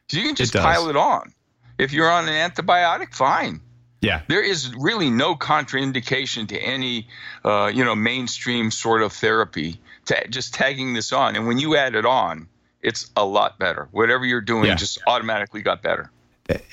So 0.10 0.18
you 0.18 0.26
can 0.28 0.36
just 0.36 0.54
does. 0.54 0.64
pile 0.64 0.90
it 0.90 0.96
on. 0.96 1.34
If 1.80 1.92
you're 1.94 2.10
on 2.10 2.28
an 2.28 2.52
antibiotic, 2.52 3.14
fine. 3.14 3.62
Yeah, 4.02 4.22
There 4.28 4.44
is 4.44 4.76
really 4.76 5.10
no 5.10 5.36
contraindication 5.36 6.48
to 6.50 6.60
any, 6.60 7.08
uh, 7.44 7.72
you 7.74 7.84
know, 7.84 7.96
mainstream 7.96 8.70
sort 8.70 9.02
of 9.02 9.12
therapy. 9.12 9.82
To 10.06 10.28
just 10.30 10.54
tagging 10.54 10.94
this 10.94 11.12
on, 11.12 11.36
and 11.36 11.48
when 11.48 11.58
you 11.58 11.76
add 11.76 11.96
it 11.96 12.06
on, 12.06 12.48
it's 12.88 13.12
a 13.16 13.26
lot 13.26 13.60
better. 13.60 13.88
Whatever 13.92 14.26
you're 14.26 14.42
doing 14.42 14.66
Yeah. 14.66 14.76
just 14.76 15.00
automatically 15.08 15.62
got 15.62 15.82
better. 15.84 16.10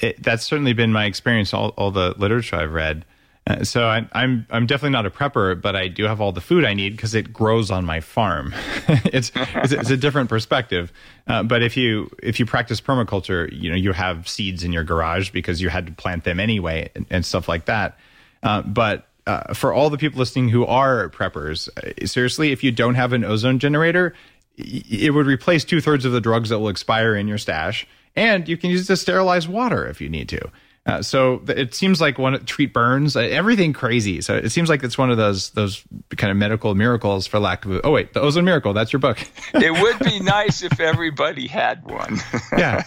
it, 0.00 0.22
that's 0.22 0.44
certainly 0.44 0.72
been 0.72 0.92
my 0.92 1.04
experience. 1.06 1.52
All, 1.52 1.70
all 1.70 1.90
the 1.90 2.14
literature 2.16 2.56
I've 2.56 2.72
read. 2.72 3.04
Uh, 3.46 3.62
so 3.62 3.86
I, 3.86 4.08
I'm 4.12 4.46
I'm 4.48 4.64
definitely 4.64 4.90
not 4.94 5.04
a 5.04 5.10
prepper, 5.10 5.60
but 5.60 5.76
I 5.76 5.88
do 5.88 6.04
have 6.04 6.18
all 6.18 6.32
the 6.32 6.40
food 6.40 6.64
I 6.64 6.72
need 6.72 6.96
because 6.96 7.14
it 7.14 7.30
grows 7.30 7.70
on 7.70 7.84
my 7.84 8.00
farm. 8.00 8.54
it's, 8.88 9.32
it's 9.34 9.72
it's 9.72 9.90
a 9.90 9.98
different 9.98 10.30
perspective. 10.30 10.90
Uh, 11.26 11.42
but 11.42 11.62
if 11.62 11.76
you 11.76 12.08
if 12.22 12.40
you 12.40 12.46
practice 12.46 12.80
permaculture, 12.80 13.50
you 13.52 13.68
know 13.68 13.76
you 13.76 13.92
have 13.92 14.26
seeds 14.28 14.64
in 14.64 14.72
your 14.72 14.84
garage 14.84 15.28
because 15.30 15.60
you 15.60 15.68
had 15.68 15.86
to 15.88 15.92
plant 15.92 16.24
them 16.24 16.40
anyway 16.40 16.88
and, 16.94 17.04
and 17.10 17.26
stuff 17.26 17.46
like 17.46 17.66
that. 17.66 17.98
Uh, 18.42 18.62
but 18.62 19.08
uh, 19.26 19.52
for 19.52 19.74
all 19.74 19.90
the 19.90 19.98
people 19.98 20.18
listening 20.18 20.48
who 20.48 20.64
are 20.64 21.10
preppers, 21.10 21.68
uh, 21.76 22.06
seriously, 22.06 22.50
if 22.52 22.64
you 22.64 22.72
don't 22.72 22.94
have 22.94 23.12
an 23.12 23.24
ozone 23.24 23.58
generator, 23.58 24.14
it 24.56 25.12
would 25.12 25.26
replace 25.26 25.64
two 25.64 25.80
thirds 25.80 26.04
of 26.04 26.12
the 26.12 26.20
drugs 26.20 26.48
that 26.50 26.58
will 26.58 26.68
expire 26.68 27.14
in 27.16 27.26
your 27.28 27.38
stash, 27.38 27.86
and 28.16 28.48
you 28.48 28.56
can 28.56 28.70
use 28.70 28.82
it 28.82 28.86
to 28.86 28.96
sterilize 28.96 29.48
water 29.48 29.86
if 29.86 30.00
you 30.00 30.08
need 30.08 30.28
to. 30.30 30.50
Uh, 30.86 31.00
so 31.00 31.42
it 31.48 31.74
seems 31.74 31.98
like 31.98 32.18
one 32.18 32.44
treat 32.44 32.74
burns, 32.74 33.16
uh, 33.16 33.20
everything 33.20 33.72
crazy. 33.72 34.20
So 34.20 34.36
it 34.36 34.50
seems 34.50 34.68
like 34.68 34.84
it's 34.84 34.98
one 34.98 35.10
of 35.10 35.16
those 35.16 35.48
those 35.50 35.82
kind 36.18 36.30
of 36.30 36.36
medical 36.36 36.74
miracles, 36.74 37.26
for 37.26 37.38
lack 37.38 37.64
of. 37.64 37.72
A, 37.72 37.86
oh 37.86 37.90
wait, 37.90 38.12
the 38.12 38.20
ozone 38.20 38.44
miracle. 38.44 38.74
That's 38.74 38.92
your 38.92 39.00
book. 39.00 39.18
it 39.54 39.72
would 39.72 39.98
be 40.00 40.20
nice 40.20 40.62
if 40.62 40.78
everybody 40.80 41.46
had 41.46 41.82
one. 41.84 42.18
yeah, 42.58 42.82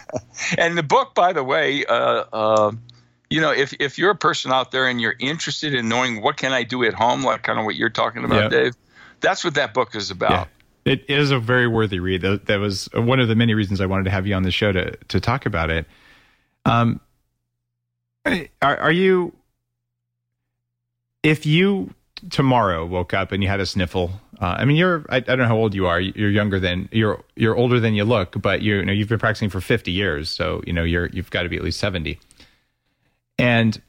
and 0.59 0.77
the 0.77 0.83
book, 0.83 1.15
by 1.15 1.33
the 1.33 1.43
way, 1.43 1.85
uh, 1.85 2.25
uh, 2.31 2.71
you 3.31 3.41
know, 3.41 3.51
if 3.51 3.73
if 3.79 3.97
you're 3.97 4.11
a 4.11 4.15
person 4.15 4.51
out 4.51 4.69
there 4.69 4.87
and 4.87 5.01
you're 5.01 5.15
interested 5.17 5.73
in 5.73 5.89
knowing 5.89 6.21
what 6.21 6.37
can 6.37 6.53
I 6.53 6.61
do 6.61 6.83
at 6.83 6.93
home, 6.93 7.23
like 7.23 7.41
kind 7.41 7.57
of 7.57 7.65
what 7.65 7.75
you're 7.75 7.89
talking 7.89 8.23
about, 8.23 8.51
Yeah. 8.51 8.59
Dave, 8.59 8.73
that's 9.21 9.43
what 9.43 9.55
that 9.55 9.73
book 9.73 9.95
is 9.95 10.11
about. 10.11 10.31
yeah. 10.31 10.45
It 10.87 11.09
is 11.09 11.31
a 11.31 11.39
very 11.39 11.67
worthy 11.67 11.99
read. 11.99 12.21
That, 12.21 12.59
was 12.59 12.87
one 12.93 13.19
of 13.19 13.27
the 13.27 13.35
many 13.35 13.53
reasons 13.53 13.81
I 13.81 13.85
wanted 13.85 14.05
to 14.05 14.09
have 14.11 14.25
you 14.25 14.33
on 14.35 14.43
the 14.43 14.51
show 14.51 14.71
to 14.71 14.95
to 14.95 15.19
talk 15.19 15.45
about 15.45 15.69
it. 15.69 15.85
Um, 16.63 17.01
are, 18.25 18.77
are 18.77 18.91
you? 18.91 19.33
If 21.23 21.45
you 21.45 21.93
tomorrow 22.29 22.85
woke 22.85 23.13
up 23.13 23.33
and 23.33 23.43
you 23.43 23.49
had 23.49 23.59
a 23.59 23.65
sniffle, 23.65 24.11
uh, 24.39 24.55
I 24.59 24.63
mean, 24.63 24.77
you're 24.77 25.05
I, 25.09 25.17
I 25.17 25.19
don't 25.19 25.39
know 25.39 25.47
how 25.47 25.57
old 25.57 25.75
you 25.75 25.87
are. 25.87 25.99
You're 25.99 26.29
younger 26.29 26.57
than 26.57 26.87
you're 26.93 27.21
you're 27.35 27.57
older 27.57 27.81
than 27.81 27.93
you 27.93 28.05
look, 28.05 28.41
but 28.41 28.61
you, 28.61 28.77
you 28.77 28.85
know 28.85 28.93
you've 28.93 29.09
been 29.09 29.19
practicing 29.19 29.49
for 29.49 29.59
50 29.59 29.91
years, 29.91 30.29
so 30.29 30.61
you 30.65 30.71
know 30.71 30.85
you're 30.85 31.07
you've 31.07 31.31
got 31.31 31.43
to 31.43 31.49
be 31.49 31.57
at 31.57 31.63
least 31.63 31.81
70. 31.81 32.17
And 33.37 33.81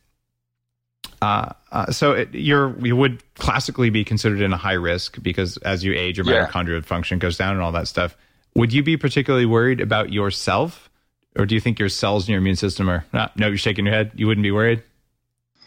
uh, 1.21 1.53
uh, 1.73 1.91
so 1.91 2.13
it, 2.13 2.35
you're 2.35 2.79
you 2.85 2.97
would 2.97 3.23
classically 3.35 3.91
be 3.91 4.05
considered 4.05 4.41
in 4.41 4.53
a 4.53 4.57
high 4.57 4.75
risk 4.75 5.21
because 5.23 5.57
as 5.59 5.85
you 5.85 5.93
age, 5.95 6.19
your 6.19 6.27
Yeah. 6.27 6.47
mitochondrial 6.47 6.85
function 6.85 7.19
goes 7.19 7.37
down 7.37 7.53
and 7.53 7.61
all 7.61 7.73
that 7.73 7.89
stuff. 7.89 8.17
Would 8.55 8.73
you 8.73 8.83
be 8.83 8.97
particularly 8.97 9.47
worried 9.47 9.81
about 9.81 10.13
yourself, 10.13 10.91
or 11.37 11.47
do 11.47 11.55
you 11.55 11.61
think 11.61 11.79
your 11.79 11.89
cells 11.89 12.25
and 12.25 12.31
your 12.31 12.39
immune 12.39 12.57
system 12.57 12.89
are? 12.89 13.05
No, 13.13 13.29
no 13.37 13.49
you're 13.49 13.59
shaking 13.59 13.85
your 13.87 13.95
head. 13.95 14.13
You 14.15 14.27
wouldn't 14.27 14.43
be 14.43 14.51
worried. 14.51 14.83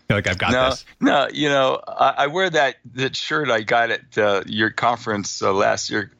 You're 0.10 0.18
like 0.18 0.28
I've 0.28 0.38
got 0.38 0.52
no, 0.52 0.70
this. 0.72 0.86
no, 0.99 1.28
you 1.32 1.47
know, 1.49 1.80
I, 1.88 2.14
I 2.18 2.28
wear 2.28 2.49
that 2.49 2.76
that 2.95 3.16
shirt 3.16 3.49
I 3.49 3.62
got 3.62 3.91
at 3.91 4.18
uh, 4.18 4.43
your 4.45 4.70
conference 4.70 5.41
uh, 5.41 5.54
last 5.54 5.89
year. 5.89 6.12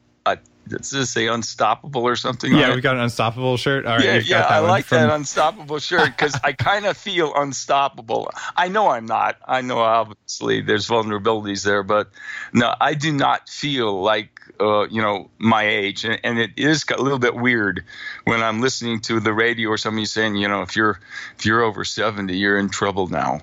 Does 0.78 0.90
this 0.90 1.10
say 1.10 1.26
unstoppable 1.26 2.02
or 2.02 2.16
something? 2.16 2.52
Yeah, 2.52 2.74
we 2.74 2.80
got 2.80 2.96
an 2.96 3.02
unstoppable 3.02 3.56
shirt. 3.56 3.86
All 3.86 3.96
right, 3.96 4.04
yeah, 4.04 4.14
yeah, 4.18 4.38
that 4.38 4.50
I 4.50 4.58
like 4.60 4.84
from- 4.84 4.98
that 4.98 5.10
unstoppable 5.10 5.78
shirt 5.78 6.06
because 6.16 6.38
I 6.42 6.52
kind 6.52 6.86
of 6.86 6.96
feel 6.96 7.32
unstoppable. 7.34 8.30
I 8.56 8.68
know 8.68 8.88
I'm 8.88 9.06
not. 9.06 9.36
I 9.46 9.60
know 9.60 9.78
obviously 9.78 10.60
there's 10.60 10.86
vulnerabilities 10.88 11.64
there, 11.64 11.82
but 11.82 12.10
no, 12.52 12.74
I 12.80 12.94
do 12.94 13.12
not 13.12 13.48
feel 13.48 14.02
like 14.02 14.40
uh, 14.60 14.86
you 14.88 15.00
know 15.02 15.30
my 15.38 15.66
age, 15.66 16.04
and, 16.04 16.20
and 16.24 16.38
it 16.38 16.50
is 16.56 16.84
a 16.94 17.00
little 17.02 17.18
bit 17.18 17.34
weird 17.34 17.84
when 18.24 18.42
I'm 18.42 18.60
listening 18.60 19.00
to 19.02 19.20
the 19.20 19.32
radio 19.32 19.70
or 19.70 19.78
somebody 19.78 20.06
saying, 20.06 20.36
you 20.36 20.48
know, 20.48 20.62
if 20.62 20.76
you're 20.76 21.00
if 21.38 21.46
you're 21.46 21.62
over 21.62 21.84
seventy, 21.84 22.36
you're 22.36 22.58
in 22.58 22.68
trouble 22.68 23.08
now. 23.08 23.40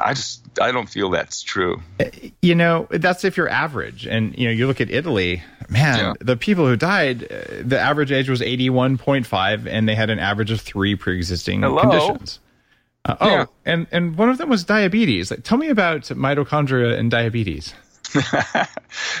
I 0.00 0.14
just 0.14 0.47
I 0.60 0.72
don't 0.72 0.88
feel 0.88 1.10
that's 1.10 1.42
true. 1.42 1.80
you 2.42 2.54
know 2.54 2.86
that's 2.90 3.24
if 3.24 3.36
you're 3.36 3.48
average 3.48 4.06
and 4.06 4.36
you 4.38 4.46
know 4.46 4.52
you 4.52 4.66
look 4.66 4.80
at 4.80 4.90
italy 4.90 5.42
man 5.68 5.98
Yeah. 5.98 6.12
the 6.20 6.36
people 6.36 6.66
who 6.66 6.76
died 6.76 7.24
uh, 7.24 7.36
the 7.62 7.78
average 7.78 8.10
age 8.12 8.28
was 8.28 8.40
81.5 8.40 9.66
and 9.66 9.88
they 9.88 9.94
had 9.94 10.10
an 10.10 10.18
average 10.18 10.50
of 10.50 10.60
three 10.60 10.94
pre-existing 10.96 11.62
Hello? 11.62 11.80
conditions 11.82 12.40
uh, 13.04 13.16
oh 13.20 13.28
Yeah. 13.30 13.44
and 13.64 13.86
and 13.92 14.16
one 14.16 14.30
of 14.30 14.38
them 14.38 14.48
was 14.48 14.64
diabetes 14.64 15.30
like 15.30 15.42
tell 15.44 15.58
me 15.58 15.68
about 15.68 16.02
mitochondria 16.02 16.98
and 16.98 17.10
diabetes 17.10 17.74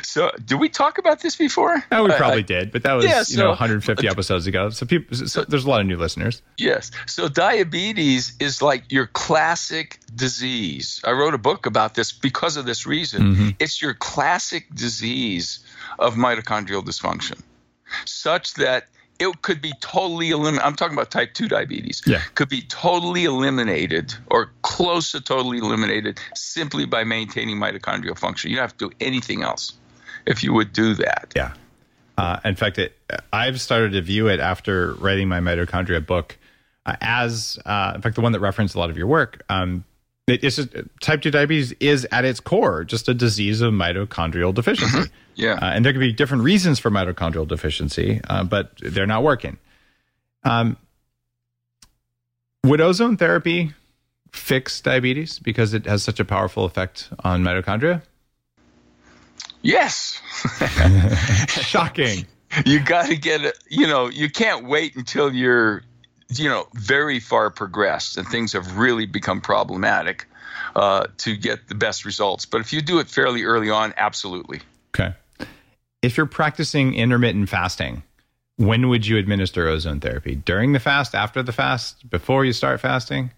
So, 0.02 0.30
did 0.44 0.58
we 0.58 0.68
talk 0.68 0.98
about 0.98 1.20
this 1.20 1.36
before? 1.36 1.84
oh 1.92 2.04
we 2.04 2.10
probably 2.12 2.38
I- 2.38 2.42
did 2.42 2.72
but 2.72 2.82
that 2.84 2.94
was 2.94 3.04
Yeah, 3.04 3.22
you 3.28 3.36
know 3.36 3.48
150 3.50 4.08
episodes 4.14 4.46
ago 4.46 4.70
so 4.70 4.86
people 4.86 5.16
so 5.16 5.44
there's 5.44 5.64
a 5.64 5.68
lot 5.68 5.80
of 5.80 5.86
new 5.86 5.96
listeners 5.96 6.42
Yes. 6.56 6.90
So 7.06 7.28
diabetes 7.28 8.32
is 8.40 8.62
like 8.62 8.90
your 8.90 9.06
classic 9.06 10.00
disease. 10.14 11.00
I 11.04 11.12
wrote 11.12 11.34
a 11.34 11.38
book 11.38 11.66
about 11.66 11.94
this 11.94 12.12
because 12.12 12.56
of 12.56 12.64
this 12.66 12.86
reason. 12.86 13.22
Mm-hmm. 13.22 13.48
It's 13.58 13.80
your 13.80 13.94
classic 13.94 14.74
disease 14.74 15.60
of 15.98 16.14
mitochondrial 16.14 16.82
dysfunction, 16.84 17.40
such 18.04 18.54
that 18.54 18.88
it 19.18 19.42
could 19.42 19.60
be 19.60 19.72
totally 19.80 20.30
eliminated. 20.30 20.66
I'm 20.66 20.76
talking 20.76 20.96
about 20.96 21.10
type 21.10 21.34
2 21.34 21.48
diabetes. 21.48 22.02
Yeah. 22.06 22.22
Could 22.34 22.48
be 22.48 22.62
totally 22.62 23.24
eliminated 23.24 24.14
or 24.28 24.52
close 24.62 25.12
to 25.12 25.20
totally 25.20 25.58
eliminated 25.58 26.20
simply 26.34 26.86
by 26.86 27.04
maintaining 27.04 27.56
mitochondrial 27.56 28.18
function. 28.18 28.50
You 28.50 28.56
don't 28.56 28.64
have 28.64 28.76
to 28.78 28.88
do 28.88 28.94
anything 29.00 29.42
else 29.42 29.72
if 30.26 30.44
you 30.44 30.52
would 30.52 30.72
do 30.72 30.94
that. 30.94 31.32
Yeah. 31.34 31.54
Uh, 32.16 32.40
in 32.44 32.56
fact, 32.56 32.78
it, 32.78 32.96
I've 33.32 33.60
started 33.60 33.92
to 33.92 34.02
view 34.02 34.28
it 34.28 34.40
after 34.40 34.94
writing 34.94 35.28
my 35.28 35.40
mitochondria 35.40 36.04
book 36.04 36.36
uh, 36.86 36.96
as, 37.00 37.58
uh, 37.64 37.92
in 37.94 38.02
fact, 38.02 38.16
the 38.16 38.20
one 38.20 38.32
that 38.32 38.40
referenced 38.40 38.74
a 38.74 38.78
lot 38.78 38.90
of 38.90 38.96
your 38.96 39.06
work. 39.06 39.42
Um, 39.48 39.84
it's 40.28 40.56
just, 40.56 40.74
type 41.00 41.22
2 41.22 41.30
diabetes 41.30 41.72
is 41.80 42.06
at 42.12 42.24
its 42.24 42.40
core 42.40 42.84
just 42.84 43.08
a 43.08 43.14
disease 43.14 43.60
of 43.60 43.72
mitochondrial 43.72 44.54
deficiency. 44.54 45.10
Yeah. 45.34 45.52
Uh, 45.52 45.66
and 45.66 45.84
there 45.84 45.92
can 45.92 46.00
be 46.00 46.12
different 46.12 46.42
reasons 46.42 46.78
for 46.78 46.90
mitochondrial 46.90 47.46
deficiency, 47.46 48.20
uh, 48.28 48.44
but 48.44 48.72
they're 48.80 49.06
not 49.06 49.22
working. 49.22 49.56
Um, 50.44 50.76
would 52.64 52.80
ozone 52.80 53.16
therapy 53.16 53.72
fix 54.32 54.80
diabetes 54.80 55.38
because 55.38 55.74
it 55.74 55.86
has 55.86 56.02
such 56.02 56.20
a 56.20 56.24
powerful 56.24 56.64
effect 56.64 57.08
on 57.20 57.42
mitochondria? 57.42 58.02
yes. 59.62 60.20
Shocking. 61.48 62.26
you 62.66 62.80
got 62.80 63.06
to 63.06 63.16
get 63.16 63.42
it. 63.42 63.58
You 63.68 63.86
know, 63.86 64.08
you 64.08 64.30
can't 64.30 64.66
wait 64.66 64.96
until 64.96 65.32
you're 65.32 65.82
you 66.30 66.48
know, 66.48 66.66
very 66.74 67.20
far 67.20 67.50
progressed 67.50 68.18
and 68.18 68.26
things 68.28 68.52
have 68.52 68.76
really 68.76 69.06
become 69.06 69.40
problematic 69.40 70.26
uh, 70.76 71.06
to 71.18 71.36
get 71.36 71.68
the 71.68 71.74
best 71.74 72.04
results. 72.04 72.44
But 72.46 72.60
if 72.60 72.72
you 72.72 72.82
do 72.82 72.98
it 72.98 73.08
fairly 73.08 73.44
early 73.44 73.70
on, 73.70 73.94
absolutely. 73.96 74.60
Okay. 74.94 75.14
If 76.02 76.16
you're 76.16 76.26
practicing 76.26 76.94
intermittent 76.94 77.48
fasting, 77.48 78.02
when 78.56 78.88
would 78.88 79.06
you 79.06 79.16
administer 79.16 79.68
ozone 79.68 80.00
therapy? 80.00 80.34
During 80.34 80.72
the 80.72 80.80
fast, 80.80 81.14
after 81.14 81.42
the 81.42 81.52
fast, 81.52 82.08
before 82.10 82.44
you 82.44 82.52
start 82.52 82.80
fasting? 82.80 83.30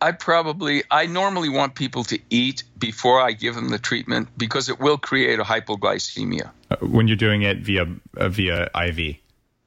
I 0.00 0.12
probably 0.12 0.84
I 0.90 1.06
normally 1.06 1.48
want 1.48 1.74
people 1.74 2.04
to 2.04 2.18
eat 2.30 2.62
before 2.78 3.20
I 3.20 3.32
give 3.32 3.56
them 3.56 3.70
the 3.70 3.80
treatment 3.80 4.28
because 4.38 4.68
it 4.68 4.78
will 4.78 4.96
create 4.96 5.40
a 5.40 5.42
hypoglycemia. 5.42 6.50
Uh, 6.70 6.76
when 6.82 7.08
you're 7.08 7.16
doing 7.16 7.42
it 7.42 7.58
via 7.58 7.86
uh, 8.16 8.28
via 8.28 8.70
IV. 8.74 9.16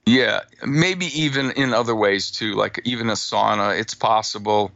Yeah, 0.05 0.41
maybe 0.65 1.05
even 1.21 1.51
in 1.51 1.73
other 1.73 1.95
ways 1.95 2.31
too, 2.31 2.55
like 2.55 2.81
even 2.85 3.09
a 3.09 3.13
sauna. 3.13 3.79
It's 3.79 3.93
possible. 3.93 4.71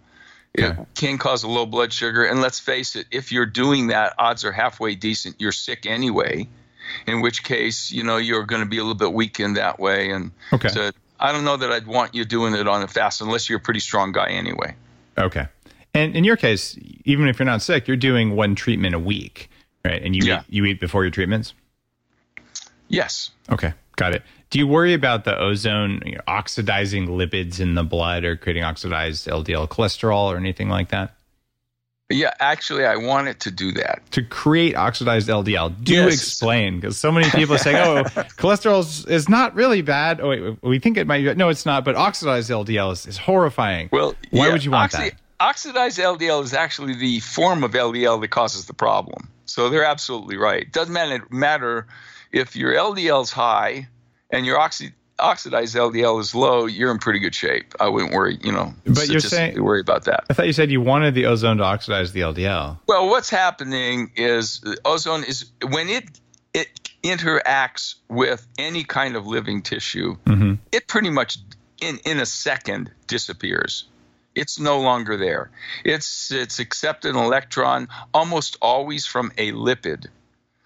It 0.57 0.73
can 0.93 1.17
cause 1.17 1.43
a 1.43 1.49
low 1.49 1.65
blood 1.65 1.91
sugar, 1.91 2.23
and 2.23 2.41
let's 2.41 2.61
face 2.61 2.95
it, 2.95 3.07
if 3.11 3.33
you're 3.33 3.45
doing 3.45 3.87
that, 3.87 4.13
odds 4.17 4.45
are 4.45 4.53
halfway 4.53 4.95
decent. 4.95 5.35
You're 5.37 5.51
sick 5.51 5.85
anyway, 5.85 6.47
in 7.05 7.19
which 7.19 7.43
case 7.43 7.91
you 7.91 8.03
know 8.03 8.15
you're 8.15 8.45
going 8.45 8.61
to 8.61 8.67
be 8.67 8.77
a 8.77 8.81
little 8.81 8.95
bit 8.95 9.11
weak 9.11 9.41
in 9.41 9.55
that 9.55 9.79
way. 9.79 10.11
And 10.11 10.31
okay. 10.53 10.69
so 10.69 10.91
I 11.19 11.33
don't 11.33 11.43
know 11.43 11.57
that 11.57 11.71
I'd 11.71 11.87
want 11.87 12.15
you 12.15 12.23
doing 12.23 12.53
it 12.53 12.69
on 12.69 12.83
a 12.83 12.87
fast 12.87 13.19
unless 13.19 13.49
you're 13.49 13.57
a 13.57 13.61
pretty 13.61 13.81
strong 13.81 14.13
guy 14.13 14.29
anyway. 14.29 14.75
Okay. 15.17 15.47
And 15.93 16.15
in 16.15 16.23
your 16.23 16.37
case, 16.37 16.77
even 17.03 17.27
if 17.27 17.39
you're 17.39 17.45
not 17.45 17.61
sick, 17.61 17.87
you're 17.87 17.97
doing 17.97 18.35
one 18.35 18.55
treatment 18.55 18.95
a 18.95 18.99
week, 18.99 19.49
right? 19.83 20.01
And 20.01 20.15
you 20.15 20.25
yeah. 20.25 20.39
eat, 20.41 20.53
you 20.53 20.65
eat 20.65 20.79
before 20.79 21.03
your 21.03 21.11
treatments. 21.11 21.53
Yes. 22.87 23.31
Okay, 23.49 23.73
got 23.95 24.13
it. 24.13 24.23
Do 24.55 24.59
you 24.59 24.67
worry 24.67 24.93
about 24.93 25.25
the 25.25 25.37
ozone 25.37 26.01
you 26.05 26.13
know, 26.13 26.21
oxidizing 26.29 27.07
lipids 27.09 27.59
in 27.59 27.75
the 27.75 27.83
blood 27.83 28.23
or 28.23 28.37
creating 28.37 28.63
oxidized 28.63 29.27
LDL 29.27 29.67
cholesterol 29.67 30.27
or 30.27 30.37
anything 30.37 30.69
like 30.69 30.91
that? 30.91 31.13
Yeah, 32.09 32.33
actually, 32.39 32.85
I 32.85 32.95
wanted 32.95 33.41
to 33.41 33.51
do 33.51 33.73
that. 33.73 34.01
To 34.11 34.23
create 34.23 34.77
oxidized 34.77 35.27
LDL. 35.27 35.83
Do 35.83 35.95
yes. 35.95 36.13
explain, 36.13 36.79
because 36.79 36.97
so 36.97 37.11
many 37.11 37.29
people 37.31 37.57
say, 37.57 37.75
oh, 37.83 38.03
cholesterol 38.37 39.09
is, 39.09 39.27
not 39.27 39.55
really 39.55 39.81
bad. 39.81 40.21
Oh, 40.21 40.29
wait, 40.29 40.63
we 40.63 40.79
think 40.79 40.95
it 40.95 41.05
might 41.05 41.25
be. 41.25 41.35
No, 41.35 41.49
it's 41.49 41.65
not, 41.65 41.83
but 41.83 41.97
oxidized 41.97 42.49
LDL 42.49 42.93
is, 42.93 43.05
is 43.07 43.17
horrifying. 43.17 43.89
Well, 43.91 44.15
why 44.31 44.45
yeah, 44.45 44.53
would 44.53 44.63
you 44.63 44.71
want 44.71 44.93
oxi- 44.93 45.09
that? 45.09 45.15
Oxidized 45.41 45.99
LDL 45.99 46.41
is 46.41 46.53
actually 46.53 46.95
the 46.95 47.19
form 47.19 47.65
of 47.65 47.71
LDL 47.71 48.21
that 48.21 48.29
causes 48.29 48.67
the 48.67 48.73
problem. 48.73 49.27
So 49.47 49.69
they're 49.69 49.83
absolutely 49.83 50.37
right. 50.37 50.61
It 50.61 50.71
doesn't 50.71 51.29
matter 51.29 51.87
if 52.31 52.55
your 52.55 52.73
LDL 52.73 53.23
is 53.23 53.31
high 53.31 53.89
and 54.29 54.45
your 54.45 54.59
oxy, 54.59 54.93
oxidized 55.19 55.75
LDL 55.75 56.19
is 56.19 56.35
low, 56.35 56.65
you're 56.65 56.91
in 56.91 56.99
pretty 56.99 57.19
good 57.19 57.35
shape. 57.35 57.73
I 57.79 57.87
wouldn't 57.87 58.13
worry, 58.13 58.37
you 58.41 58.51
know, 58.51 58.73
but 58.85 59.07
you're 59.07 59.19
saying 59.19 59.61
worry 59.61 59.81
about 59.81 60.05
that. 60.05 60.25
I 60.29 60.33
thought 60.33 60.47
you 60.47 60.53
said 60.53 60.71
you 60.71 60.81
wanted 60.81 61.13
the 61.15 61.25
ozone 61.25 61.57
to 61.57 61.63
oxidize 61.63 62.11
the 62.11 62.21
LDL. 62.21 62.79
Well, 62.87 63.09
what's 63.09 63.29
happening 63.29 64.11
is 64.15 64.63
ozone 64.83 65.23
is 65.23 65.51
when 65.67 65.89
it 65.89 66.19
it 66.53 66.67
interacts 67.03 67.95
with 68.09 68.47
any 68.57 68.83
kind 68.83 69.15
of 69.15 69.27
living 69.27 69.61
tissue, 69.61 70.15
mm-hmm. 70.25 70.55
it 70.71 70.87
pretty 70.87 71.09
much 71.09 71.37
in 71.81 71.99
in 72.05 72.19
a 72.19 72.25
second 72.25 72.91
disappears. 73.07 73.85
It's 74.33 74.59
no 74.59 74.81
longer 74.81 75.15
there. 75.15 75.49
It's 75.85 76.31
it's 76.31 76.59
accepted 76.59 77.15
an 77.15 77.21
electron 77.21 77.87
almost 78.13 78.57
always 78.61 79.05
from 79.05 79.31
a 79.37 79.51
lipid, 79.51 80.07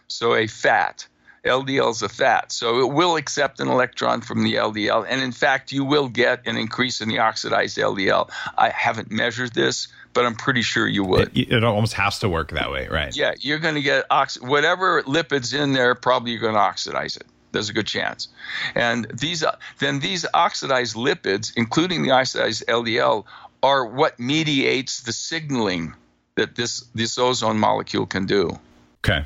so 0.07 0.35
a 0.35 0.47
fat. 0.47 1.07
LDL 1.45 1.91
is 1.91 2.01
a 2.01 2.09
fat, 2.09 2.51
so 2.51 2.81
it 2.81 2.93
will 2.93 3.15
accept 3.15 3.59
an 3.59 3.67
electron 3.67 4.21
from 4.21 4.43
the 4.43 4.55
LDL, 4.55 5.05
and 5.07 5.21
in 5.21 5.31
fact, 5.31 5.71
you 5.71 5.83
will 5.83 6.09
get 6.09 6.45
an 6.45 6.57
increase 6.57 7.01
in 7.01 7.09
the 7.09 7.19
oxidized 7.19 7.77
LDL. 7.77 8.29
I 8.57 8.69
haven't 8.69 9.11
measured 9.11 9.53
this, 9.53 9.87
but 10.13 10.25
I'm 10.25 10.35
pretty 10.35 10.61
sure 10.61 10.87
you 10.87 11.03
would. 11.03 11.37
It, 11.37 11.51
it 11.51 11.63
almost 11.63 11.93
has 11.93 12.19
to 12.19 12.29
work 12.29 12.51
that 12.51 12.71
way, 12.71 12.87
right? 12.87 13.15
Yeah, 13.15 13.33
you're 13.39 13.59
going 13.59 13.75
to 13.75 13.81
get 13.81 14.05
ox- 14.09 14.41
whatever 14.41 15.03
lipids 15.03 15.57
in 15.57 15.73
there. 15.73 15.95
Probably 15.95 16.31
you're 16.31 16.41
going 16.41 16.55
to 16.55 16.59
oxidize 16.59 17.15
it. 17.15 17.25
There's 17.51 17.69
a 17.69 17.73
good 17.73 17.87
chance, 17.87 18.27
and 18.75 19.07
these 19.11 19.43
uh, 19.43 19.55
then 19.79 19.99
these 19.99 20.25
oxidized 20.33 20.95
lipids, 20.95 21.51
including 21.55 22.03
the 22.03 22.11
oxidized 22.11 22.67
LDL, 22.67 23.25
are 23.63 23.85
what 23.85 24.19
mediates 24.19 25.01
the 25.01 25.13
signaling 25.13 25.95
that 26.35 26.55
this 26.55 26.81
this 26.93 27.17
ozone 27.17 27.57
molecule 27.57 28.05
can 28.05 28.25
do. 28.25 28.59
Okay. 29.03 29.25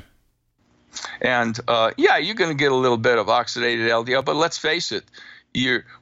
And 1.20 1.58
uh, 1.68 1.92
yeah, 1.96 2.18
you're 2.18 2.34
going 2.34 2.50
to 2.50 2.62
get 2.62 2.72
a 2.72 2.76
little 2.76 2.98
bit 2.98 3.18
of 3.18 3.26
oxidated 3.26 3.88
LDL, 3.88 4.24
but 4.24 4.36
let's 4.36 4.58
face 4.58 4.92
it, 4.92 5.04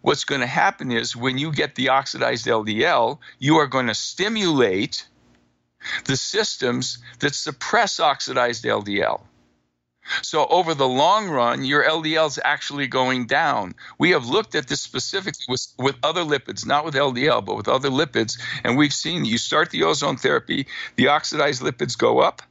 what's 0.01 0.25
going 0.25 0.41
to 0.41 0.47
happen 0.47 0.91
is 0.91 1.15
when 1.15 1.39
you 1.39 1.53
get 1.53 1.75
the 1.75 1.91
oxidized 1.91 2.47
LDL, 2.47 3.19
you 3.39 3.57
are 3.57 3.67
going 3.67 3.89
to 3.89 3.95
stimulate 3.95 5.07
the 6.05 6.17
systems 6.17 6.99
that 7.19 7.35
suppress 7.35 8.01
oxidized 8.01 8.65
LDL. 8.65 9.23
So 10.23 10.47
over 10.47 10.75
the 10.75 10.89
long 10.89 11.29
run, 11.29 11.65
your 11.65 11.85
LDL 11.85 12.27
is 12.27 12.41
actually 12.45 12.89
going 12.89 13.27
down. 13.27 13.75
We 13.99 14.11
have 14.11 14.27
looked 14.27 14.55
at 14.57 14.67
this 14.67 14.81
specifically 14.81 15.45
with, 15.49 15.67
with 15.79 15.97
other 16.03 16.23
lipids, 16.23 16.67
not 16.67 16.85
with 16.85 16.95
LDL, 16.95 17.45
but 17.45 17.57
with 17.57 17.69
other 17.69 17.89
lipids, 17.89 18.39
and 18.65 18.77
we've 18.77 18.93
seen 18.93 19.25
you 19.25 19.39
start 19.39 19.71
the 19.71 19.85
ozone 19.85 20.17
therapy, 20.17 20.67
the 20.97 21.09
oxidized 21.09 21.63
lipids 21.63 21.97
go 21.97 22.19
up, 22.19 22.43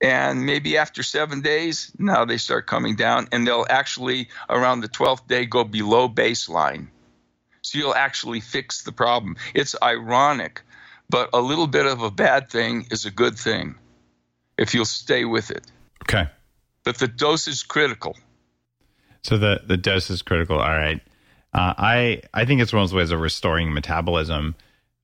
and 0.00 0.46
maybe 0.46 0.76
after 0.76 1.02
seven 1.02 1.40
days, 1.40 1.92
now 1.98 2.24
they 2.24 2.36
start 2.36 2.66
coming 2.66 2.96
down, 2.96 3.28
and 3.32 3.46
they'll 3.46 3.66
actually 3.68 4.28
around 4.48 4.80
the 4.80 4.88
12th 4.88 5.26
day 5.26 5.44
go 5.44 5.64
below 5.64 6.08
baseline. 6.08 6.88
So 7.62 7.78
you'll 7.78 7.94
actually 7.94 8.40
fix 8.40 8.82
the 8.82 8.92
problem. 8.92 9.36
It's 9.54 9.74
ironic, 9.82 10.62
but 11.10 11.30
a 11.32 11.40
little 11.40 11.66
bit 11.66 11.86
of 11.86 12.02
a 12.02 12.10
bad 12.10 12.48
thing 12.48 12.86
is 12.90 13.04
a 13.04 13.10
good 13.10 13.36
thing 13.36 13.74
if 14.56 14.74
you'll 14.74 14.84
stay 14.84 15.24
with 15.24 15.50
it. 15.50 15.66
Okay. 16.02 16.28
But 16.84 16.98
the 16.98 17.08
dose 17.08 17.48
is 17.48 17.62
critical. 17.62 18.16
So 19.24 19.36
the, 19.36 19.62
the 19.66 19.76
dose 19.76 20.10
is 20.10 20.22
critical. 20.22 20.58
All 20.58 20.76
right. 20.76 21.00
Uh, 21.52 21.74
I 21.76 22.22
I 22.34 22.44
think 22.44 22.60
it's 22.60 22.72
one 22.72 22.82
of 22.82 22.88
those 22.88 22.94
ways 22.94 23.10
of 23.10 23.20
restoring 23.20 23.72
metabolism. 23.72 24.54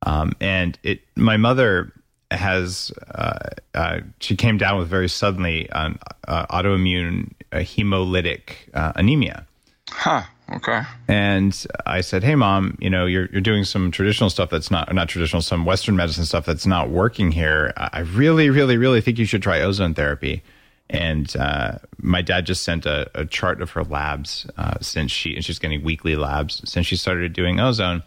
Um, 0.02 0.32
and 0.40 0.78
it 0.82 1.00
my 1.16 1.36
mother 1.36 1.92
has 2.38 2.92
uh, 3.14 3.38
uh, 3.74 4.00
she 4.20 4.36
came 4.36 4.58
down 4.58 4.78
with 4.78 4.88
very 4.88 5.08
suddenly 5.08 5.68
an 5.72 5.98
uh, 6.26 6.46
autoimmune 6.46 7.32
uh, 7.52 7.58
hemolytic 7.58 8.54
uh, 8.74 8.92
anemia. 8.96 9.46
Huh. 9.90 10.22
Okay. 10.52 10.82
And 11.08 11.66
I 11.86 12.02
said, 12.02 12.22
"Hey, 12.22 12.34
mom, 12.34 12.76
you 12.80 12.90
know, 12.90 13.06
you're 13.06 13.28
you're 13.32 13.40
doing 13.40 13.64
some 13.64 13.90
traditional 13.90 14.28
stuff 14.28 14.50
that's 14.50 14.70
not 14.70 14.94
not 14.94 15.08
traditional, 15.08 15.40
some 15.40 15.64
Western 15.64 15.96
medicine 15.96 16.26
stuff 16.26 16.44
that's 16.44 16.66
not 16.66 16.90
working 16.90 17.32
here. 17.32 17.72
I 17.76 18.00
really, 18.00 18.50
really, 18.50 18.76
really 18.76 19.00
think 19.00 19.18
you 19.18 19.24
should 19.24 19.42
try 19.42 19.60
ozone 19.60 19.94
therapy." 19.94 20.42
And 20.90 21.34
uh, 21.36 21.78
my 21.96 22.20
dad 22.20 22.44
just 22.44 22.62
sent 22.62 22.84
a, 22.84 23.10
a 23.14 23.24
chart 23.24 23.62
of 23.62 23.70
her 23.70 23.84
labs 23.84 24.46
since 24.82 25.10
she 25.10 25.34
and 25.34 25.42
she's 25.42 25.58
getting 25.58 25.82
weekly 25.82 26.14
labs 26.14 26.60
since 26.70 26.86
she 26.86 26.96
started 26.96 27.32
doing 27.32 27.58
ozone 27.58 28.02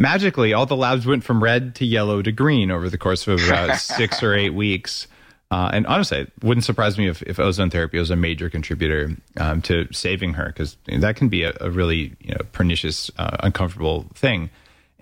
magically 0.00 0.54
all 0.54 0.64
the 0.64 0.74
labs 0.76 1.06
went 1.06 1.22
from 1.22 1.42
red 1.42 1.74
to 1.76 1.84
yellow 1.84 2.22
to 2.22 2.32
green 2.32 2.70
over 2.70 2.88
the 2.88 2.98
course 2.98 3.28
of 3.28 3.38
about 3.46 3.76
six 3.78 4.22
or 4.22 4.34
eight 4.34 4.54
weeks. 4.54 5.06
Uh, 5.50 5.68
and 5.72 5.86
honestly, 5.86 6.20
it 6.20 6.32
wouldn't 6.42 6.64
surprise 6.64 6.96
me 6.96 7.08
if, 7.08 7.22
if 7.22 7.38
ozone 7.38 7.70
therapy 7.70 7.98
was 7.98 8.10
a 8.10 8.16
major 8.16 8.48
contributor 8.48 9.14
um, 9.36 9.60
to 9.60 9.86
saving 9.92 10.32
her 10.32 10.46
because 10.46 10.76
that 10.86 11.16
can 11.16 11.28
be 11.28 11.42
a, 11.42 11.52
a 11.60 11.70
really 11.70 12.16
you 12.20 12.30
know, 12.30 12.40
pernicious, 12.52 13.10
uh, 13.18 13.36
uncomfortable 13.40 14.06
thing. 14.14 14.48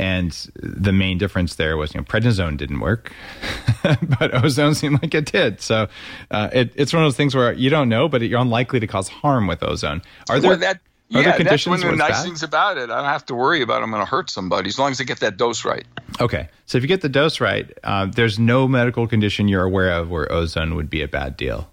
And 0.00 0.30
the 0.54 0.92
main 0.92 1.18
difference 1.18 1.56
there 1.56 1.76
was, 1.76 1.92
you 1.92 2.00
know, 2.00 2.04
prednisone 2.04 2.56
didn't 2.56 2.80
work, 2.80 3.12
but 3.82 4.32
ozone 4.44 4.74
seemed 4.74 5.02
like 5.02 5.12
it 5.12 5.30
did. 5.30 5.60
So 5.60 5.88
uh, 6.30 6.48
it, 6.52 6.72
it's 6.76 6.92
one 6.92 7.02
of 7.02 7.06
those 7.06 7.16
things 7.16 7.34
where 7.34 7.52
you 7.52 7.68
don't 7.68 7.88
know, 7.88 8.08
but 8.08 8.22
you're 8.22 8.40
unlikely 8.40 8.80
to 8.80 8.86
cause 8.86 9.08
harm 9.08 9.48
with 9.48 9.62
ozone. 9.62 10.02
Are 10.30 10.38
there 10.38 10.50
well, 10.52 10.58
that 10.60 10.80
yeah, 11.08 11.38
that's 11.38 11.66
one 11.66 11.82
of 11.82 11.90
the 11.90 11.96
nice 11.96 12.10
bad? 12.10 12.24
things 12.24 12.42
about 12.42 12.76
it. 12.76 12.90
I 12.90 12.96
don't 12.96 13.04
have 13.04 13.26
to 13.26 13.34
worry 13.34 13.62
about 13.62 13.82
I'm 13.82 13.90
going 13.90 14.04
to 14.04 14.10
hurt 14.10 14.30
somebody 14.30 14.68
as 14.68 14.78
long 14.78 14.90
as 14.90 15.00
I 15.00 15.04
get 15.04 15.20
that 15.20 15.36
dose 15.36 15.64
right. 15.64 15.86
Okay, 16.20 16.48
so 16.66 16.78
if 16.78 16.84
you 16.84 16.88
get 16.88 17.00
the 17.00 17.08
dose 17.08 17.40
right, 17.40 17.70
uh, 17.82 18.06
there's 18.06 18.38
no 18.38 18.68
medical 18.68 19.06
condition 19.06 19.48
you're 19.48 19.64
aware 19.64 19.92
of 19.92 20.10
where 20.10 20.30
ozone 20.30 20.74
would 20.74 20.90
be 20.90 21.02
a 21.02 21.08
bad 21.08 21.36
deal. 21.36 21.70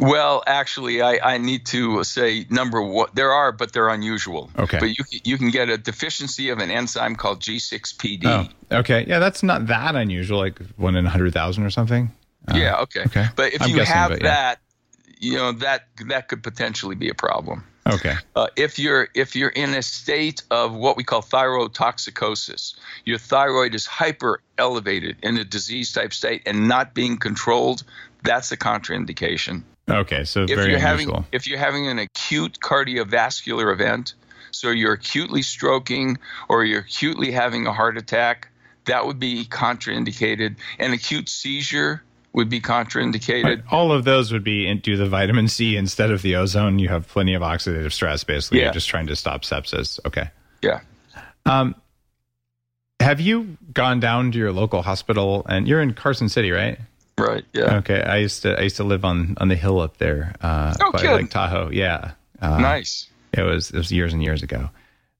Well, 0.00 0.42
actually, 0.46 1.02
I, 1.02 1.18
I 1.34 1.38
need 1.38 1.66
to 1.66 2.02
say 2.02 2.46
number 2.48 2.82
one. 2.82 3.10
There 3.12 3.32
are, 3.32 3.52
but 3.52 3.72
they're 3.72 3.90
unusual. 3.90 4.50
Okay. 4.58 4.78
But 4.78 4.88
you 4.88 5.04
you 5.24 5.36
can 5.36 5.50
get 5.50 5.68
a 5.68 5.76
deficiency 5.76 6.48
of 6.48 6.58
an 6.58 6.70
enzyme 6.70 7.16
called 7.16 7.40
G6PD. 7.40 8.24
Oh, 8.24 8.78
okay. 8.78 9.04
Yeah, 9.06 9.18
that's 9.18 9.42
not 9.42 9.66
that 9.66 9.94
unusual. 9.94 10.38
Like 10.38 10.58
one 10.76 10.96
in 10.96 11.04
a 11.04 11.10
hundred 11.10 11.34
thousand 11.34 11.64
or 11.64 11.70
something. 11.70 12.10
Uh, 12.48 12.56
yeah. 12.56 12.80
Okay. 12.80 13.02
Okay. 13.02 13.26
But 13.36 13.52
if 13.52 13.60
I'm 13.60 13.68
you 13.68 13.76
guessing, 13.76 13.94
have 13.94 14.10
but, 14.10 14.22
yeah. 14.22 14.28
that, 14.28 14.60
you 15.20 15.36
know 15.36 15.52
that 15.52 15.86
that 16.06 16.28
could 16.28 16.42
potentially 16.42 16.94
be 16.94 17.10
a 17.10 17.14
problem. 17.14 17.64
Okay. 17.88 18.14
Uh, 18.36 18.48
if 18.56 18.78
you're 18.78 19.08
if 19.14 19.34
you're 19.34 19.48
in 19.48 19.74
a 19.74 19.82
state 19.82 20.42
of 20.50 20.74
what 20.74 20.96
we 20.96 21.04
call 21.04 21.22
thyrotoxicosis, 21.22 22.74
your 23.04 23.18
thyroid 23.18 23.74
is 23.74 23.86
hyper 23.86 24.42
elevated 24.58 25.16
in 25.22 25.38
a 25.38 25.44
disease 25.44 25.92
type 25.92 26.12
state 26.12 26.42
and 26.44 26.68
not 26.68 26.94
being 26.94 27.16
controlled, 27.16 27.84
that's 28.22 28.52
a 28.52 28.56
contraindication. 28.56 29.62
Okay, 29.88 30.24
so 30.24 30.42
if 30.42 30.50
very 30.50 30.72
you're 30.72 30.78
unusual. 30.78 31.14
having 31.14 31.24
if 31.32 31.46
you're 31.46 31.58
having 31.58 31.86
an 31.86 31.98
acute 31.98 32.58
cardiovascular 32.60 33.72
event, 33.72 34.14
So 34.50 34.70
you're 34.70 34.94
acutely 34.94 35.42
stroking 35.42 36.18
or 36.48 36.64
you're 36.64 36.80
acutely 36.80 37.30
having 37.30 37.66
a 37.66 37.72
heart 37.72 37.96
attack, 37.96 38.48
that 38.84 39.06
would 39.06 39.18
be 39.18 39.44
contraindicated. 39.44 40.56
An 40.78 40.92
acute 40.92 41.28
seizure 41.28 42.02
would 42.32 42.48
be 42.48 42.60
contraindicated. 42.60 43.44
Right. 43.44 43.62
All 43.70 43.92
of 43.92 44.04
those 44.04 44.32
would 44.32 44.44
be 44.44 44.66
into 44.66 44.96
the 44.96 45.06
vitamin 45.06 45.48
C 45.48 45.76
instead 45.76 46.10
of 46.10 46.22
the 46.22 46.36
ozone. 46.36 46.78
You 46.78 46.88
have 46.88 47.08
plenty 47.08 47.34
of 47.34 47.42
oxidative 47.42 47.92
stress. 47.92 48.24
Basically, 48.24 48.58
yeah. 48.58 48.66
you're 48.66 48.74
just 48.74 48.88
trying 48.88 49.06
to 49.06 49.16
stop 49.16 49.42
sepsis. 49.42 49.98
Okay. 50.06 50.30
Yeah. 50.62 50.80
Um, 51.46 51.74
have 53.00 53.20
you 53.20 53.56
gone 53.72 54.00
down 54.00 54.32
to 54.32 54.38
your 54.38 54.52
local 54.52 54.82
hospital? 54.82 55.46
And 55.48 55.66
you're 55.66 55.80
in 55.80 55.94
Carson 55.94 56.28
City, 56.28 56.50
right? 56.50 56.78
Right. 57.16 57.44
Yeah. 57.52 57.78
Okay. 57.78 58.00
I 58.00 58.18
used 58.18 58.42
to 58.42 58.58
I 58.58 58.62
used 58.62 58.76
to 58.76 58.84
live 58.84 59.04
on 59.04 59.34
on 59.38 59.48
the 59.48 59.56
hill 59.56 59.80
up 59.80 59.96
there 59.96 60.34
uh, 60.40 60.74
oh, 60.80 60.92
by 60.92 61.02
Lake 61.02 61.30
Tahoe. 61.30 61.70
Yeah. 61.70 62.12
Uh, 62.40 62.58
nice. 62.58 63.08
It 63.32 63.42
was 63.42 63.70
it 63.70 63.76
was 63.76 63.90
years 63.90 64.12
and 64.12 64.22
years 64.22 64.42
ago, 64.42 64.70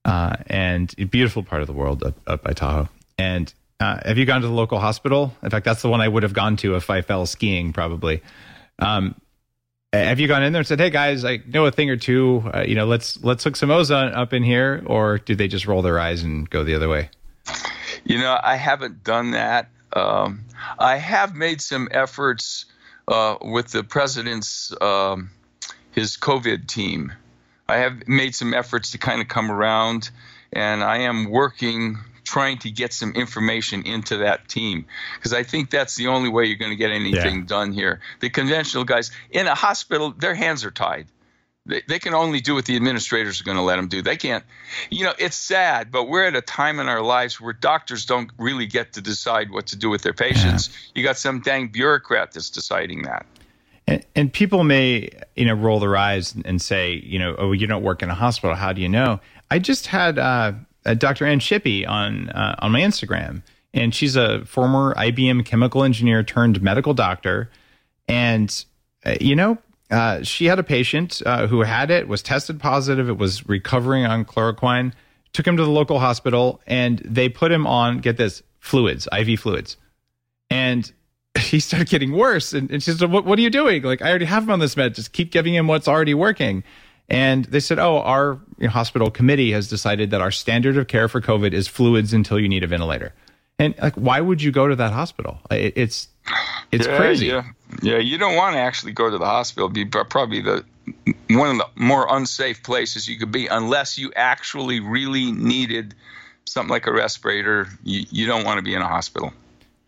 uh, 0.05 0.37
and 0.47 0.95
a 0.99 1.05
beautiful 1.05 1.43
part 1.43 1.61
of 1.61 1.67
the 1.67 1.73
world 1.73 2.03
up, 2.05 2.15
up 2.27 2.43
by 2.43 2.53
Tahoe. 2.53 2.89
And 3.19 3.53
uh, 3.81 3.99
have 4.05 4.19
you 4.19 4.25
gone 4.25 4.41
to 4.41 4.47
the 4.47 4.53
local 4.53 4.81
hospital? 4.81 5.33
In 5.43 5.51
fact, 5.51 5.65
that's 5.65 5.83
the 5.83 5.89
one 5.89 6.01
I 6.01 6.09
would 6.09 6.25
have 6.25 6.33
gone 6.33 6.57
to 6.59 6.75
if 6.75 6.91
I 6.91 7.03
fell 7.03 7.27
skiing, 7.27 7.73
probably. 7.73 8.23
Um, 8.79 9.15
have 9.93 10.21
you 10.21 10.29
gone 10.29 10.43
in 10.43 10.53
there 10.53 10.61
and 10.61 10.67
said, 10.67 10.81
"Hey 10.81 10.91
guys, 10.91 11.25
I 11.25 11.39
know 11.47 11.65
a 11.65 11.71
thing 11.71 11.89
or 11.89 11.97
two. 11.97 12.43
Uh, 12.53 12.65
you 12.67 12.75
know, 12.75 12.87
let's 12.87 13.23
let's 13.23 13.45
hook 13.45 13.57
some 13.57 13.71
ozone 13.71 14.13
up 14.13 14.33
in 14.33 14.43
here," 14.43 14.83
or 14.87 15.19
do 15.19 15.35
they 15.35 15.49
just 15.49 15.67
roll 15.67 15.81
their 15.81 15.99
eyes 15.99 16.23
and 16.23 16.49
go 16.51 16.65
the 16.65 16.75
other 16.75 16.89
way? 16.89 17.11
You 18.05 18.19
know, 18.19 18.39
I 18.43 18.57
haven't 18.57 19.03
done 19.03 19.31
that. 19.31 19.71
Um, 19.93 20.45
I 20.79 20.97
have 20.97 21.35
made 21.35 21.61
some 21.61 21.89
efforts 21.91 22.67
uh, 23.07 23.37
with 23.41 23.69
the 23.69 23.83
president's 23.83 24.73
um, 24.81 25.31
his 25.93 26.17
COVID 26.17 26.67
team. 26.67 27.13
I 27.69 27.79
have 27.79 28.07
made 28.07 28.35
some 28.35 28.55
efforts 28.55 28.93
to 28.93 28.99
kind 28.99 29.21
of 29.21 29.29
come 29.29 29.51
around, 29.51 30.11
and 30.53 30.83
I 30.83 30.99
am 30.99 31.31
working 31.31 31.99
trying 32.29 32.59
to 32.59 32.71
get 32.71 32.93
some 32.93 33.13
information 33.13 33.87
into 33.87 34.19
that 34.19 34.49
team 34.49 34.85
because 35.17 35.33
I 35.33 35.43
think 35.43 35.71
that's 35.71 35.97
the 35.97 36.09
only 36.09 36.29
way 36.29 36.45
you're 36.45 36.57
going 36.57 36.73
to 36.73 36.77
get 36.77 36.91
anything 36.91 37.41
yeah. 37.41 37.47
done 37.47 37.73
here. 37.73 38.01
The 38.21 38.29
conventional 38.29 38.85
guys 38.85 39.11
in 39.31 39.47
a 39.47 39.55
hospital, 39.55 40.11
their 40.11 40.35
hands 40.35 40.63
are 40.65 40.71
tied. 40.71 41.07
They, 41.65 41.83
they 41.89 41.99
can 41.99 42.13
only 42.13 42.41
do 42.41 42.55
what 42.55 42.67
the 42.67 42.77
administrators 42.77 43.41
are 43.41 43.45
going 43.45 43.57
to 43.57 43.63
let 43.63 43.77
them 43.77 43.89
do. 43.89 44.03
They 44.03 44.17
can't, 44.17 44.45
you 44.91 45.05
know, 45.05 45.15
it's 45.19 45.37
sad, 45.37 45.91
but 45.91 46.05
we're 46.09 46.25
at 46.25 46.37
a 46.37 46.43
time 46.43 46.81
in 46.81 46.89
our 46.89 47.03
lives 47.03 47.41
where 47.41 47.55
doctors 47.55 48.05
don't 48.05 48.31
really 48.39 48.67
get 48.67 48.93
to 48.95 49.01
decide 49.01 49.51
what 49.51 49.67
to 49.69 49.77
do 49.77 49.89
with 49.89 50.03
their 50.03 50.15
patients. 50.15 50.69
Yeah. 50.69 51.01
You 51.01 51.05
got 51.05 51.17
some 51.17 51.41
dang 51.41 51.69
bureaucrat 51.69 52.33
that's 52.33 52.51
deciding 52.51 53.03
that. 53.03 53.25
And, 53.87 54.05
and, 54.15 54.31
people 54.31 54.65
may, 54.65 55.09
you 55.35 55.47
know, 55.47 55.55
roll 55.55 55.81
their 55.81 55.97
eyes 55.97 56.35
and 56.45 56.61
say, 56.61 56.93
you 56.93 57.19
know, 57.19 57.35
oh, 57.39 57.53
you 57.53 57.67
don't 57.67 57.83
work 57.83 58.03
in 58.03 58.11
a 58.11 58.15
hospital. 58.15 58.55
How 58.55 58.75
do 58.75 58.83
you 58.83 58.89
know? 58.89 59.19
I 59.51 59.59
just 59.59 59.87
had 59.87 60.19
uh, 60.19 60.53
Dr. 60.85 61.27
Ann 61.27 61.41
Shippey 61.41 61.87
on 61.89 62.31
uh, 62.31 62.57
on 62.61 62.73
my 62.73 62.81
Instagram, 62.81 63.43
and 63.75 63.95
she's 63.95 64.17
a 64.17 64.45
former 64.45 64.95
IBM 64.95 65.45
chemical 65.45 65.85
engineer 65.85 66.23
turned 66.23 66.63
medical 66.63 66.95
doctor, 66.95 67.51
and 68.07 68.65
uh, 69.05 69.15
you 69.21 69.37
know, 69.37 69.59
uh, 69.91 70.23
she 70.23 70.47
had 70.47 70.59
a 70.59 70.63
patient 70.63 71.23
uh, 71.25 71.47
who 71.47 71.63
had 71.63 71.91
it, 71.91 72.09
was 72.09 72.23
tested 72.23 72.61
positive, 72.61 73.09
it 73.09 73.17
was 73.17 73.47
recovering 73.49 74.05
on 74.05 74.25
chloroquine, 74.25 74.93
took 75.33 75.47
him 75.47 75.57
to 75.57 75.65
the 75.65 75.71
local 75.71 75.99
hospital, 75.99 76.61
and 76.67 76.99
they 77.05 77.29
put 77.29 77.51
him 77.51 77.67
on, 77.67 77.99
get 77.99 78.17
this, 78.17 78.43
fluids, 78.61 79.09
IV 79.17 79.41
fluids. 79.41 79.77
And 80.51 80.91
he 81.39 81.61
started 81.61 81.89
getting 81.89 82.13
worse. 82.13 82.53
And, 82.53 82.71
and 82.71 82.83
she 82.83 82.93
said, 82.93 83.11
what, 83.11 83.25
what 83.25 83.39
are 83.39 83.43
you 83.43 83.51
doing? 83.51 83.83
Like, 83.83 84.03
I 84.03 84.11
already 84.11 84.27
have 84.27 84.43
him 84.43 84.51
on 84.51 84.59
this 84.59 84.77
med. 84.77 84.95
Just 84.95 85.13
keep 85.13 85.31
giving 85.31 85.55
him 85.55 85.67
what's 85.67 85.89
already 85.89 86.15
working. 86.15 86.65
And 87.09 87.47
they 87.47 87.61
said, 87.61 87.79
oh, 87.79 87.99
our 88.01 88.39
you 88.59 88.67
know, 88.67 88.71
hospital 88.71 89.11
committee 89.11 89.53
has 89.53 89.69
decided 89.69 90.11
that 90.11 90.21
our 90.21 90.31
standard 90.31 90.77
of 90.77 90.89
care 90.89 91.09
for 91.09 91.21
COVID 91.21 91.53
is 91.53 91.67
fluids 91.67 92.13
until 92.13 92.39
you 92.39 92.49
need 92.49 92.63
a 92.63 92.67
ventilator. 92.67 93.15
And 93.59 93.75
like, 93.79 93.95
why 93.95 94.21
would 94.21 94.43
you 94.43 94.53
go 94.53 94.69
to 94.69 94.77
that 94.77 94.93
hospital? 94.93 95.39
It, 95.51 95.73
it's 95.77 96.09
it's 96.71 96.87
yeah, 96.87 96.97
crazy. 96.97 97.27
Yeah, 97.27 97.45
yeah. 97.83 97.99
You 97.99 98.19
don't 98.19 98.37
want 98.37 98.55
to 98.55 98.61
actually 98.61 98.93
go 98.93 99.11
to 99.11 99.19
the 99.19 99.25
hospital. 99.25 99.69
Be 99.69 99.85
probably 99.85 100.43
the 100.43 100.65
one 101.31 101.51
of 101.51 101.59
the 101.59 101.67
more 101.75 102.07
unsafe 102.09 102.63
places 102.63 103.09
you 103.09 103.19
could 103.19 103.33
be 103.33 103.47
unless 103.47 103.99
you 103.99 104.13
actually 104.15 104.81
really 104.81 105.33
needed 105.33 105.95
something 106.45 106.71
like 106.71 106.87
a 106.87 106.93
respirator. 106.93 107.69
You, 107.83 108.05
you 108.11 108.27
don't 108.27 108.45
want 108.45 108.59
to 108.59 108.63
be 108.63 108.75
in 108.75 108.83
a 108.83 108.89
hospital. 108.89 109.33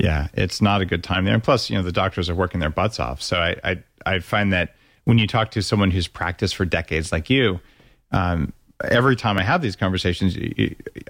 Yeah, 0.00 0.28
it's 0.34 0.60
not 0.60 0.80
a 0.80 0.86
good 0.86 1.04
time 1.04 1.24
there. 1.24 1.34
And 1.34 1.42
plus, 1.42 1.70
you 1.70 1.76
know, 1.76 1.82
the 1.82 1.92
doctors 1.92 2.28
are 2.28 2.34
working 2.34 2.58
their 2.58 2.70
butts 2.70 2.98
off. 2.98 3.22
So 3.22 3.36
I 3.36 3.56
I, 3.62 3.82
I 4.04 4.18
find 4.18 4.52
that 4.52 4.74
when 5.10 5.18
you 5.18 5.26
talk 5.26 5.50
to 5.50 5.60
someone 5.60 5.90
who's 5.90 6.06
practiced 6.06 6.54
for 6.54 6.64
decades 6.64 7.10
like 7.10 7.28
you, 7.28 7.58
um, 8.12 8.52
every 8.84 9.16
time 9.16 9.38
I 9.38 9.42
have 9.42 9.60
these 9.60 9.74
conversations, 9.74 10.36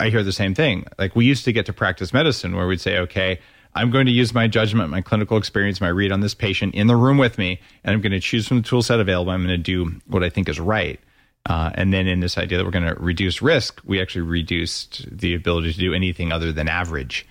I 0.00 0.08
hear 0.08 0.22
the 0.22 0.32
same 0.32 0.54
thing. 0.54 0.86
Like 0.98 1.14
we 1.14 1.26
used 1.26 1.44
to 1.44 1.52
get 1.52 1.66
to 1.66 1.74
practice 1.74 2.14
medicine 2.14 2.56
where 2.56 2.66
we'd 2.66 2.80
say, 2.80 2.96
okay, 2.96 3.40
I'm 3.74 3.90
going 3.90 4.06
to 4.06 4.12
use 4.12 4.32
my 4.32 4.48
judgment, 4.48 4.88
my 4.88 5.02
clinical 5.02 5.36
experience, 5.36 5.82
my 5.82 5.88
read 5.88 6.12
on 6.12 6.20
this 6.20 6.34
patient 6.34 6.74
in 6.74 6.86
the 6.86 6.96
room 6.96 7.18
with 7.18 7.36
me, 7.36 7.60
and 7.84 7.92
I'm 7.92 8.00
going 8.00 8.12
to 8.12 8.20
choose 8.20 8.48
from 8.48 8.62
the 8.62 8.66
tool 8.66 8.80
set 8.80 9.00
available. 9.00 9.32
I'm 9.32 9.44
going 9.44 9.62
to 9.62 9.62
do 9.62 10.00
what 10.06 10.24
I 10.24 10.30
think 10.30 10.48
is 10.48 10.58
right. 10.58 10.98
Uh, 11.44 11.70
and 11.74 11.92
then 11.92 12.06
in 12.06 12.20
this 12.20 12.38
idea 12.38 12.56
that 12.56 12.64
we're 12.64 12.70
going 12.70 12.88
to 12.88 12.94
reduce 12.94 13.42
risk, 13.42 13.82
we 13.84 14.00
actually 14.00 14.22
reduced 14.22 15.06
the 15.14 15.34
ability 15.34 15.74
to 15.74 15.78
do 15.78 15.92
anything 15.92 16.32
other 16.32 16.52
than 16.52 16.68
average. 16.68 17.26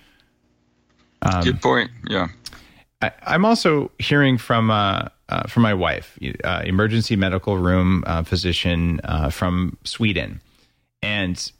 Um, 1.23 1.43
Good 1.43 1.63
point. 1.63 1.89
Yeah. 2.07 2.27
I, 3.01 3.11
am 3.25 3.43
also 3.43 3.89
hearing 3.97 4.37
from 4.37 4.69
uh, 4.69 5.07
uh, 5.29 5.43
from 5.43 5.63
my 5.63 5.73
wife, 5.73 6.17
uh, 6.43 6.63
emergency 6.65 7.15
medical 7.15 7.57
room 7.57 8.03
uh, 8.07 8.23
physician 8.23 8.99
uh, 9.03 9.29
from 9.29 9.77
Sweden, 9.83 10.41
and 11.01 11.51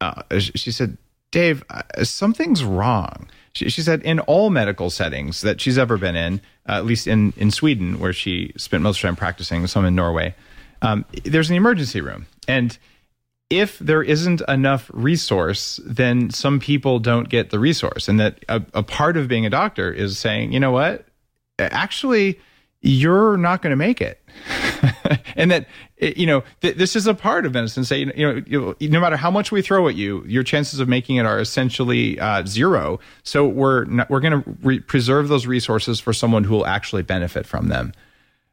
uh, 0.00 0.22
she 0.38 0.72
said, 0.72 0.96
"Dave, 1.30 1.62
something's 2.02 2.64
wrong." 2.64 3.28
She, 3.52 3.68
she, 3.68 3.82
said 3.82 4.00
in 4.02 4.18
all 4.20 4.48
medical 4.48 4.88
settings 4.88 5.42
that 5.42 5.60
she's 5.60 5.76
ever 5.76 5.98
been 5.98 6.16
in, 6.16 6.40
at 6.66 6.86
least 6.86 7.06
in 7.06 7.34
in 7.36 7.50
Sweden, 7.50 8.00
where 8.00 8.14
she 8.14 8.52
spent 8.56 8.82
most 8.82 8.96
of 8.98 9.02
her 9.02 9.08
time 9.08 9.16
practicing, 9.16 9.66
some 9.66 9.84
in 9.84 9.94
Norway, 9.94 10.34
um, 10.80 11.04
there's 11.24 11.50
an 11.50 11.56
emergency 11.56 12.00
room, 12.00 12.26
and 12.48 12.78
if 13.50 13.78
there 13.78 14.02
isn't 14.02 14.40
enough 14.48 14.90
resource, 14.94 15.78
then 15.84 16.30
some 16.30 16.58
people 16.58 16.98
don't 16.98 17.28
get 17.28 17.50
the 17.50 17.58
resource. 17.58 18.08
And 18.08 18.18
that 18.18 18.42
a, 18.48 18.62
a 18.72 18.82
part 18.82 19.18
of 19.18 19.28
being 19.28 19.44
a 19.44 19.50
doctor 19.50 19.92
is 19.92 20.18
saying, 20.18 20.52
you 20.52 20.60
know 20.60 20.70
what? 20.70 21.04
Actually, 21.58 22.40
you're 22.82 23.36
not 23.36 23.62
going 23.62 23.70
to 23.70 23.76
make 23.76 24.00
it. 24.00 24.20
and 25.36 25.50
that, 25.52 25.68
you 25.98 26.26
know, 26.26 26.42
th- 26.60 26.76
this 26.76 26.96
is 26.96 27.06
a 27.06 27.14
part 27.14 27.46
of 27.46 27.54
medicine. 27.54 27.84
Say, 27.84 28.00
you 28.00 28.06
know, 28.16 28.74
you, 28.78 28.88
no 28.90 29.00
matter 29.00 29.16
how 29.16 29.30
much 29.30 29.52
we 29.52 29.62
throw 29.62 29.86
at 29.88 29.94
you, 29.94 30.24
your 30.26 30.42
chances 30.42 30.80
of 30.80 30.88
making 30.88 31.16
it 31.16 31.24
are 31.24 31.38
essentially 31.38 32.18
uh, 32.18 32.44
zero. 32.44 32.98
So 33.22 33.46
we're 33.46 33.84
not, 33.84 34.10
we're 34.10 34.20
going 34.20 34.42
to 34.42 34.56
re- 34.62 34.80
preserve 34.80 35.28
those 35.28 35.46
resources 35.46 36.00
for 36.00 36.12
someone 36.12 36.42
who 36.44 36.56
will 36.56 36.66
actually 36.66 37.02
benefit 37.02 37.46
from 37.46 37.68
them. 37.68 37.92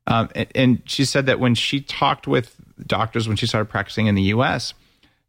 Um, 0.05 0.29
and, 0.35 0.47
and 0.53 0.81
she 0.85 1.05
said 1.05 1.25
that 1.25 1.39
when 1.39 1.55
she 1.55 1.81
talked 1.81 2.27
with 2.27 2.55
doctors 2.85 3.27
when 3.27 3.35
she 3.35 3.47
started 3.47 3.65
practicing 3.65 4.07
in 4.07 4.15
the 4.15 4.23
U.S., 4.23 4.73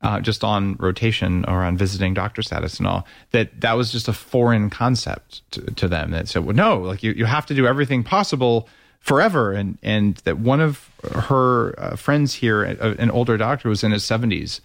uh, 0.02 0.18
just 0.20 0.42
on 0.42 0.76
rotation 0.76 1.44
or 1.46 1.62
on 1.62 1.76
visiting 1.76 2.14
doctor 2.14 2.42
status 2.42 2.78
and 2.78 2.86
all, 2.86 3.06
that 3.32 3.60
that 3.60 3.74
was 3.74 3.92
just 3.92 4.08
a 4.08 4.14
foreign 4.14 4.70
concept 4.70 5.42
to, 5.50 5.60
to 5.72 5.88
them. 5.88 6.10
That 6.10 6.28
said, 6.28 6.44
well, 6.44 6.56
no, 6.56 6.78
like 6.78 7.02
you, 7.02 7.12
you 7.12 7.26
have 7.26 7.44
to 7.46 7.54
do 7.54 7.66
everything 7.66 8.02
possible 8.02 8.66
forever. 9.00 9.52
And, 9.52 9.78
and 9.82 10.16
that 10.18 10.38
one 10.38 10.60
of 10.60 10.90
her 11.12 11.74
uh, 11.78 11.96
friends 11.96 12.34
here, 12.34 12.62
an 12.62 13.10
older 13.10 13.36
doctor 13.36 13.68
was 13.68 13.82
in 13.82 13.92
his 13.92 14.04
70s, 14.04 14.60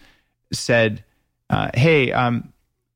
said, 0.52 1.04
uh, 1.50 1.72
hey, 1.74 2.12
um, 2.12 2.52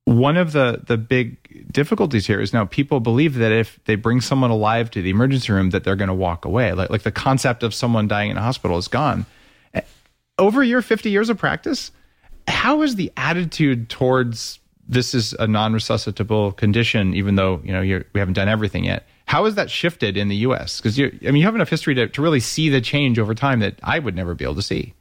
one 0.05 0.37
of 0.37 0.51
the, 0.51 0.81
the 0.85 0.97
big 0.97 1.71
difficulties 1.71 2.27
here 2.27 2.39
is 2.39 2.53
now 2.53 2.65
people 2.65 2.99
believe 2.99 3.35
that 3.35 3.51
if 3.51 3.79
they 3.85 3.95
bring 3.95 4.21
someone 4.21 4.49
alive 4.49 4.89
to 4.91 5.01
the 5.01 5.09
emergency 5.09 5.51
room, 5.51 5.69
that 5.69 5.83
they're 5.83 5.95
going 5.95 6.09
to 6.09 6.13
walk 6.13 6.45
away. 6.45 6.73
Like, 6.73 6.89
like 6.89 7.03
the 7.03 7.11
concept 7.11 7.63
of 7.63 7.73
someone 7.73 8.07
dying 8.07 8.31
in 8.31 8.37
a 8.37 8.41
hospital 8.41 8.77
is 8.77 8.87
gone. 8.87 9.25
Over 10.37 10.63
your 10.63 10.81
50 10.81 11.09
years 11.09 11.29
of 11.29 11.37
practice, 11.37 11.91
how 12.47 12.81
is 12.81 12.95
the 12.95 13.11
attitude 13.17 13.89
towards 13.89 14.59
this 14.87 15.13
is 15.13 15.33
a 15.33 15.45
non-resuscitable 15.45 16.53
condition, 16.53 17.13
even 17.13 17.35
though 17.35 17.61
you 17.63 17.71
know 17.71 17.81
we 17.81 18.19
haven't 18.19 18.33
done 18.33 18.49
everything 18.49 18.85
yet? 18.85 19.05
How 19.29 19.45
has 19.45 19.53
that 19.53 19.69
shifted 19.69 20.17
in 20.17 20.27
the 20.27 20.37
U.S.? 20.37 20.77
Because 20.77 20.97
you, 20.97 21.15
I 21.21 21.25
mean, 21.25 21.35
you 21.35 21.43
have 21.43 21.53
enough 21.53 21.69
history 21.69 21.93
to, 21.93 22.07
to 22.07 22.19
really 22.19 22.39
see 22.39 22.69
the 22.69 22.81
change 22.81 23.19
over 23.19 23.35
time 23.35 23.59
that 23.59 23.75
I 23.83 23.99
would 23.99 24.15
never 24.15 24.33
be 24.33 24.43
able 24.43 24.55
to 24.55 24.63
see. 24.63 24.95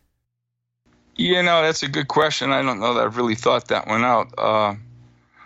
You 1.16 1.42
know, 1.42 1.62
that's 1.62 1.82
a 1.82 1.88
good 1.88 2.08
question. 2.08 2.52
I 2.52 2.60
don't 2.60 2.78
know 2.78 2.92
that 2.92 3.04
I've 3.04 3.16
really 3.16 3.36
thought 3.36 3.68
that 3.68 3.86
one 3.86 4.04
out. 4.04 4.34
Uh, 4.36 4.74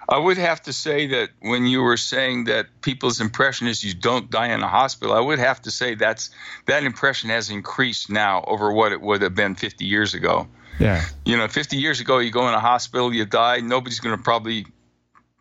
I 0.08 0.18
would 0.18 0.36
have 0.36 0.62
to 0.62 0.72
say 0.72 1.06
that 1.06 1.28
when 1.42 1.64
you 1.66 1.80
were 1.80 1.96
saying 1.96 2.46
that 2.46 2.66
people's 2.80 3.20
impression 3.20 3.68
is 3.68 3.84
you 3.84 3.94
don't 3.94 4.28
die 4.32 4.48
in 4.48 4.60
a 4.64 4.68
hospital, 4.68 5.14
I 5.14 5.20
would 5.20 5.38
have 5.38 5.62
to 5.62 5.70
say 5.70 5.94
that's 5.94 6.30
that 6.66 6.82
impression 6.82 7.30
has 7.30 7.50
increased 7.50 8.10
now 8.10 8.42
over 8.48 8.72
what 8.72 8.90
it 8.90 9.00
would 9.00 9.22
have 9.22 9.36
been 9.36 9.54
50 9.54 9.84
years 9.84 10.12
ago. 10.12 10.48
Yeah. 10.80 11.04
You 11.24 11.36
know, 11.36 11.46
50 11.46 11.76
years 11.76 12.00
ago, 12.00 12.18
you 12.18 12.32
go 12.32 12.48
in 12.48 12.54
a 12.54 12.58
hospital, 12.58 13.14
you 13.14 13.26
die, 13.26 13.60
nobody's 13.60 14.00
going 14.00 14.16
to 14.16 14.22
probably 14.24 14.66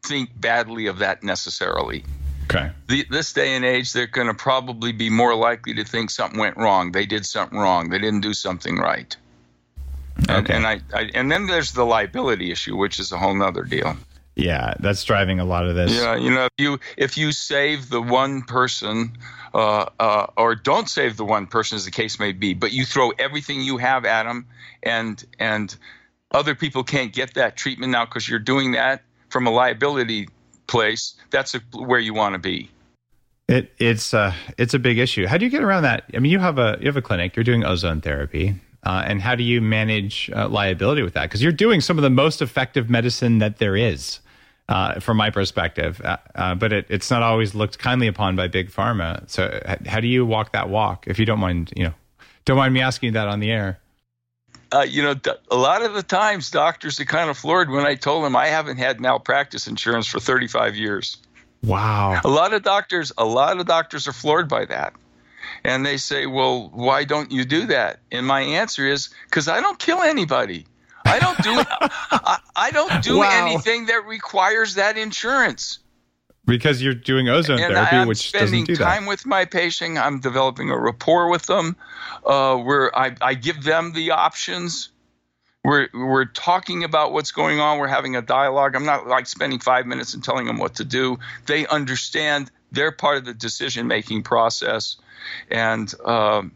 think 0.04 0.30
badly 0.40 0.86
of 0.86 1.00
that 1.00 1.24
necessarily. 1.24 2.04
Okay. 2.54 2.72
The, 2.88 3.06
this 3.10 3.34
day 3.34 3.56
and 3.56 3.64
age, 3.64 3.94
they're 3.94 4.08
going 4.08 4.28
to 4.28 4.34
probably 4.34 4.92
be 4.92 5.10
more 5.10 5.36
likely 5.36 5.74
to 5.76 5.84
think 5.84 6.10
something 6.10 6.40
went 6.40 6.58
wrong. 6.58 6.92
They 6.92 7.06
did 7.06 7.26
something 7.26 7.58
wrong. 7.58 7.90
They 7.90 8.00
didn't 8.00 8.22
do 8.22 8.34
something 8.34 8.78
right. 8.78 9.16
And, 10.28 10.32
Okay. 10.32 10.54
and 10.54 10.68
I, 10.68 10.82
I 10.94 11.10
and 11.14 11.32
then 11.32 11.48
there's 11.48 11.72
the 11.72 11.86
liability 11.86 12.52
issue, 12.52 12.76
which 12.76 13.00
is 13.00 13.12
a 13.12 13.18
whole 13.18 13.34
nother 13.34 13.64
deal. 13.64 13.96
Yeah, 14.36 14.74
that's 14.80 15.04
driving 15.04 15.40
a 15.40 15.46
lot 15.46 15.66
of 15.66 15.76
this. 15.76 15.94
Yeah, 15.94 16.16
you 16.16 16.32
know, 16.32 16.46
if 16.46 16.52
you 16.58 16.80
if 16.98 17.18
you 17.18 17.32
save 17.32 17.90
the 17.90 18.02
one 18.02 18.44
person, 18.44 19.18
uh, 19.54 19.86
uh, 20.00 20.28
or 20.38 20.56
don't 20.56 20.90
save 20.90 21.18
the 21.18 21.26
one 21.26 21.48
person, 21.48 21.76
as 21.76 21.86
the 21.86 21.92
case 21.92 22.20
may 22.20 22.32
be, 22.32 22.54
but 22.54 22.72
you 22.72 22.86
throw 22.86 23.12
everything 23.12 23.62
you 23.62 23.78
have 23.78 24.06
at 24.06 24.24
them, 24.24 24.48
and 24.84 25.24
and 25.40 25.76
other 26.32 26.56
people 26.56 26.84
can't 26.84 27.14
get 27.14 27.34
that 27.34 27.58
treatment 27.58 27.92
now 27.92 28.06
because 28.06 28.28
you're 28.28 28.40
doing 28.40 28.72
that 28.74 29.02
from 29.30 29.48
a 29.48 29.52
liability 29.52 30.28
place. 30.72 31.16
That's 31.30 31.54
a, 31.54 31.60
where 31.74 32.00
you 32.00 32.14
want 32.14 32.34
to 32.34 32.40
be. 32.40 32.72
It 33.48 33.74
it's 33.78 34.14
uh 34.14 34.34
it's 34.58 34.74
a 34.74 34.80
big 34.80 34.98
issue. 34.98 35.28
How 35.28 35.38
do 35.38 35.46
you 35.46 35.52
get 35.52 35.64
around 35.64 35.84
that? 35.84 36.06
I 36.16 36.20
mean, 36.20 36.32
you 36.32 36.40
have 36.40 36.58
a 36.58 36.78
you 36.80 36.88
have 36.88 36.98
a 36.98 37.02
clinic. 37.02 37.36
You're 37.36 37.44
doing 37.44 37.66
ozone 37.66 38.00
therapy, 38.00 38.56
uh, 38.84 39.04
and 39.06 39.22
how 39.22 39.36
do 39.36 39.44
you 39.44 39.62
manage 39.62 40.32
uh, 40.34 40.48
liability 40.48 41.04
with 41.04 41.14
that? 41.14 41.24
Because 41.24 41.44
you're 41.44 41.52
doing 41.52 41.82
some 41.82 41.98
of 41.98 42.02
the 42.02 42.10
most 42.10 42.42
effective 42.42 42.90
medicine 42.90 43.40
that 43.40 43.58
there 43.58 43.76
is, 43.76 44.22
uh, 44.70 45.02
from 45.02 45.18
my 45.18 45.30
perspective. 45.30 46.02
Uh, 46.02 46.18
uh, 46.36 46.56
but 46.56 46.72
it, 46.72 46.86
it's 46.90 47.12
not 47.12 47.22
always 47.22 47.54
looked 47.54 47.78
kindly 47.78 48.08
upon 48.08 48.38
by 48.38 48.48
big 48.48 48.72
pharma. 48.72 49.30
So 49.30 49.62
how 49.86 50.00
do 50.00 50.08
you 50.08 50.26
walk 50.26 50.54
that 50.54 50.70
walk? 50.70 51.06
If 51.08 51.20
you 51.20 51.26
don't 51.26 51.40
mind, 51.40 51.74
you 51.76 51.84
know, 51.84 51.94
don't 52.46 52.58
mind 52.58 52.74
me 52.74 52.80
asking 52.80 53.14
that 53.14 53.28
on 53.28 53.42
the 53.42 53.52
air. 53.52 53.80
Uh, 54.74 54.82
you 54.88 55.04
know, 55.04 55.16
a 55.50 55.56
lot 55.56 55.82
of 55.82 55.94
the 55.94 56.04
times 56.04 56.50
doctors 56.50 57.00
are 57.00 57.06
kind 57.06 57.30
of 57.30 57.38
floored 57.38 57.70
when 57.70 57.86
I 57.86 57.96
told 57.96 58.24
them 58.24 58.36
I 58.36 58.48
haven't 58.48 58.78
had 58.78 59.02
malpractice 59.02 59.68
insurance 59.68 60.08
for 60.08 60.20
35 60.20 60.76
years. 60.76 61.18
Wow. 61.64 62.20
A 62.24 62.30
lot 62.30 62.54
of 62.54 62.64
doctors, 62.64 63.12
a 63.18 63.26
lot 63.26 63.60
of 63.60 63.66
doctors 63.66 64.08
are 64.08 64.14
floored 64.14 64.48
by 64.48 64.66
that. 64.66 64.94
And 65.64 65.86
they 65.86 65.98
say, 65.98 66.26
"Well, 66.26 66.70
why 66.74 67.04
don't 67.04 67.32
you 67.32 67.44
do 67.46 67.66
that?" 67.68 68.00
And 68.12 68.26
my 68.26 68.42
answer 68.42 68.88
is, 68.88 69.10
"Because 69.26 69.48
I 69.48 69.60
don't 69.60 69.78
kill 69.78 70.02
anybody. 70.02 70.66
I 71.06 71.20
don't 71.20 71.40
do 71.42 71.54
I, 72.12 72.40
I 72.56 72.72
don't 72.72 73.02
do 73.04 73.18
Wow. 73.20 73.30
anything 73.32 73.88
that 73.88 74.06
requires 74.06 74.76
that 74.76 74.98
insurance." 74.98 75.80
Because 76.52 76.82
you're 76.82 76.94
doing 76.94 77.30
ozone 77.30 77.60
and 77.60 77.74
therapy, 77.74 77.96
I'm 77.96 78.08
which 78.08 78.30
spending 78.30 78.66
doesn't 78.66 78.66
do 78.66 78.76
time 78.76 79.04
that. 79.04 79.10
with 79.10 79.26
my 79.26 79.46
patient. 79.46 79.98
I'm 79.98 80.20
developing 80.20 80.70
a 80.70 80.78
rapport 80.78 81.30
with 81.30 81.46
them, 81.46 81.76
uh, 82.26 82.58
where 82.58 82.96
I, 82.98 83.16
I 83.22 83.34
give 83.34 83.64
them 83.64 83.94
the 83.94 84.12
options. 84.12 84.90
We're 85.64 85.88
we're 85.94 86.26
talking 86.26 86.84
about 86.84 87.14
what's 87.14 87.32
going 87.32 87.60
on. 87.60 87.78
We're 87.78 87.88
having 87.88 88.16
a 88.16 88.22
dialogue. 88.22 88.76
I'm 88.76 88.86
not 88.86 89.08
like 89.08 89.28
spending 89.28 89.60
five 89.60 89.86
minutes 89.86 90.14
and 90.14 90.24
telling 90.24 90.46
them 90.46 90.58
what 90.58 90.76
to 90.76 90.84
do. 90.84 91.20
They 91.46 91.68
understand 91.68 92.52
they're 92.72 92.92
part 92.92 93.18
of 93.18 93.26
the 93.26 93.34
decision 93.34 93.88
making 93.88 94.24
process, 94.24 94.98
and 95.50 95.94
um, 96.06 96.52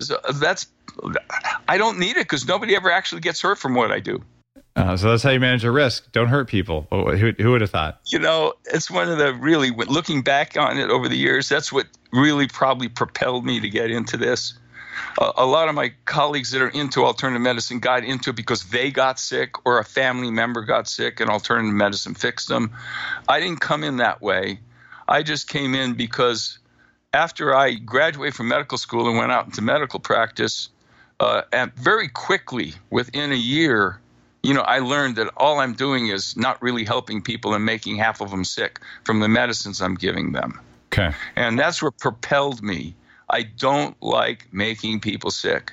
so 0.00 0.18
that's 0.34 0.66
I 1.68 1.78
don't 1.78 1.98
need 1.98 2.16
it 2.16 2.24
because 2.24 2.46
nobody 2.46 2.74
ever 2.76 2.90
actually 2.90 3.20
gets 3.20 3.40
hurt 3.40 3.58
from 3.58 3.74
what 3.74 3.90
I 3.92 4.00
do. 4.00 4.22
Uh, 4.80 4.96
so 4.96 5.10
that's 5.10 5.22
how 5.22 5.28
you 5.30 5.40
manage 5.40 5.62
a 5.62 5.70
risk. 5.70 6.10
Don't 6.12 6.28
hurt 6.28 6.48
people. 6.48 6.86
Who, 6.90 7.32
who 7.38 7.50
would 7.50 7.60
have 7.60 7.70
thought? 7.70 8.00
you 8.06 8.18
know, 8.18 8.54
it's 8.64 8.90
one 8.90 9.10
of 9.10 9.18
the 9.18 9.34
really, 9.34 9.70
looking 9.70 10.22
back 10.22 10.56
on 10.56 10.78
it 10.78 10.88
over 10.88 11.06
the 11.06 11.18
years, 11.18 11.50
that's 11.50 11.70
what 11.70 11.86
really 12.12 12.48
probably 12.48 12.88
propelled 12.88 13.44
me 13.44 13.60
to 13.60 13.68
get 13.68 13.90
into 13.90 14.16
this. 14.16 14.54
A, 15.20 15.32
a 15.38 15.46
lot 15.46 15.68
of 15.68 15.74
my 15.74 15.92
colleagues 16.06 16.52
that 16.52 16.62
are 16.62 16.68
into 16.68 17.04
alternative 17.04 17.42
medicine 17.42 17.78
got 17.78 18.04
into 18.04 18.30
it 18.30 18.36
because 18.36 18.64
they 18.70 18.90
got 18.90 19.20
sick 19.20 19.66
or 19.66 19.78
a 19.78 19.84
family 19.84 20.30
member 20.30 20.62
got 20.62 20.88
sick 20.88 21.20
and 21.20 21.28
alternative 21.28 21.74
medicine 21.74 22.14
fixed 22.14 22.48
them. 22.48 22.70
I 23.28 23.38
didn't 23.38 23.60
come 23.60 23.84
in 23.84 23.98
that 23.98 24.22
way. 24.22 24.60
I 25.06 25.22
just 25.22 25.46
came 25.46 25.74
in 25.74 25.92
because 25.92 26.58
after 27.12 27.54
I 27.54 27.74
graduated 27.74 28.34
from 28.34 28.48
medical 28.48 28.78
school 28.78 29.08
and 29.08 29.18
went 29.18 29.30
out 29.30 29.44
into 29.44 29.60
medical 29.60 30.00
practice, 30.00 30.70
uh, 31.18 31.42
and 31.52 31.70
very 31.74 32.08
quickly, 32.08 32.72
within 32.88 33.30
a 33.30 33.36
year, 33.36 34.00
you 34.42 34.54
know, 34.54 34.62
I 34.62 34.78
learned 34.78 35.16
that 35.16 35.32
all 35.36 35.58
I'm 35.58 35.74
doing 35.74 36.08
is 36.08 36.36
not 36.36 36.60
really 36.62 36.84
helping 36.84 37.22
people 37.22 37.54
and 37.54 37.64
making 37.64 37.96
half 37.96 38.20
of 38.20 38.30
them 38.30 38.44
sick 38.44 38.80
from 39.04 39.20
the 39.20 39.28
medicines 39.28 39.82
I'm 39.82 39.94
giving 39.94 40.32
them. 40.32 40.60
Okay. 40.92 41.14
And 41.36 41.58
that's 41.58 41.82
what 41.82 41.98
propelled 41.98 42.62
me. 42.62 42.94
I 43.28 43.42
don't 43.42 44.00
like 44.02 44.48
making 44.52 45.00
people 45.00 45.30
sick. 45.30 45.72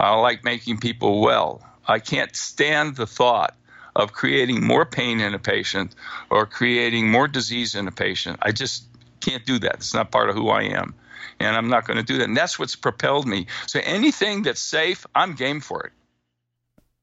I 0.00 0.14
like 0.16 0.42
making 0.42 0.78
people 0.78 1.20
well. 1.20 1.62
I 1.86 1.98
can't 1.98 2.34
stand 2.34 2.96
the 2.96 3.06
thought 3.06 3.54
of 3.94 4.12
creating 4.12 4.64
more 4.64 4.86
pain 4.86 5.20
in 5.20 5.34
a 5.34 5.38
patient 5.38 5.94
or 6.30 6.46
creating 6.46 7.10
more 7.10 7.28
disease 7.28 7.74
in 7.74 7.88
a 7.88 7.92
patient. 7.92 8.38
I 8.40 8.52
just 8.52 8.84
can't 9.20 9.44
do 9.44 9.58
that. 9.58 9.74
It's 9.74 9.94
not 9.94 10.10
part 10.10 10.30
of 10.30 10.34
who 10.34 10.48
I 10.48 10.62
am. 10.62 10.94
And 11.38 11.56
I'm 11.56 11.68
not 11.68 11.86
going 11.86 11.98
to 11.98 12.02
do 12.02 12.18
that. 12.18 12.24
And 12.24 12.36
that's 12.36 12.58
what's 12.58 12.76
propelled 12.76 13.26
me. 13.26 13.46
So 13.66 13.80
anything 13.82 14.42
that's 14.42 14.60
safe, 14.60 15.06
I'm 15.14 15.34
game 15.34 15.60
for 15.60 15.84
it. 15.84 15.92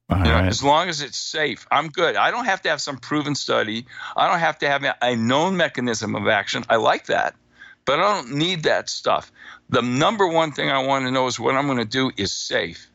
All 0.10 0.18
You 0.18 0.24
know, 0.24 0.32
right. 0.32 0.48
As 0.48 0.64
long 0.64 0.90
as 0.90 1.02
it's 1.02 1.18
safe, 1.18 1.68
I'm 1.72 1.90
good. 1.90 2.16
I 2.16 2.32
don't 2.32 2.46
have 2.46 2.62
to 2.64 2.70
have 2.70 2.82
some 2.82 2.98
proven 2.98 3.36
study. 3.36 3.86
I 4.16 4.28
don't 4.30 4.40
have 4.40 4.58
to 4.60 4.68
have 4.68 4.84
a 5.02 5.16
known 5.16 5.56
mechanism 5.56 6.16
of 6.16 6.28
action. 6.28 6.64
I 6.70 6.78
like 6.78 7.06
that, 7.08 7.36
but 7.86 8.00
I 8.00 8.16
don't 8.16 8.32
need 8.32 8.64
that 8.64 8.90
stuff. 8.90 9.32
The 9.70 9.82
number 9.82 10.28
one 10.28 10.52
thing 10.52 10.70
I 10.72 10.84
want 10.84 11.06
to 11.06 11.12
know 11.12 11.28
is 11.28 11.40
what 11.40 11.56
I'm 11.56 11.68
going 11.68 11.78
to 11.78 11.86
do 11.86 12.12
is 12.18 12.34
safe. 12.34 12.88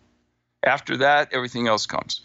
After 0.64 0.96
that, 0.98 1.32
everything 1.32 1.68
else 1.68 1.86
comes. 1.86 2.22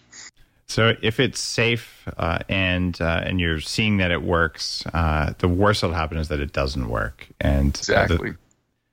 So 0.67 0.93
if 1.01 1.19
it's 1.19 1.39
safe 1.39 2.07
uh, 2.17 2.39
and 2.47 2.99
uh, 3.01 3.23
and 3.25 3.39
you're 3.39 3.59
seeing 3.59 3.97
that 3.97 4.11
it 4.11 4.21
works, 4.21 4.83
uh, 4.93 5.33
the 5.39 5.47
worst 5.47 5.81
that'll 5.81 5.95
happen 5.95 6.17
is 6.17 6.27
that 6.27 6.39
it 6.39 6.53
doesn't 6.53 6.89
work. 6.89 7.27
And 7.41 7.75
uh, 7.75 8.07
the- 8.07 8.13
Exactly. 8.13 8.33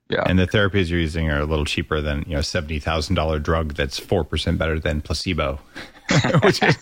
Yeah. 0.09 0.23
and 0.27 0.39
the 0.39 0.47
therapies 0.47 0.89
you're 0.89 1.01
using 1.01 1.29
are 1.31 1.41
a 1.41 1.45
little 1.47 1.65
cheaper 1.65 2.01
than 2.01 2.25
you 2.29 2.37
know 2.37 2.41
seventy 2.41 2.79
thousand 2.79 3.17
dollar 3.17 3.39
drug 3.41 3.75
that's 3.75 3.99
four 3.99 4.23
percent 4.25 4.57
better 4.59 4.79
than 4.79 5.01
placebo, 5.01 5.59
which 6.43 6.63
is 6.63 6.77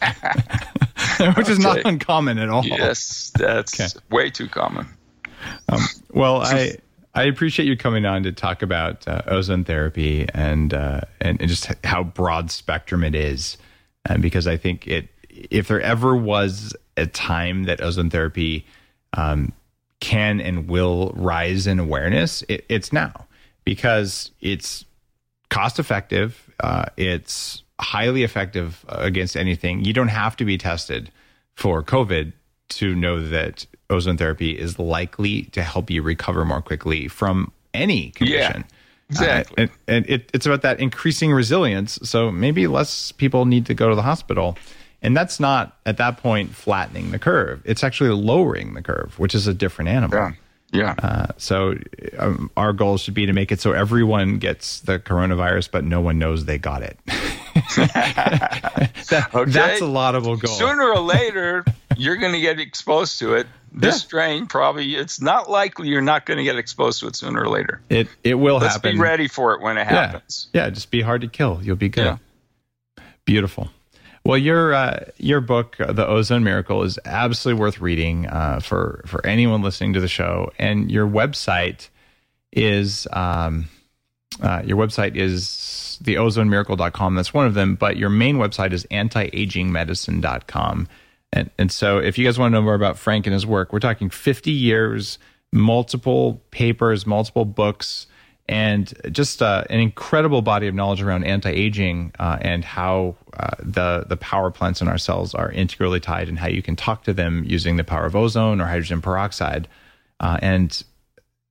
which 1.37 1.49
is 1.49 1.59
not 1.59 1.79
uncommon 1.87 2.39
at 2.39 2.49
all. 2.51 2.65
yes, 2.65 3.33
that's 3.39 3.81
Okay. 3.81 3.89
way 4.11 4.31
too 4.31 4.49
common. 4.49 4.87
Well, 6.13 6.43
I 6.43 6.77
I 7.15 7.25
appreciate 7.25 7.67
you 7.67 7.77
coming 7.77 8.05
on 8.07 8.23
to 8.25 8.33
talk 8.33 8.63
about 8.63 9.07
uh, 9.07 9.23
ozone 9.27 9.65
therapy 9.65 10.27
and, 10.35 10.75
uh, 10.75 11.03
and 11.21 11.41
and 11.41 11.49
just 11.49 11.71
how 11.85 12.03
broad 12.03 12.51
spectrum 12.51 13.05
it 13.05 13.15
is, 13.15 13.57
and 14.05 14.21
because 14.23 14.47
I 14.47 14.57
think 14.57 14.87
it 14.87 15.09
if 15.31 15.69
there 15.69 15.81
ever 15.81 16.15
was 16.17 16.75
a 16.97 17.07
time 17.07 17.65
that 17.65 17.81
ozone 17.81 18.11
therapy 18.11 18.67
um, 19.15 19.53
can 20.05 20.39
and 20.39 20.69
will 20.69 21.13
rise 21.17 21.67
in 21.67 21.79
awareness, 21.79 22.45
it, 22.51 22.67
it's 22.69 22.93
now 22.93 23.27
because 23.65 24.31
it's 24.43 24.85
cost 25.49 25.79
effective. 25.79 26.51
Uh, 26.61 26.85
it's 26.99 27.63
highly 27.81 28.23
effective 28.23 28.85
against 28.89 29.35
anything. 29.35 29.83
You 29.83 29.95
don't 29.95 30.09
have 30.09 30.37
to 30.37 30.45
be 30.45 30.59
tested 30.59 31.11
for 31.55 31.83
COVID 31.83 32.35
to 32.69 32.95
know 32.95 33.27
that 33.27 33.67
ozone 33.89 34.19
therapy 34.19 34.59
is 34.59 34.79
likely 34.79 35.45
to 35.45 35.63
help 35.63 35.91
you 35.91 36.03
recover 36.03 36.45
more 36.45 36.61
quickly 36.61 37.09
from 37.09 37.51
any 37.73 38.11
condition. 38.11 38.65
Yeah. 38.69 39.09
exactly. 39.09 39.55
Uh, 39.57 39.61
and 39.63 39.71
and 39.89 40.11
it, 40.11 40.31
it's 40.35 40.45
about 40.45 40.61
that 40.63 40.81
increasing 40.81 41.33
resilience. 41.33 41.99
So 42.03 42.31
maybe 42.31 42.67
less 42.67 43.11
people 43.13 43.47
need 43.47 43.65
to 43.67 43.75
go 43.75 43.89
to 43.89 43.95
the 43.95 44.03
hospital. 44.03 44.59
And 45.05 45.17
that's 45.17 45.39
not 45.39 45.77
at 45.87 45.99
that 45.99 46.17
point 46.17 46.55
flattening 46.57 47.13
the 47.13 47.19
curve. 47.21 47.61
It's 47.65 47.85
actually 47.85 48.11
lowering 48.11 48.75
the 48.75 48.83
curve, 48.83 49.17
which 49.19 49.35
is 49.37 49.47
a 49.47 49.55
different 49.55 49.91
animal. 49.91 50.19
Yeah. 50.19 50.33
Yeah. 50.73 50.95
Uh, 51.01 51.27
so 51.37 51.75
um, 52.19 52.51
our 52.57 52.73
goal 52.73 52.97
should 52.99 53.15
be 53.15 53.27
to 53.27 53.33
make 53.33 53.53
it 53.53 53.61
so 53.61 53.71
everyone 53.73 54.39
gets 54.39 54.81
the 54.81 54.99
coronavirus, 54.99 55.71
but 55.71 55.85
no 55.85 56.01
one 56.01 56.19
knows 56.19 56.47
they 56.47 56.59
got 56.59 56.83
it. 56.83 56.99
That- 59.11 59.31
Okay. 59.35 59.51
That's 59.51 59.81
a 59.81 59.87
laudable 59.87 60.37
goal. 60.37 60.55
Sooner 60.57 60.83
or 60.83 60.99
later, 61.01 61.65
you're 61.97 62.17
going 62.17 62.33
to 62.33 62.41
get 62.41 62.59
exposed 62.59 63.19
to 63.21 63.35
it. 63.35 63.47
This 63.73 63.95
Yeah. 63.97 63.99
strain 63.99 64.47
probably, 64.47 64.95
it's 64.97 65.21
not 65.21 65.51
likely 65.51 65.89
you're 65.89 66.01
not 66.01 66.27
going 66.27 66.39
to 66.39 66.45
get 66.45 66.57
exposed 66.57 67.01
to 67.01 67.07
it 67.09 67.17
sooner 67.17 67.43
or 67.43 67.49
later. 67.49 67.81
It 67.89 68.09
it 68.25 68.35
will 68.35 68.57
Let's 68.59 68.75
happen. 68.75 68.95
be 68.95 69.01
ready 69.01 69.29
for 69.29 69.55
it 69.55 69.61
when 69.61 69.77
it 69.77 69.83
Yeah. 69.83 70.07
happens. 70.07 70.49
Yeah, 70.53 70.71
just 70.71 70.91
be 70.91 71.03
hard 71.03 71.21
to 71.21 71.29
kill. 71.29 71.61
You'll 71.63 71.77
be 71.77 71.89
good. 71.89 72.05
Yeah. 72.99 73.05
Beautiful. 73.25 73.71
Well, 74.27 74.39
your 74.39 74.73
uh, 74.73 75.05
your 75.19 75.43
book, 75.43 75.79
uh, 75.79 75.93
The 75.93 76.07
Ozone 76.07 76.45
Miracle, 76.45 76.83
is 76.83 76.99
absolutely 77.05 77.61
worth 77.61 77.81
reading 77.81 78.27
uh, 78.27 78.61
for 78.61 79.03
for 79.07 79.25
anyone 79.27 79.61
listening 79.61 79.93
to 79.93 80.01
the 80.01 80.09
show. 80.09 80.51
And 80.59 80.91
your 80.91 81.07
website 81.07 81.91
is 82.51 83.07
um, 83.13 83.69
uh, 84.41 84.63
your 84.65 84.79
website 84.79 85.15
is 85.15 86.01
theozone.miracle.com. 86.03 87.15
That's 87.15 87.35
one 87.35 87.47
of 87.47 87.53
them. 87.53 87.75
But 87.75 87.99
your 87.99 88.09
main 88.09 88.37
website 88.37 88.73
is 88.73 88.87
antiagingmedicine.com. 88.87 90.89
And 91.35 91.51
and 91.59 91.71
so, 91.71 91.99
if 91.99 92.17
you 92.17 92.25
guys 92.25 92.39
want 92.39 92.53
to 92.53 92.59
know 92.59 92.63
more 92.63 92.75
about 92.75 92.97
Frank 92.97 93.27
and 93.27 93.35
his 93.35 93.47
work, 93.47 93.75
we're 93.75 93.79
talking 93.79 94.09
50 94.09 94.51
years, 94.51 95.19
multiple 95.53 96.41
papers, 96.51 97.07
multiple 97.07 97.45
books 97.45 98.07
and 98.49 98.93
just 99.11 99.43
uh, 99.43 99.65
an 99.71 99.81
incredible 99.81 100.43
body 100.43 100.67
of 100.67 100.75
knowledge 100.75 101.01
around 101.01 101.25
anti-aging 101.25 102.13
uh, 102.19 102.39
and 102.41 102.65
how 102.65 103.17
uh, 103.39 103.51
the 103.59 104.05
the 104.09 104.17
power 104.17 104.51
plants 104.51 104.83
in 104.83 104.89
our 104.89 104.99
cells 104.99 105.35
are 105.35 105.51
integrally 105.51 106.01
tied 106.01 106.29
and 106.29 106.39
how 106.39 106.47
you 106.47 106.63
can 106.63 106.77
talk 106.77 107.05
to 107.05 107.13
them 107.13 107.43
using 107.47 107.77
the 107.77 107.85
power 107.85 108.05
of 108.05 108.15
ozone 108.15 108.61
or 108.61 108.67
hydrogen 108.67 109.01
peroxide. 109.01 109.67
Uh, 110.21 110.39
and 110.43 110.85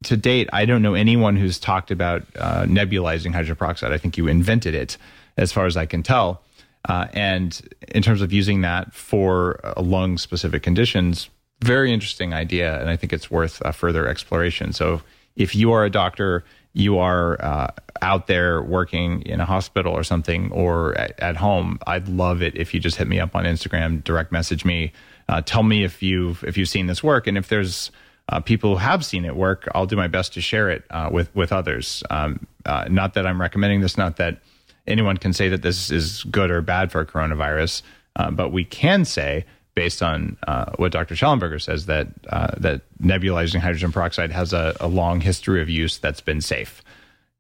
to 0.03 0.17
date, 0.17 0.49
I 0.53 0.65
don't 0.65 0.81
know 0.81 0.93
anyone 0.93 1.35
who's 1.35 1.57
talked 1.57 1.89
about 1.89 2.23
uh, 2.37 2.63
nebulizing 2.63 3.31
hydrogen 3.31 3.55
peroxide. 3.55 3.91
I 3.91 3.97
think 3.97 4.17
you 4.17 4.27
invented 4.27 4.75
it, 4.75 4.97
as 5.37 5.51
far 5.51 5.65
as 5.65 5.75
I 5.77 5.85
can 5.85 6.03
tell. 6.03 6.41
Uh, 6.87 7.07
and 7.13 7.61
in 7.87 8.03
terms 8.03 8.21
of 8.21 8.33
using 8.33 8.61
that 8.61 8.93
for 8.93 9.59
lung 9.77 10.17
specific 10.17 10.61
conditions, 10.61 11.29
very 11.61 11.93
interesting 11.93 12.33
idea. 12.33 12.79
And 12.79 12.89
I 12.89 12.97
think 12.97 13.13
it's 13.13 13.31
worth 13.31 13.61
further 13.73 14.05
exploration. 14.05 14.73
So 14.73 15.01
if 15.37 15.55
you 15.55 15.71
are 15.71 15.85
a 15.85 15.89
doctor, 15.89 16.43
you 16.73 16.97
are 16.97 17.41
uh, 17.43 17.67
out 18.01 18.27
there 18.27 18.61
working 18.61 19.21
in 19.21 19.39
a 19.39 19.45
hospital 19.45 19.93
or 19.93 20.03
something 20.03 20.51
or 20.51 20.97
at, 20.97 21.19
at, 21.19 21.37
home, 21.37 21.79
I'd 21.85 22.07
love 22.07 22.41
it 22.41 22.55
if 22.55 22.73
you 22.73 22.79
just 22.79 22.97
hit 22.97 23.07
me 23.07 23.19
up 23.19 23.35
on 23.35 23.45
Instagram, 23.45 24.03
direct 24.03 24.31
message 24.31 24.65
me, 24.65 24.91
uh, 25.29 25.41
tell 25.41 25.63
me 25.63 25.83
if 25.83 26.03
you've 26.03 26.43
if 26.43 26.57
you've 26.57 26.69
seen 26.69 26.87
this 26.87 27.03
work, 27.03 27.27
and 27.27 27.37
if 27.37 27.47
there's 27.47 27.91
uh, 28.29 28.39
people 28.39 28.71
who 28.71 28.77
have 28.77 29.05
seen 29.05 29.25
it 29.25 29.35
work, 29.35 29.67
I'll 29.73 29.85
do 29.85 29.95
my 29.95 30.07
best 30.07 30.33
to 30.33 30.41
share 30.41 30.69
it 30.69 30.83
uh, 30.89 31.09
with 31.11 31.33
with 31.35 31.51
others. 31.51 32.03
Um, 32.09 32.45
uh, 32.65 32.85
not 32.89 33.13
that 33.13 33.25
I'm 33.25 33.39
recommending 33.39 33.81
this, 33.81 33.97
not 33.97 34.17
that 34.17 34.39
anyone 34.87 35.17
can 35.17 35.33
say 35.33 35.49
that 35.49 35.61
this 35.61 35.91
is 35.91 36.23
good 36.23 36.51
or 36.51 36.61
bad 36.61 36.91
for 36.91 37.05
coronavirus, 37.05 37.83
uh, 38.15 38.31
but 38.31 38.51
we 38.51 38.65
can 38.65 39.05
say 39.05 39.45
based 39.75 40.03
on 40.03 40.37
uh, 40.47 40.71
what 40.75 40.91
Dr. 40.91 41.15
Shallenberger 41.15 41.61
says 41.61 41.87
that 41.87 42.07
uh, 42.29 42.51
that 42.57 42.81
nebulizing 43.01 43.59
hydrogen 43.59 43.91
peroxide 43.91 44.31
has 44.31 44.53
a, 44.53 44.75
a, 44.79 44.87
long 44.87 45.19
history 45.21 45.61
of 45.61 45.69
use 45.69 45.97
that's 45.97 46.21
been 46.21 46.41
safe. 46.41 46.83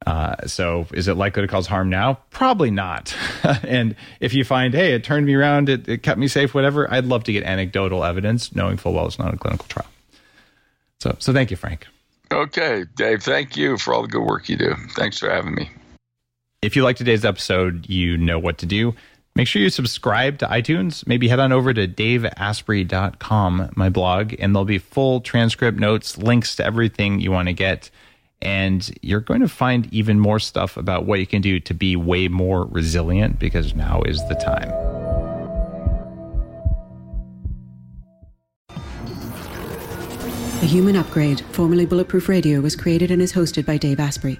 Uh, 0.05 0.35
so 0.47 0.85
is 0.93 1.07
it 1.07 1.15
likely 1.15 1.41
to 1.41 1.47
cause 1.47 1.67
harm 1.67 1.89
now? 1.89 2.19
Probably 2.29 2.71
not. 2.71 3.15
and 3.63 3.95
if 4.19 4.33
you 4.33 4.43
find, 4.43 4.73
hey, 4.73 4.93
it 4.93 5.03
turned 5.03 5.25
me 5.25 5.33
around, 5.33 5.69
it, 5.69 5.87
it, 5.87 6.03
kept 6.03 6.19
me 6.19 6.27
safe, 6.27 6.53
whatever, 6.53 6.91
I'd 6.91 7.05
love 7.05 7.23
to 7.25 7.31
get 7.33 7.43
anecdotal 7.43 8.03
evidence, 8.03 8.53
knowing 8.53 8.77
full 8.77 8.93
well 8.93 9.07
it's 9.07 9.19
not 9.19 9.33
a 9.33 9.37
clinical 9.37 9.65
trial. 9.67 9.87
So, 10.99 11.15
so 11.19 11.31
thank 11.31 11.51
you, 11.51 11.57
Frank. 11.57 11.87
Okay, 12.31 12.85
Dave. 12.95 13.21
Thank 13.23 13.55
you 13.55 13.77
for 13.77 13.93
all 13.93 14.01
the 14.01 14.07
good 14.07 14.23
work 14.23 14.49
you 14.49 14.57
do. 14.57 14.73
Thanks 14.95 15.19
for 15.19 15.29
having 15.29 15.55
me. 15.55 15.69
If 16.61 16.75
you 16.75 16.83
like 16.83 16.95
today's 16.95 17.25
episode, 17.25 17.89
you 17.89 18.17
know 18.17 18.39
what 18.39 18.57
to 18.59 18.65
do. 18.65 18.95
Make 19.35 19.47
sure 19.47 19.63
you 19.63 19.71
subscribe 19.71 20.37
to 20.39 20.45
iTunes. 20.45 21.07
Maybe 21.07 21.27
head 21.27 21.39
on 21.39 21.51
over 21.51 21.73
to 21.73 21.87
daveasprey.com, 21.87 23.71
my 23.75 23.89
blog, 23.89 24.35
and 24.37 24.53
there'll 24.53 24.65
be 24.65 24.77
full 24.77 25.21
transcript 25.21 25.79
notes, 25.79 26.19
links 26.19 26.55
to 26.57 26.65
everything 26.65 27.19
you 27.19 27.31
want 27.31 27.47
to 27.47 27.53
get. 27.53 27.89
And 28.43 28.93
you're 29.01 29.21
going 29.21 29.41
to 29.41 29.47
find 29.47 29.91
even 29.91 30.19
more 30.19 30.37
stuff 30.37 30.77
about 30.77 31.05
what 31.05 31.19
you 31.19 31.25
can 31.25 31.41
do 31.41 31.59
to 31.61 31.73
be 31.73 31.95
way 31.95 32.27
more 32.27 32.65
resilient 32.65 33.39
because 33.39 33.73
now 33.73 34.03
is 34.03 34.19
the 34.27 34.35
time. 34.35 34.69
The 40.59 40.69
Human 40.69 40.95
Upgrade, 40.95 41.41
formerly 41.51 41.85
Bulletproof 41.85 42.29
Radio, 42.29 42.61
was 42.61 42.75
created 42.75 43.09
and 43.09 43.21
is 43.21 43.33
hosted 43.33 43.65
by 43.65 43.77
Dave 43.77 43.99
Asprey. 43.99 44.39